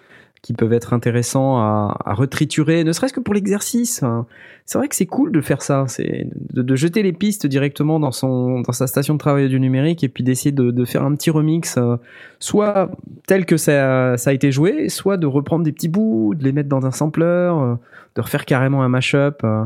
[0.42, 4.02] qui peuvent être intéressants à, à retriturer, ne serait-ce que pour l'exercice.
[4.02, 4.26] hein.
[4.66, 8.00] C'est vrai que c'est cool de faire ça, c'est de, de jeter les pistes directement
[8.00, 11.04] dans son dans sa station de travail du numérique et puis d'essayer de, de faire
[11.04, 11.96] un petit remix, euh,
[12.40, 12.90] soit
[13.26, 16.52] tel que ça, ça a été joué, soit de reprendre des petits bouts, de les
[16.52, 17.74] mettre dans un sampler, euh,
[18.16, 19.44] de refaire carrément un mashup.
[19.44, 19.64] euh.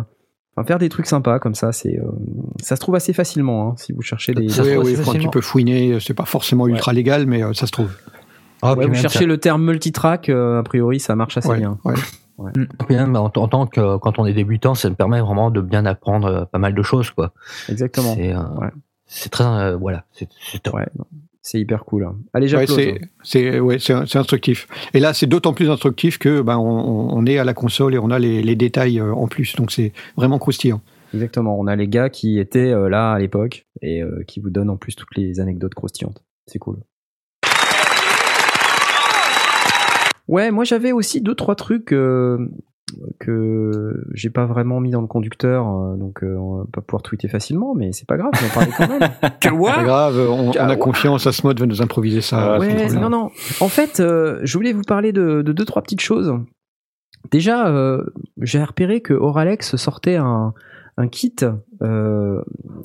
[0.59, 2.05] Enfin, faire des trucs sympas comme ça, c'est, euh,
[2.63, 4.49] ça se trouve assez facilement hein, si vous cherchez des.
[4.49, 5.31] Ça se oui, trouve oui, assez faut un petit facilement.
[5.31, 5.99] peu fouiner.
[6.01, 7.95] C'est pas forcément ultra légal, mais euh, ça se trouve.
[8.63, 11.59] Ah, Ouais, vous cherchez ça- le terme multitrack, euh, a priori, ça marche assez Ouais,
[11.59, 11.79] bien.
[11.85, 11.95] ouais.
[12.87, 15.61] puis même en, en tant que quand on est débutant, ça me permet vraiment de
[15.61, 17.33] bien apprendre euh, pas mal de choses, quoi.
[17.69, 18.15] Exactement.
[18.15, 20.75] C'est euh, très euh, voilà, c'est c'est top.
[20.75, 21.05] Ouais, non,
[21.43, 22.05] c'est hyper cool.
[22.05, 22.17] hein.
[22.35, 22.49] Allez,
[23.23, 24.67] c'est ouais, c'est instructif.
[24.95, 28.11] Et là, c'est d'autant plus instructif que ben on, est à la console et on
[28.11, 29.55] a les, les détails en plus.
[29.57, 30.81] Donc c'est vraiment croustillant.
[31.15, 31.59] Exactement.
[31.59, 34.77] On a les gars qui étaient là à l'époque et euh, qui vous donnent en
[34.77, 36.23] plus toutes les anecdotes croustillantes.
[36.47, 36.79] C'est cool.
[40.29, 42.39] Ouais, moi j'avais aussi deux trois trucs euh,
[43.19, 47.03] que j'ai pas vraiment mis dans le conducteur, euh, donc euh, on va pas pouvoir
[47.03, 49.11] tweeter facilement, mais c'est pas grave, j'en parlais quand même.
[49.77, 51.27] Pas grave, on, on a confiance.
[51.27, 52.59] Asmod va nous improviser ça.
[52.59, 53.31] sans Ouais, non, non.
[53.61, 56.33] En fait, euh, je voulais vous parler de, de deux, trois petites choses.
[57.31, 58.05] Déjà, euh,
[58.41, 60.55] j'ai repéré que Oralex sortait un,
[60.97, 61.35] un kit.
[61.83, 62.41] euh,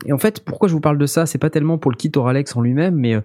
[0.06, 1.26] et en fait, pourquoi je vous parle de ça?
[1.26, 3.22] C'est pas tellement pour le kit Oralex en lui-même, mais euh,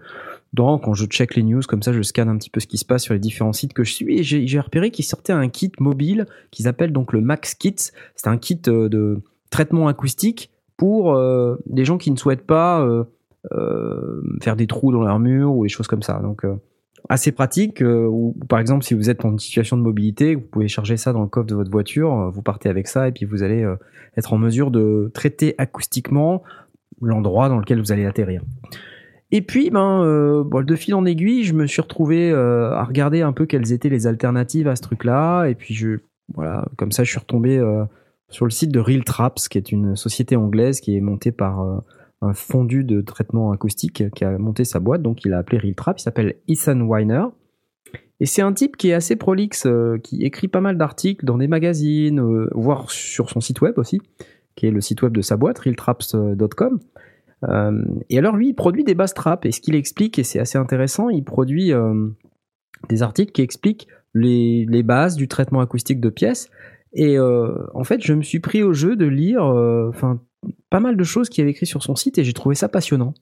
[0.57, 2.85] quand je check les news, comme ça, je scanne un petit peu ce qui se
[2.85, 4.19] passe sur les différents sites que je suis.
[4.19, 7.77] Et j'ai repéré qu'il sortait un kit mobile qu'ils appellent donc le Max Kit.
[7.79, 12.83] C'est un kit euh, de traitement acoustique pour euh, les gens qui ne souhaitent pas
[12.83, 13.05] euh,
[13.53, 16.21] euh, faire des trous dans leur mur ou des choses comme ça.
[16.21, 16.45] Donc,
[17.09, 17.83] assez pratique.
[17.83, 21.23] ou par exemple, si vous êtes en situation de mobilité, vous pouvez charger ça dans
[21.23, 23.65] le coffre de votre voiture, vous partez avec ça et puis vous allez
[24.17, 26.43] être en mesure de traiter acoustiquement
[27.01, 28.43] l'endroit dans lequel vous allez atterrir.
[29.33, 32.85] Et puis, ben, euh, bon, de fil en aiguille, je me suis retrouvé euh, à
[32.85, 35.47] regarder un peu quelles étaient les alternatives à ce truc-là.
[35.47, 35.99] Et puis, je,
[36.35, 37.85] voilà, comme ça, je suis retombé euh,
[38.29, 41.61] sur le site de Real Traps, qui est une société anglaise qui est montée par
[41.61, 41.79] euh,
[42.22, 45.03] un fondu de traitement acoustique qui a monté sa boîte.
[45.03, 46.01] Donc, il a appelé Real Traps.
[46.01, 47.24] Il s'appelle Ethan Weiner.
[48.20, 49.66] Et c'est un type qui est assez prolixe,
[50.03, 54.01] qui écrit pas mal d'articles dans des magazines, voire sur son site web aussi,
[54.55, 56.81] qui est le site web de sa boîte, realtraps.com.
[57.49, 60.38] Euh, et alors lui, il produit des bass traps, et ce qu'il explique, et c'est
[60.38, 62.09] assez intéressant, il produit euh,
[62.88, 66.51] des articles qui expliquent les, bases du traitement acoustique de pièces.
[66.92, 70.20] Et euh, en fait, je me suis pris au jeu de lire enfin
[70.70, 73.14] pas mal de choses qu'il avait écrit sur son site, et j'ai trouvé ça passionnant.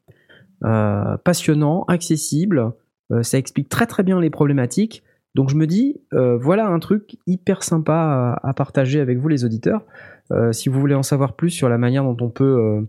[1.25, 2.73] Passionnant, accessible,
[3.23, 5.03] ça explique très très bien les problématiques.
[5.35, 9.85] Donc je me dis, voilà un truc hyper sympa à, partager avec vous les auditeurs.
[10.53, 12.87] Si vous voulez en savoir plus sur la manière dont on peut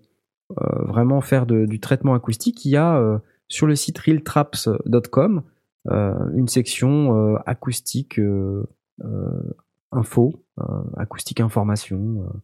[0.49, 3.17] vraiment faire du traitement acoustique, il y a euh,
[3.47, 5.43] sur le site realtraps.com
[5.91, 8.65] euh, une section euh, acoustique euh,
[9.03, 9.53] euh,
[9.91, 10.63] info, euh,
[10.97, 12.39] acoustique information, euh,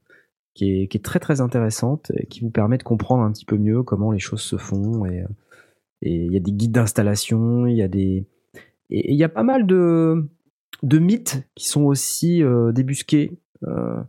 [0.54, 3.84] qui, est, très très intéressante et qui vous permet de comprendre un petit peu mieux
[3.84, 5.06] comment les choses se font.
[5.06, 5.28] Et euh,
[6.02, 8.28] il y a des guides d'installation, il y a des
[8.90, 10.30] et il y a pas mal de
[10.84, 14.02] de mythes qui sont aussi euh, débusqués, euh,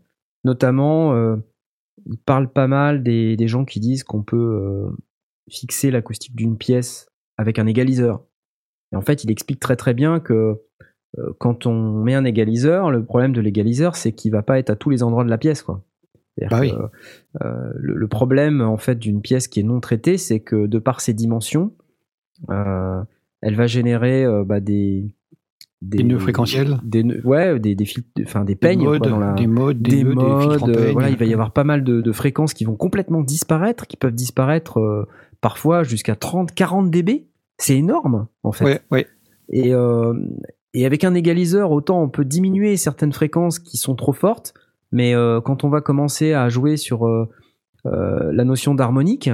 [0.45, 1.37] notamment euh,
[2.07, 4.91] il parle pas mal des, des gens qui disent qu'on peut euh,
[5.49, 8.25] fixer l'acoustique d'une pièce avec un égaliseur.
[8.93, 10.61] Et en fait, il explique très très bien que
[11.19, 14.71] euh, quand on met un égaliseur, le problème de l'égaliseur, c'est qu'il va pas être
[14.71, 15.85] à tous les endroits de la pièce, quoi.
[16.51, 16.73] Bah oui.
[17.43, 20.79] euh, le, le problème en fait d'une pièce qui est non traitée, c'est que de
[20.79, 21.75] par ses dimensions,
[22.49, 25.15] elle va générer bah, des,
[25.85, 27.87] Des nœuds fréquentiels des nœuds- ouais, des des
[28.25, 30.69] enfin des peignes des quoi, modes, dans la des modes, des, des nœuds, des modes,
[30.69, 30.93] euh, peigne.
[30.93, 33.97] voilà, il va y avoir pas mal de, de fréquences qui vont complètement disparaître, qui
[33.97, 35.09] peuvent disparaître euh,
[35.41, 37.27] parfois jusqu'à 30, 40 dB.
[37.59, 38.65] C'est énorme, en fait.
[38.65, 39.07] Ouais, ouais.
[39.49, 40.15] Et, euh,
[40.73, 44.55] et avec un égaliseur, autant on peut diminuer certaines fréquences qui sont trop fortes,
[44.93, 47.09] mais euh, quand on va commencer à jouer sur
[47.85, 49.31] la notion d'harmonique,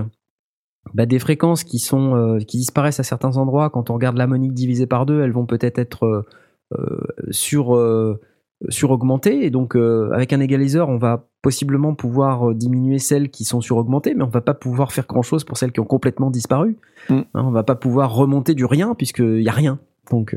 [0.95, 3.71] bah, des fréquences qui sont euh, qui disparaissent à certains endroits.
[3.71, 6.27] Quand on regarde l'harmonique divisée par deux, elles vont peut-être être, euh,
[6.75, 8.21] euh, sur euh,
[8.69, 9.43] suraugmentées.
[9.45, 14.15] Et donc, euh, avec un égaliseur, on va possiblement pouvoir diminuer celles qui sont suraugmentées,
[14.15, 16.77] mais on va pas pouvoir faire grand-chose pour celles qui ont complètement disparu.
[17.09, 17.15] Mm.
[17.15, 19.79] Hein, on va pas pouvoir remonter du rien puisqu'il y a rien.
[20.11, 20.35] Donc,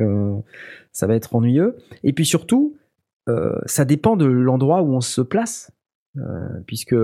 [0.92, 1.78] ça va être ennuyeux.
[2.04, 2.76] Et puis surtout,
[3.66, 5.72] ça dépend de l'endroit où on se place,
[6.68, 6.96] puisque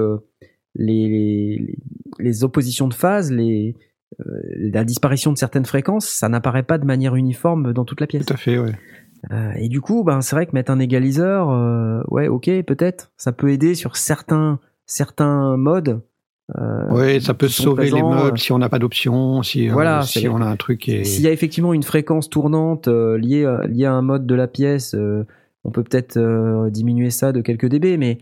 [0.77, 1.77] les, les,
[2.19, 3.75] les oppositions de phase, les,
[4.19, 4.23] euh,
[4.55, 8.25] la disparition de certaines fréquences, ça n'apparaît pas de manière uniforme dans toute la pièce.
[8.25, 8.71] Tout à fait, ouais.
[9.31, 13.11] Euh, et du coup, ben, c'est vrai que mettre un égaliseur, euh, ouais, ok, peut-être,
[13.17, 16.01] ça peut aider sur certains, certains modes.
[16.89, 20.37] Ouais, ça peut sauver les meubles si on n'a pas d'option, si, Voilà, si on
[20.37, 21.03] a un truc est...
[21.03, 24.47] S'il y a effectivement une fréquence tournante liée, à, liée à un mode de la
[24.47, 24.95] pièce,
[25.65, 28.19] on peut peut-être diminuer ça de quelques dB, mais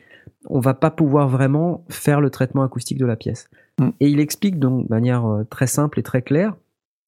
[0.47, 3.49] on va pas pouvoir vraiment faire le traitement acoustique de la pièce.
[3.80, 3.89] Mm.
[3.99, 6.55] Et il explique donc de manière euh, très simple et très claire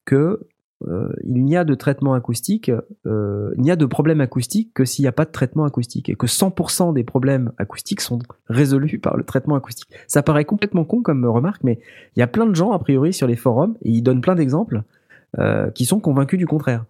[0.04, 0.40] que
[0.86, 2.70] euh, il n'y a de traitement acoustique,
[3.06, 6.08] euh, il n'y a de problème acoustique que s'il n'y a pas de traitement acoustique
[6.08, 9.88] et que 100% des problèmes acoustiques sont résolus par le traitement acoustique.
[10.06, 11.80] Ça paraît complètement con comme remarque, mais
[12.14, 14.36] il y a plein de gens a priori sur les forums et ils donnent plein
[14.36, 14.82] d'exemples
[15.38, 16.84] euh, qui sont convaincus du contraire.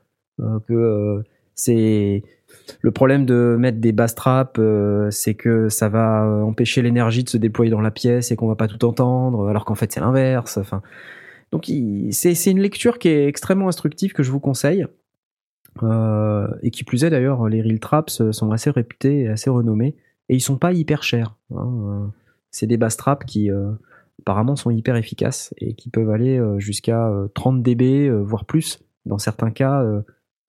[0.69, 1.25] Que
[1.57, 2.23] c'est
[2.81, 7.25] le problème de mettre des bass traps, euh, c'est que ça va euh, empêcher l'énergie
[7.25, 9.93] de se déployer dans la pièce et qu'on va pas tout entendre, alors qu'en fait
[9.93, 10.59] c'est l'inverse.
[11.51, 11.71] Donc
[12.11, 14.87] c'est une lecture qui est extrêmement instructive que je vous conseille.
[15.83, 19.95] Euh, et qui plus est d'ailleurs, les Real Traps sont assez réputés et assez renommés
[20.29, 21.37] et ils sont pas hyper chers.
[21.55, 22.13] hein.
[22.51, 23.51] C'est des bass traps qui
[24.21, 29.19] apparemment sont hyper efficaces et qui peuvent aller jusqu'à euh, 30 dB, voire plus, dans
[29.19, 29.85] certains cas,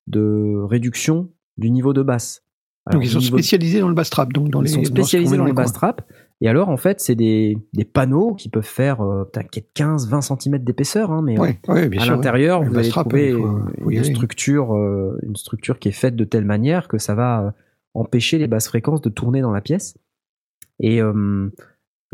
[0.06, 2.42] de réduction du niveau de basse.
[2.86, 4.84] Alors, Donc ils sont de- spécialisés dans le bass trap, donc dans ils les sont
[4.84, 6.02] spécialisés dans le bass trap.
[6.42, 10.58] Et alors, en fait, c'est des, des panneaux qui peuvent faire euh, peut-être 15-20 cm
[10.64, 11.58] d'épaisseur, hein, mais euh, Ouais,
[11.98, 16.16] à l'intérieur, vous allez trouver faut- faut une structure, euh, une structure qui est faite
[16.16, 17.50] de telle manière que ça va euh,
[17.92, 19.98] empêcher les basses fréquences de tourner dans la pièce.
[20.82, 21.00] Et,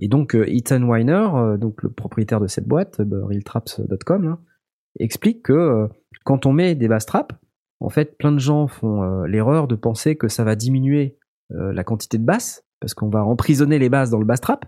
[0.00, 1.28] et donc, Ethan Weiner,
[1.60, 4.38] donc le propriétaire de cette boîte, realtraps.com, là,
[4.98, 5.88] explique que
[6.24, 7.34] quand on met des bass traps,
[7.80, 11.18] en fait, plein de gens font euh, l'erreur de penser que ça va diminuer
[11.52, 14.64] euh, la quantité de basses, parce qu'on va emprisonner les basses dans le bass trap.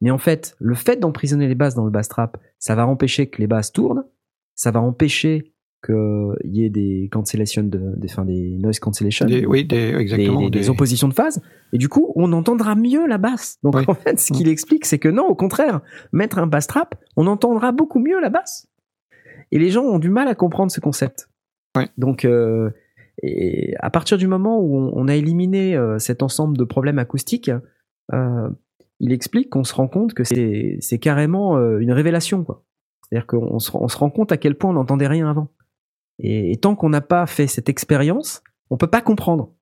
[0.00, 3.28] Mais en fait, le fait d'emprisonner les basses dans le bass trap, ça va empêcher
[3.28, 4.04] que les basses tournent,
[4.54, 5.52] ça va empêcher
[5.84, 10.40] qu'il y ait des cancellation de, des, enfin, des noise cancellation, Des- oui, des, exactement.
[10.40, 11.40] des- des des- oppositions de phase.
[11.72, 13.58] Et du coup, on entendra mieux la basse.
[13.62, 13.84] Donc Oui.
[13.86, 15.80] en fait, ce qu'il explique, c'est que non, au contraire,
[16.12, 18.66] mettre un bass trap, on entendra beaucoup mieux la basse.
[19.52, 21.28] Et les gens ont du mal à comprendre ce concept.
[21.96, 22.70] Donc, euh,
[23.22, 26.98] et à partir du moment où on, on a éliminé euh, cet ensemble de problèmes
[26.98, 27.50] acoustiques,
[28.12, 28.48] euh,
[29.00, 32.44] il explique qu'on se rend compte que c'est c'est carrément euh, une révélation.
[32.44, 32.64] quoi.
[33.08, 35.48] C'est-à-dire qu'on se, on se rend compte à quel point on n'entendait rien avant.
[36.18, 39.52] Et, et tant qu'on n'a pas fait cette expérience, on peut pas comprendre.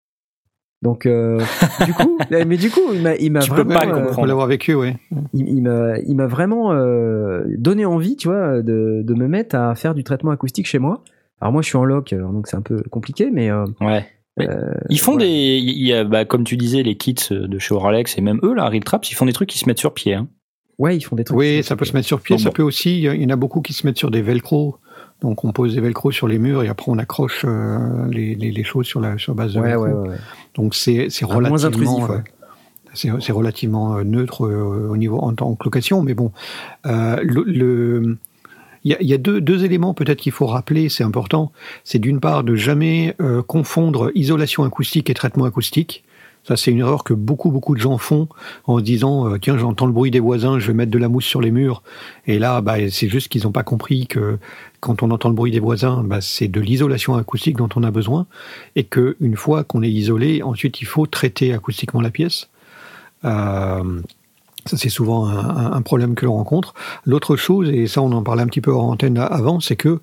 [0.82, 1.40] Donc, euh,
[1.84, 3.94] du coup, mais du coup, il m'a, il m'a Tu peux vraiment, pas le euh,
[3.96, 4.14] comprendre.
[4.20, 4.96] faut l'avoir vécu, ouais.
[5.32, 9.56] il, il m'a, il m'a vraiment euh, donné envie, tu vois, de, de me mettre
[9.56, 11.02] à faire du traitement acoustique chez moi.
[11.40, 14.06] Alors moi, je suis en loc, alors donc c'est un peu compliqué, mais euh, Ouais.
[14.38, 17.58] Mais euh, Ils font des, il y a, bah, comme tu disais, les kits de
[17.58, 19.78] chez Oralex et même eux, là, Real Traps, ils font des trucs qui se mettent
[19.78, 20.12] sur pied.
[20.14, 20.28] Hein.
[20.78, 21.38] ouais, ils font des trucs.
[21.38, 22.52] Oui, ça peut se mettre sur pied, ça bon.
[22.52, 24.76] peut aussi, il y en a beaucoup qui se mettent sur des velcro.
[25.22, 28.50] Donc on pose des velcro sur les murs et après on accroche euh, les, les,
[28.52, 29.84] les choses sur la sur base de Ouais, velcro.
[29.86, 30.16] ouais, ouais, ouais.
[30.54, 32.16] Donc c'est c'est Ah, moins relativement intrusif, ouais.
[32.16, 36.32] euh, c'est c'est relativement euh, neutre euh, au niveau en tant que location, mais bon,
[36.84, 38.18] euh, le, le-
[38.86, 41.50] il y a, deux, éléments peut-être qu'il faut rappeler, c'est important.
[41.82, 46.04] C'est d'une part de jamais euh, confondre isolation acoustique et traitement acoustique.
[46.44, 48.28] Ça, c'est une erreur que beaucoup, beaucoup de gens font
[48.66, 51.24] en disant euh, tiens, j'entends le bruit des voisins, je vais mettre de la mousse
[51.24, 51.82] sur les murs.
[52.28, 54.38] Et là, bah, c'est juste qu'ils n'ont pas compris que
[54.78, 57.90] quand on entend le bruit des voisins, bah, c'est de l'isolation acoustique dont on a
[57.90, 58.26] besoin,
[58.76, 62.48] et que une fois qu'on est isolé, ensuite il faut traiter acoustiquement la pièce.
[63.24, 64.00] Euh,
[64.66, 66.74] ça, c'est souvent un, un- problème que l'on rencontre.
[67.04, 70.00] L'autre chose, et ça, on en parlait un petit peu hors antenne avant, c'est que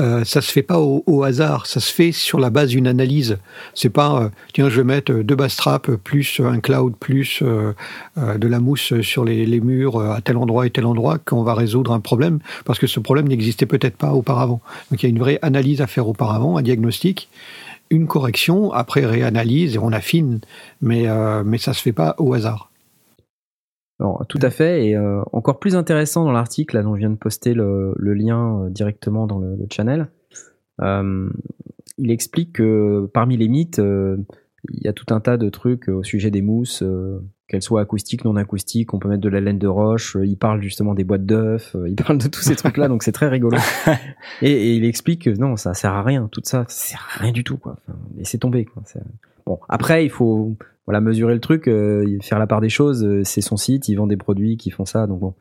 [0.00, 1.66] euh, ça se fait pas au, au hasard.
[1.66, 3.38] Ça se fait sur la base d'une analyse.
[3.74, 7.74] C'est pas, euh, tiens, je vais mettre deux bass traps plus un cloud plus euh,
[8.16, 11.42] euh, de la mousse sur les, les murs à tel endroit et tel endroit qu'on
[11.42, 14.60] va résoudre un problème, parce que ce problème n'existait peut-être pas auparavant.
[14.90, 17.28] Donc il y a une vraie analyse à faire auparavant, un diagnostic
[17.90, 20.40] une correction, après réanalyse et on affine,
[20.82, 22.67] mais, euh, mais ça se fait pas au hasard.
[24.00, 24.86] Alors, tout à fait.
[24.86, 28.14] Et euh, encore plus intéressant dans l'article là, dont je viens de poster le, le
[28.14, 30.08] lien euh, directement dans le, le channel,
[30.80, 31.28] euh,
[31.98, 36.04] il explique que parmi les mythes, il y a tout un tas de trucs au
[36.04, 36.84] sujet des mousses,
[37.48, 38.94] qu'elles soient acoustiques, non acoustiques.
[38.94, 40.16] On peut mettre de la laine de roche.
[40.22, 41.74] Il parle justement des boîtes d'œufs.
[41.88, 43.58] Il parle de tous ces trucs-là, donc c'est très rigolo.
[44.42, 46.28] et, et il explique que non, ça sert à rien.
[46.30, 47.78] Tout ça, ça sert à rien du tout, quoi.
[47.88, 48.64] Enfin, laissez tomber.
[48.64, 48.84] Quoi.
[49.44, 50.56] Bon, après, il faut
[50.88, 53.04] voilà mesurer le truc, euh, faire la part des choses.
[53.04, 55.34] euh, C'est son site, il vend des produits qui font ça, donc bon,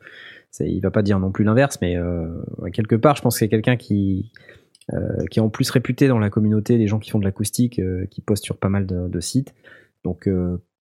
[0.59, 2.27] il va pas dire non plus l'inverse, mais euh,
[2.73, 4.29] quelque part, je pense que c'est quelqu'un qui
[4.93, 7.81] euh, qui est en plus réputé dans la communauté des gens qui font de l'acoustique,
[8.11, 9.55] qui postent sur pas mal de, de sites,
[10.03, 10.29] donc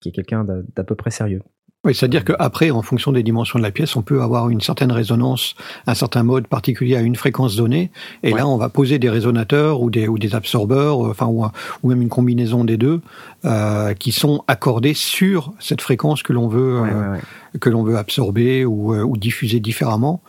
[0.01, 1.41] qui est quelqu'un d'à peu près sérieux.
[1.87, 4.91] Oui, c'est-à-dire qu'après, en fonction des dimensions de la pièce, on peut avoir une certaine
[4.91, 5.55] résonance,
[5.87, 7.91] un certain mode particulier à une fréquence donnée.
[8.23, 8.39] Et Ouais.
[8.39, 11.47] là, on va poser des résonateurs ou des, ou des absorbeurs, euh, enfin, ou,
[11.87, 12.99] même une combinaison des deux,
[13.45, 17.19] euh, qui sont accordés sur cette fréquence que l'on veut, Ouais, euh, ouais,
[17.61, 20.21] que l'on veut absorber ou, euh, ou diffuser différemment.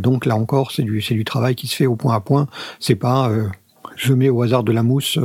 [0.00, 2.46] Donc là encore, c'est du, c'est du travail qui se fait au point à point.
[2.80, 3.30] C'est pas,
[3.96, 5.18] je mets au hasard de la mousse.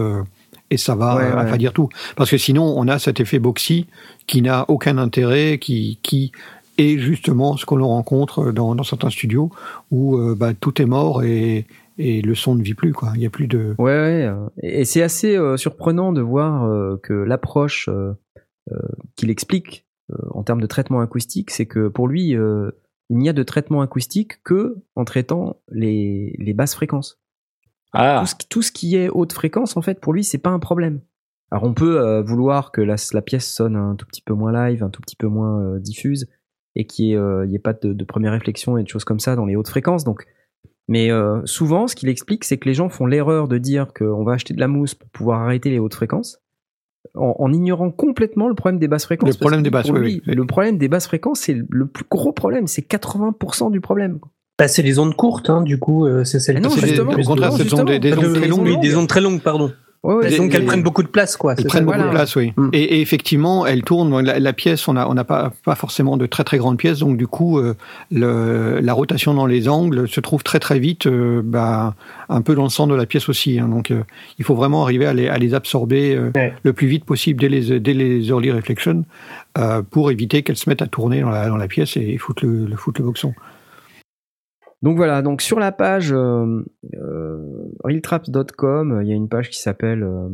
[0.69, 1.49] et ça va, Ouais, ouais.
[1.51, 1.89] va dire tout.
[2.15, 3.87] Parce que sinon, on a cet effet boxy
[4.31, 6.31] qui n'a aucun intérêt, qui, qui
[6.77, 9.51] est justement ce que l'on rencontre dans, dans certains studios
[9.91, 11.67] où euh, bah, tout est mort et,
[11.97, 12.93] et le son ne vit plus.
[12.93, 13.11] Quoi.
[13.15, 13.75] Il n'y a plus de.
[13.77, 14.23] Ouais, ouais.
[14.25, 18.13] euh, Et c'est assez euh, surprenant de voir euh, que l'approche euh,
[18.71, 18.77] euh,
[19.17, 22.71] qu'il explique euh, en termes de traitement acoustique, c'est que pour lui, euh,
[23.09, 27.19] il n'y a de traitement acoustique que en traitant les, les basses fréquences.
[27.93, 30.37] Ah, Tout, ce, qui- tout ce qui est haute fréquence, en fait, pour lui, c'est
[30.37, 31.01] pas un problème.
[31.51, 34.51] Alors on peut euh, vouloir que la, la pièce sonne un tout petit peu moins
[34.53, 36.27] live, un tout petit peu moins euh, diffuse,
[36.75, 39.19] et qu'il n'y ait, euh, ait pas de, de première réflexion et de choses comme
[39.19, 40.03] ça dans les hautes fréquences.
[40.05, 40.25] Donc,
[40.87, 44.23] mais euh, souvent, ce qu'il explique, c'est que les gens font l'erreur de dire qu'on
[44.23, 46.39] va acheter de la mousse pour pouvoir arrêter les hautes fréquences,
[47.15, 49.33] en, en ignorant complètement le problème des basses fréquences.
[49.33, 50.33] Le problème des basses, oui, lui, oui.
[50.35, 54.19] Le problème des basses fréquences, c'est le plus gros problème, c'est 80% du problème.
[54.57, 57.11] Bah, c'est les ondes courtes, hein, du coup, euh, c'est celles Mais non, C'est justement,
[57.11, 58.27] au contraire, non, ce sont des, des justement.
[58.29, 58.67] ondes très De- longues.
[58.67, 59.71] oui, des ondes très longues, pardon.
[60.03, 61.53] Ouais, ouais, Elles qu'elles des- prennent beaucoup de place, quoi.
[61.55, 62.11] Elles prennent ça beaucoup voilà.
[62.11, 62.53] de place, oui.
[62.57, 62.69] Mm.
[62.73, 64.19] Et, et effectivement, elles tournent.
[64.21, 67.17] La, la pièce, on n'a on pas, pas forcément de très très grandes pièces, donc
[67.17, 67.75] du coup, euh,
[68.11, 71.93] le, la rotation dans les angles se trouve très très vite, euh, bah,
[72.29, 73.59] un peu dans le centre de la pièce aussi.
[73.59, 73.67] hein.
[73.67, 74.01] donc, euh,
[74.39, 76.53] il faut vraiment arriver à les, à les absorber Ouais.
[76.63, 79.05] le plus vite possible dès les, dès les early reflections
[79.91, 82.65] pour éviter qu'elles se mettent à tourner dans la, dans la pièce et foutre le,
[82.65, 83.33] le, foutre le boxon.
[84.81, 86.63] Donc voilà, donc sur la page euh,
[86.95, 90.29] euh, realtraps.com, il y a une page qui s'appelle euh,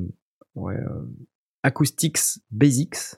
[0.55, 1.05] ouais, euh,
[1.63, 3.15] Acoustics Basics,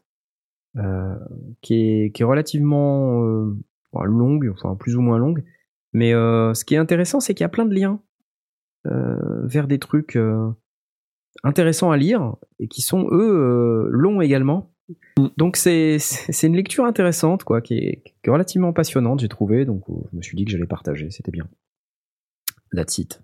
[1.61, 3.21] qui, est, qui est relativement
[3.91, 5.43] bon, longue, enfin plus ou moins longue.
[5.93, 8.01] Mais ce qui est intéressant, c'est qu'il y a plein de liens
[8.85, 10.17] vers des trucs
[11.43, 14.71] intéressants à lire et qui sont eux longs également.
[15.37, 15.97] Donc c'est
[16.43, 19.65] une lecture intéressante quoi, qui est, qui est relativement passionnante j'ai trouvé.
[19.65, 21.47] Donc euh, je me suis dit que j'allais partager, c'était bien.
[22.75, 23.21] That's it.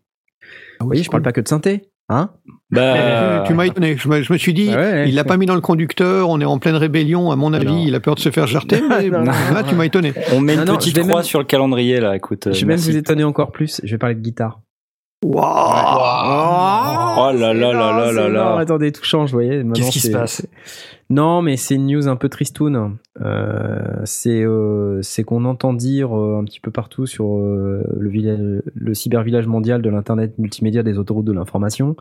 [0.79, 2.31] Vous voyez, je parle pas que de synthé, hein?
[2.71, 3.95] Bah, tu m'as étonné.
[3.97, 5.09] Je me, je me suis dit, Ouais, ouais.
[5.09, 6.29] il l'a pas mis dans le conducteur.
[6.29, 7.31] On est en pleine rébellion.
[7.31, 7.83] À mon avis, non.
[7.87, 8.81] il a peur de se faire jarter.
[8.89, 10.13] mais Non, non, là, tu m'as étonné.
[10.33, 12.15] on met une Non, non, petite croix même- sur le calendrier là.
[12.15, 13.81] Écoute, euh, Je vais même vous étonner encore plus.
[13.83, 14.61] Je vais parler de guitare.
[15.23, 15.45] Waouh
[17.17, 18.57] Oh là là là là là là.
[18.57, 19.63] Attendez, tout change, vous voyez.
[19.73, 20.45] Qu'est-ce qui se passe?
[21.09, 22.97] Non, mais c'est une news un peu tristoun.
[23.21, 28.09] Euh, c'est euh, c'est qu'on entend dire euh, un petit peu partout sur euh, le,
[28.09, 28.39] village,
[28.73, 31.95] le cybervillage mondial de l'internet multimédia des autoroutes de l'information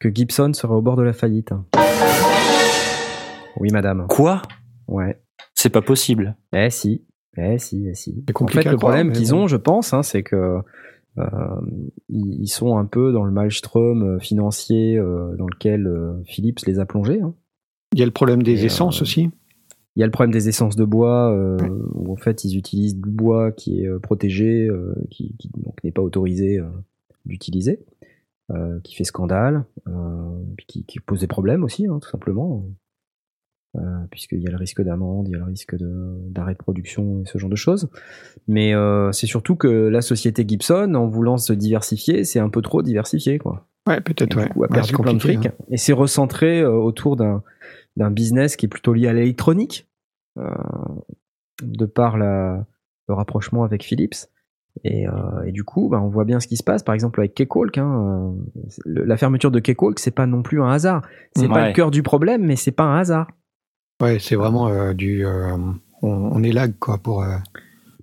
[0.00, 1.52] que Gibson serait au bord de la faillite.
[3.56, 4.06] Oui, madame.
[4.08, 4.42] Quoi?
[4.88, 5.20] Ouais.
[5.54, 6.36] C'est pas possible.
[6.52, 7.04] Eh si.
[7.36, 8.24] Eh si, eh si.
[8.26, 10.60] C'est En fait, le croire, problème qu'ils ont, je pense, hein, c'est que euh,
[12.08, 16.60] ils ils sont un peu dans le maelstrom euh, financier euh, dans lequel euh, Philips
[16.66, 17.20] les a plongés.
[17.20, 17.34] hein.
[17.92, 19.30] Il y a le problème des Et, essences euh, aussi.
[19.94, 21.58] Il y a le problème des essences de bois, euh,
[21.92, 25.84] où en fait ils utilisent du bois qui est euh, protégé, euh, qui, qui donc
[25.84, 26.64] n'est pas autorisé euh,
[27.26, 27.80] d'utiliser,
[28.50, 32.64] euh, qui fait scandale, euh, qui, qui pose des problèmes aussi, hein, tout simplement,
[33.76, 33.80] euh,
[34.10, 37.22] puisqu'il y a le risque d'amende, il y a le risque de- d'arrêt de, production
[37.22, 37.88] et ce genre de choses.
[38.48, 42.60] Mais euh, c'est surtout que la société Gibson, en voulant se diversifier, c'est un peu
[42.62, 43.66] trop diversifié, quoi.
[43.88, 44.46] Ouais, peut-être, Et ouais.
[44.46, 45.46] du coup, a Ouais, perdu plein de fric.
[45.46, 45.52] hein.
[45.70, 47.42] Et c'est recentré euh, autour d'un
[47.96, 49.86] d'un business qui est plutôt lié à l'électronique,
[50.38, 50.48] euh,
[51.62, 52.64] de par la,
[53.08, 54.14] le rapprochement avec Philips.
[54.84, 57.20] Et, euh, et du coup, bah, on voit bien ce qui se passe, par exemple
[57.20, 57.76] avec Kekolk.
[57.76, 58.34] Hein,
[58.86, 61.02] euh, la fermeture de Kekolk, c'est pas non plus un hasard.
[61.36, 61.68] C'est pas Ouais.
[61.68, 63.28] le cœur du problème, mais c'est pas un hasard.
[64.00, 65.24] Ouais, c'est vraiment euh, du.
[65.26, 65.56] euh,
[66.02, 67.22] on, on est lag, quoi, pour.
[67.22, 67.36] euh,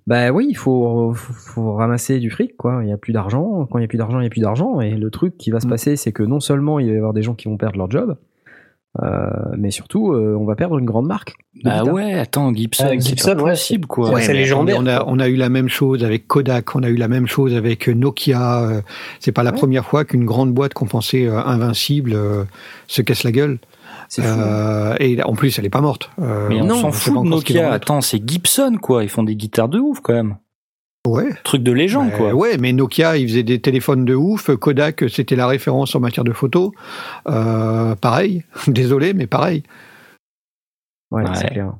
[0.06, 2.80] Bah oui, il faut, faut, faut ramasser du fric, quoi.
[2.82, 3.66] Il y a plus d'argent.
[3.70, 4.80] Quand il y a plus d'argent, il y a plus d'argent.
[4.80, 5.70] Et le truc qui va se Mm.
[5.70, 7.90] passer, c'est que non seulement il va y avoir des gens qui vont perdre leur
[7.90, 8.16] job,
[9.02, 9.26] euh,
[9.58, 11.34] mais surtout, euh, on va perdre une grande marque.
[11.62, 11.94] Bah guitare.
[11.94, 14.10] ouais, attends, Gibson, Ah, c'est Gibson, ouais, possible quoi.
[14.10, 16.88] Ouais, c'est légendaire, On a, on a eu la même chose avec Kodak, on a
[16.88, 18.82] eu la même chose avec Nokia.
[19.20, 19.58] C'est pas la Ouais.
[19.58, 22.44] première fois qu'une grande boîte qu'on pensait invincible euh,
[22.88, 23.58] se casse la gueule.
[24.12, 24.40] C'est fou.
[24.40, 26.10] Euh, et en plus, elle est pas morte.
[26.20, 27.72] Euh, Mais on s'en fout de Nokia.
[27.72, 29.04] Attends, c'est Gibson, quoi.
[29.04, 30.36] Ils font des guitares de ouf, quand même.
[31.06, 31.30] Ouais.
[31.44, 32.34] Truc de légende, Bah, quoi.
[32.34, 34.54] Ouais, mais Nokia, ils faisaient des téléphones de ouf.
[34.56, 36.74] Kodak, c'était la référence en matière de photo.
[37.28, 38.44] Euh, pareil.
[38.66, 39.62] Désolé, mais pareil.
[41.12, 41.34] Ouais, Ouais.
[41.36, 41.72] c'est clair.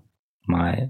[0.48, 0.88] Ouais.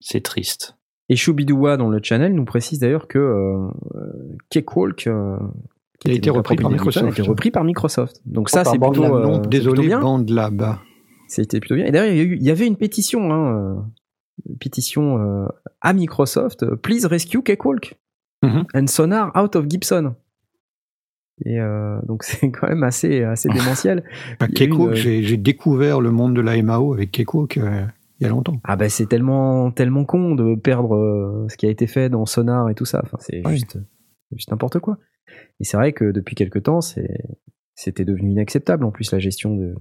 [0.00, 0.76] C'est triste.
[1.08, 5.36] Et Choubidoua dans le channel nous précise d'ailleurs que euh, euh, Cakewalk, euh,
[6.00, 7.12] qui a été repris par a Microsoft.
[7.18, 8.20] été repris par Microsoft.
[8.26, 10.00] Donc ça, c'est plutôt, euh, désolé, plutôt bien.
[11.28, 11.86] C'était plutôt bien.
[11.86, 13.74] Et d'ailleurs, il y, avait une pétition, hein, euh,
[14.48, 15.46] une pétition euh,
[15.80, 16.62] à Microsoft.
[16.64, 17.96] euh, Please rescue Cakewalk
[18.42, 18.64] Mhm.
[18.74, 20.14] and Sonar out of Gibson.
[21.44, 24.02] Et euh, donc c'est quand même assez assez démentiel.
[24.40, 28.26] Bah, eu Keiko, une- j'ai découvert le monde de la MAO avec que, il y
[28.26, 28.60] a longtemps.
[28.64, 32.26] Ah bah c'est tellement tellement con de perdre euh, ce qui a été fait dans
[32.26, 33.00] Sonar et tout ça.
[33.04, 33.52] Enfin c'est Oui.
[33.52, 33.72] juste
[34.28, 34.98] c'est juste n'importe quoi.
[35.60, 39.74] Et c'est vrai que depuis quelque temps c'était devenu inacceptable en plus la gestion de.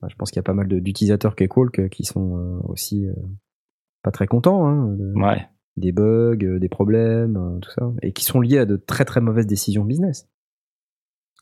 [0.00, 3.12] Enfin, je pense qu'il y a pas mal d'utilisateurs Cakewalk qui sont euh, aussi euh,
[4.02, 5.46] pas très contents hein, de- Ouais.
[5.76, 9.04] des bugs, euh, des problèmes, euh, tout ça, et qui sont liés à de très
[9.04, 10.28] très mauvaises décisions business.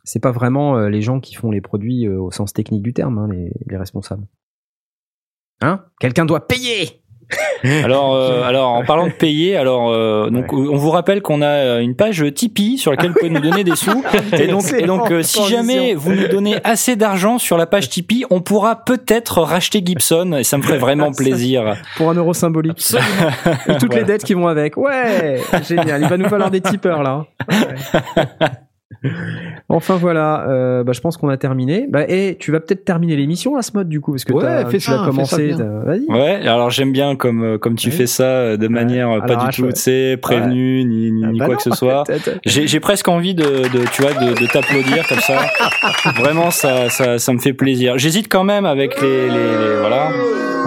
[0.05, 2.93] C'est pas vraiment euh, les gens qui font les produits euh, au sens technique du
[2.95, 4.27] terme, hein, les, les responsables.
[5.61, 5.85] Hein?
[6.01, 7.03] Quelqu'un doit payer
[7.85, 11.47] Alors, euh, alors, en parlant de payer, alors, euh, donc, on vous rappelle qu'on a
[11.47, 14.03] euh, une page Tipeee sur laquelle vous pouvez nous donner des sous.
[14.33, 17.89] Et donc, et donc, euh, si jamais vous nous donnez assez d'argent sur la page
[17.89, 20.37] Tipeee, on pourra peut-être racheter Gibson.
[20.39, 21.77] Et ça me ferait vraiment plaisir.
[21.97, 22.83] Pour un euro symbolique.
[23.69, 24.77] et toutes les dettes qui vont avec.
[24.77, 26.03] Ouais Génial.
[26.03, 27.27] Il va nous falloir des tipeurs là.
[27.51, 28.49] Ouais.
[29.69, 31.87] Enfin voilà, euh, bah, je pense qu'on a terminé.
[31.91, 34.65] Bah, et tu vas peut-être terminer l'émission à ce mode du coup, parce que Ouais,
[34.71, 35.53] fais tu ça, fais commencé.
[35.53, 36.07] Vas-y.
[36.09, 37.95] Ouais, alors j'aime bien comme euh, comme tu Ouais.
[37.95, 39.73] fais ça euh, de manière pas du tout, ouais.
[39.75, 41.59] tu sais, prévenu ni, ni, Ah, ni bah quoi non.
[41.59, 42.05] que ce soit.
[42.47, 45.37] J'ai j'ai presque envie de, de tu vois de, de t'applaudir comme ça.
[46.17, 47.99] Vraiment, ça, ça ça me fait plaisir.
[47.99, 50.11] J'hésite quand même avec les, les, les- voilà.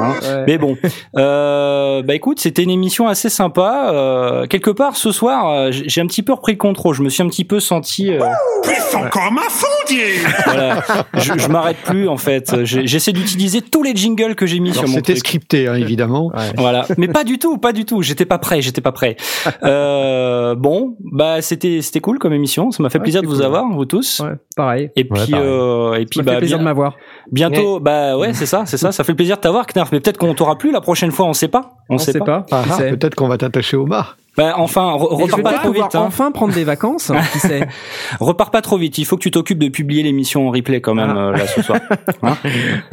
[0.02, 0.14] Hein.
[0.22, 0.44] Ouais.
[0.48, 0.78] Mais bon,
[1.18, 3.90] euh, bah écoute, c'était une émission assez sympa.
[3.94, 6.96] Euh, quelque part, ce soir, euh, j'ai un petit peu repris le contrôle.
[6.96, 8.12] Je me suis un petit peu senti.
[8.12, 8.20] euh,
[8.64, 10.04] Puissant comme un fondier
[10.46, 10.84] voilà,
[11.16, 12.64] je, je m'arrête plus en fait.
[12.64, 16.28] J'essaie d'utiliser tous les jingles que j'ai mis Alors, sur mon C'était scripté, hein, évidemment.
[16.28, 16.52] Ouais.
[16.58, 18.02] Voilà, mais pas du tout, pas du tout.
[18.02, 19.18] J'étais pas prêt, j'étais pas prêt.
[19.64, 22.72] Euh, bon, bah c'était c'était cool comme émission.
[22.72, 23.44] Ça m'a fait Ouais, plaisir de vous cool.
[23.46, 24.20] avoir, vous tous.
[24.22, 24.90] Ouais, pareil.
[24.96, 25.46] Et Ouais, puis pareil.
[25.48, 26.96] euh, et Ça puis m'a fait bah plaisir bien- de m'avoir.
[27.32, 28.92] bientôt, bah ouais, c'est ça, c'est ça.
[28.92, 29.91] Ça fait plaisir de t'avoir, Knarf.
[29.92, 31.72] Mais peut-être qu'on t'aura plus la prochaine fois, on sait pas.
[31.90, 32.42] On, On sait, sait pas.
[32.42, 32.46] pas.
[32.52, 32.78] Ah, ah.
[32.78, 34.08] Peut-être qu'on va t'attacher au mât.
[34.38, 35.84] Bah enfin, re- je repars pas trop vite.
[35.94, 36.04] Hein.
[36.08, 37.12] enfin prendre des vacances.
[37.34, 37.68] qui sait
[38.22, 38.98] Repars pas trop vite.
[38.98, 41.20] Il faut que tu t'occupes de publier l'émission en replay quand même Ah.
[41.20, 41.80] euh, là ce soir.
[42.24, 42.38] Hein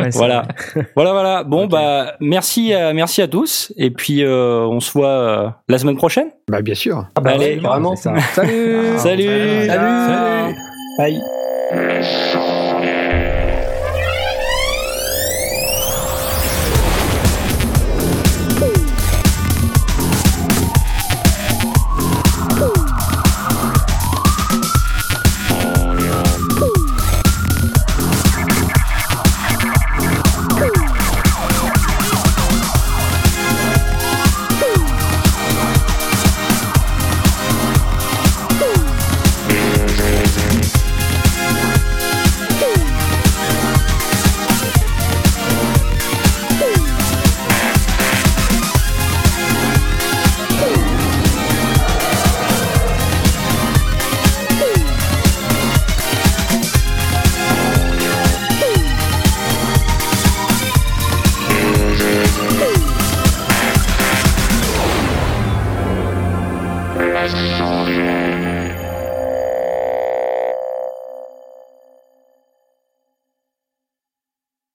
[0.01, 0.43] Ouais, voilà,
[0.75, 0.87] vrai.
[0.97, 1.45] voilà, voilà.
[1.45, 3.73] Bon bah merci, à, merci à tous.
[3.77, 6.27] Et puis euh, on se voit euh, la semaine prochaine.
[6.51, 7.05] Bah, bien sûr.
[7.15, 7.55] Ah bah Allez.
[7.55, 7.95] ouais, carrément.
[7.95, 8.15] C'est ça.
[8.35, 9.67] Salut Salut.
[9.69, 10.55] Salut.
[10.99, 11.21] Bye.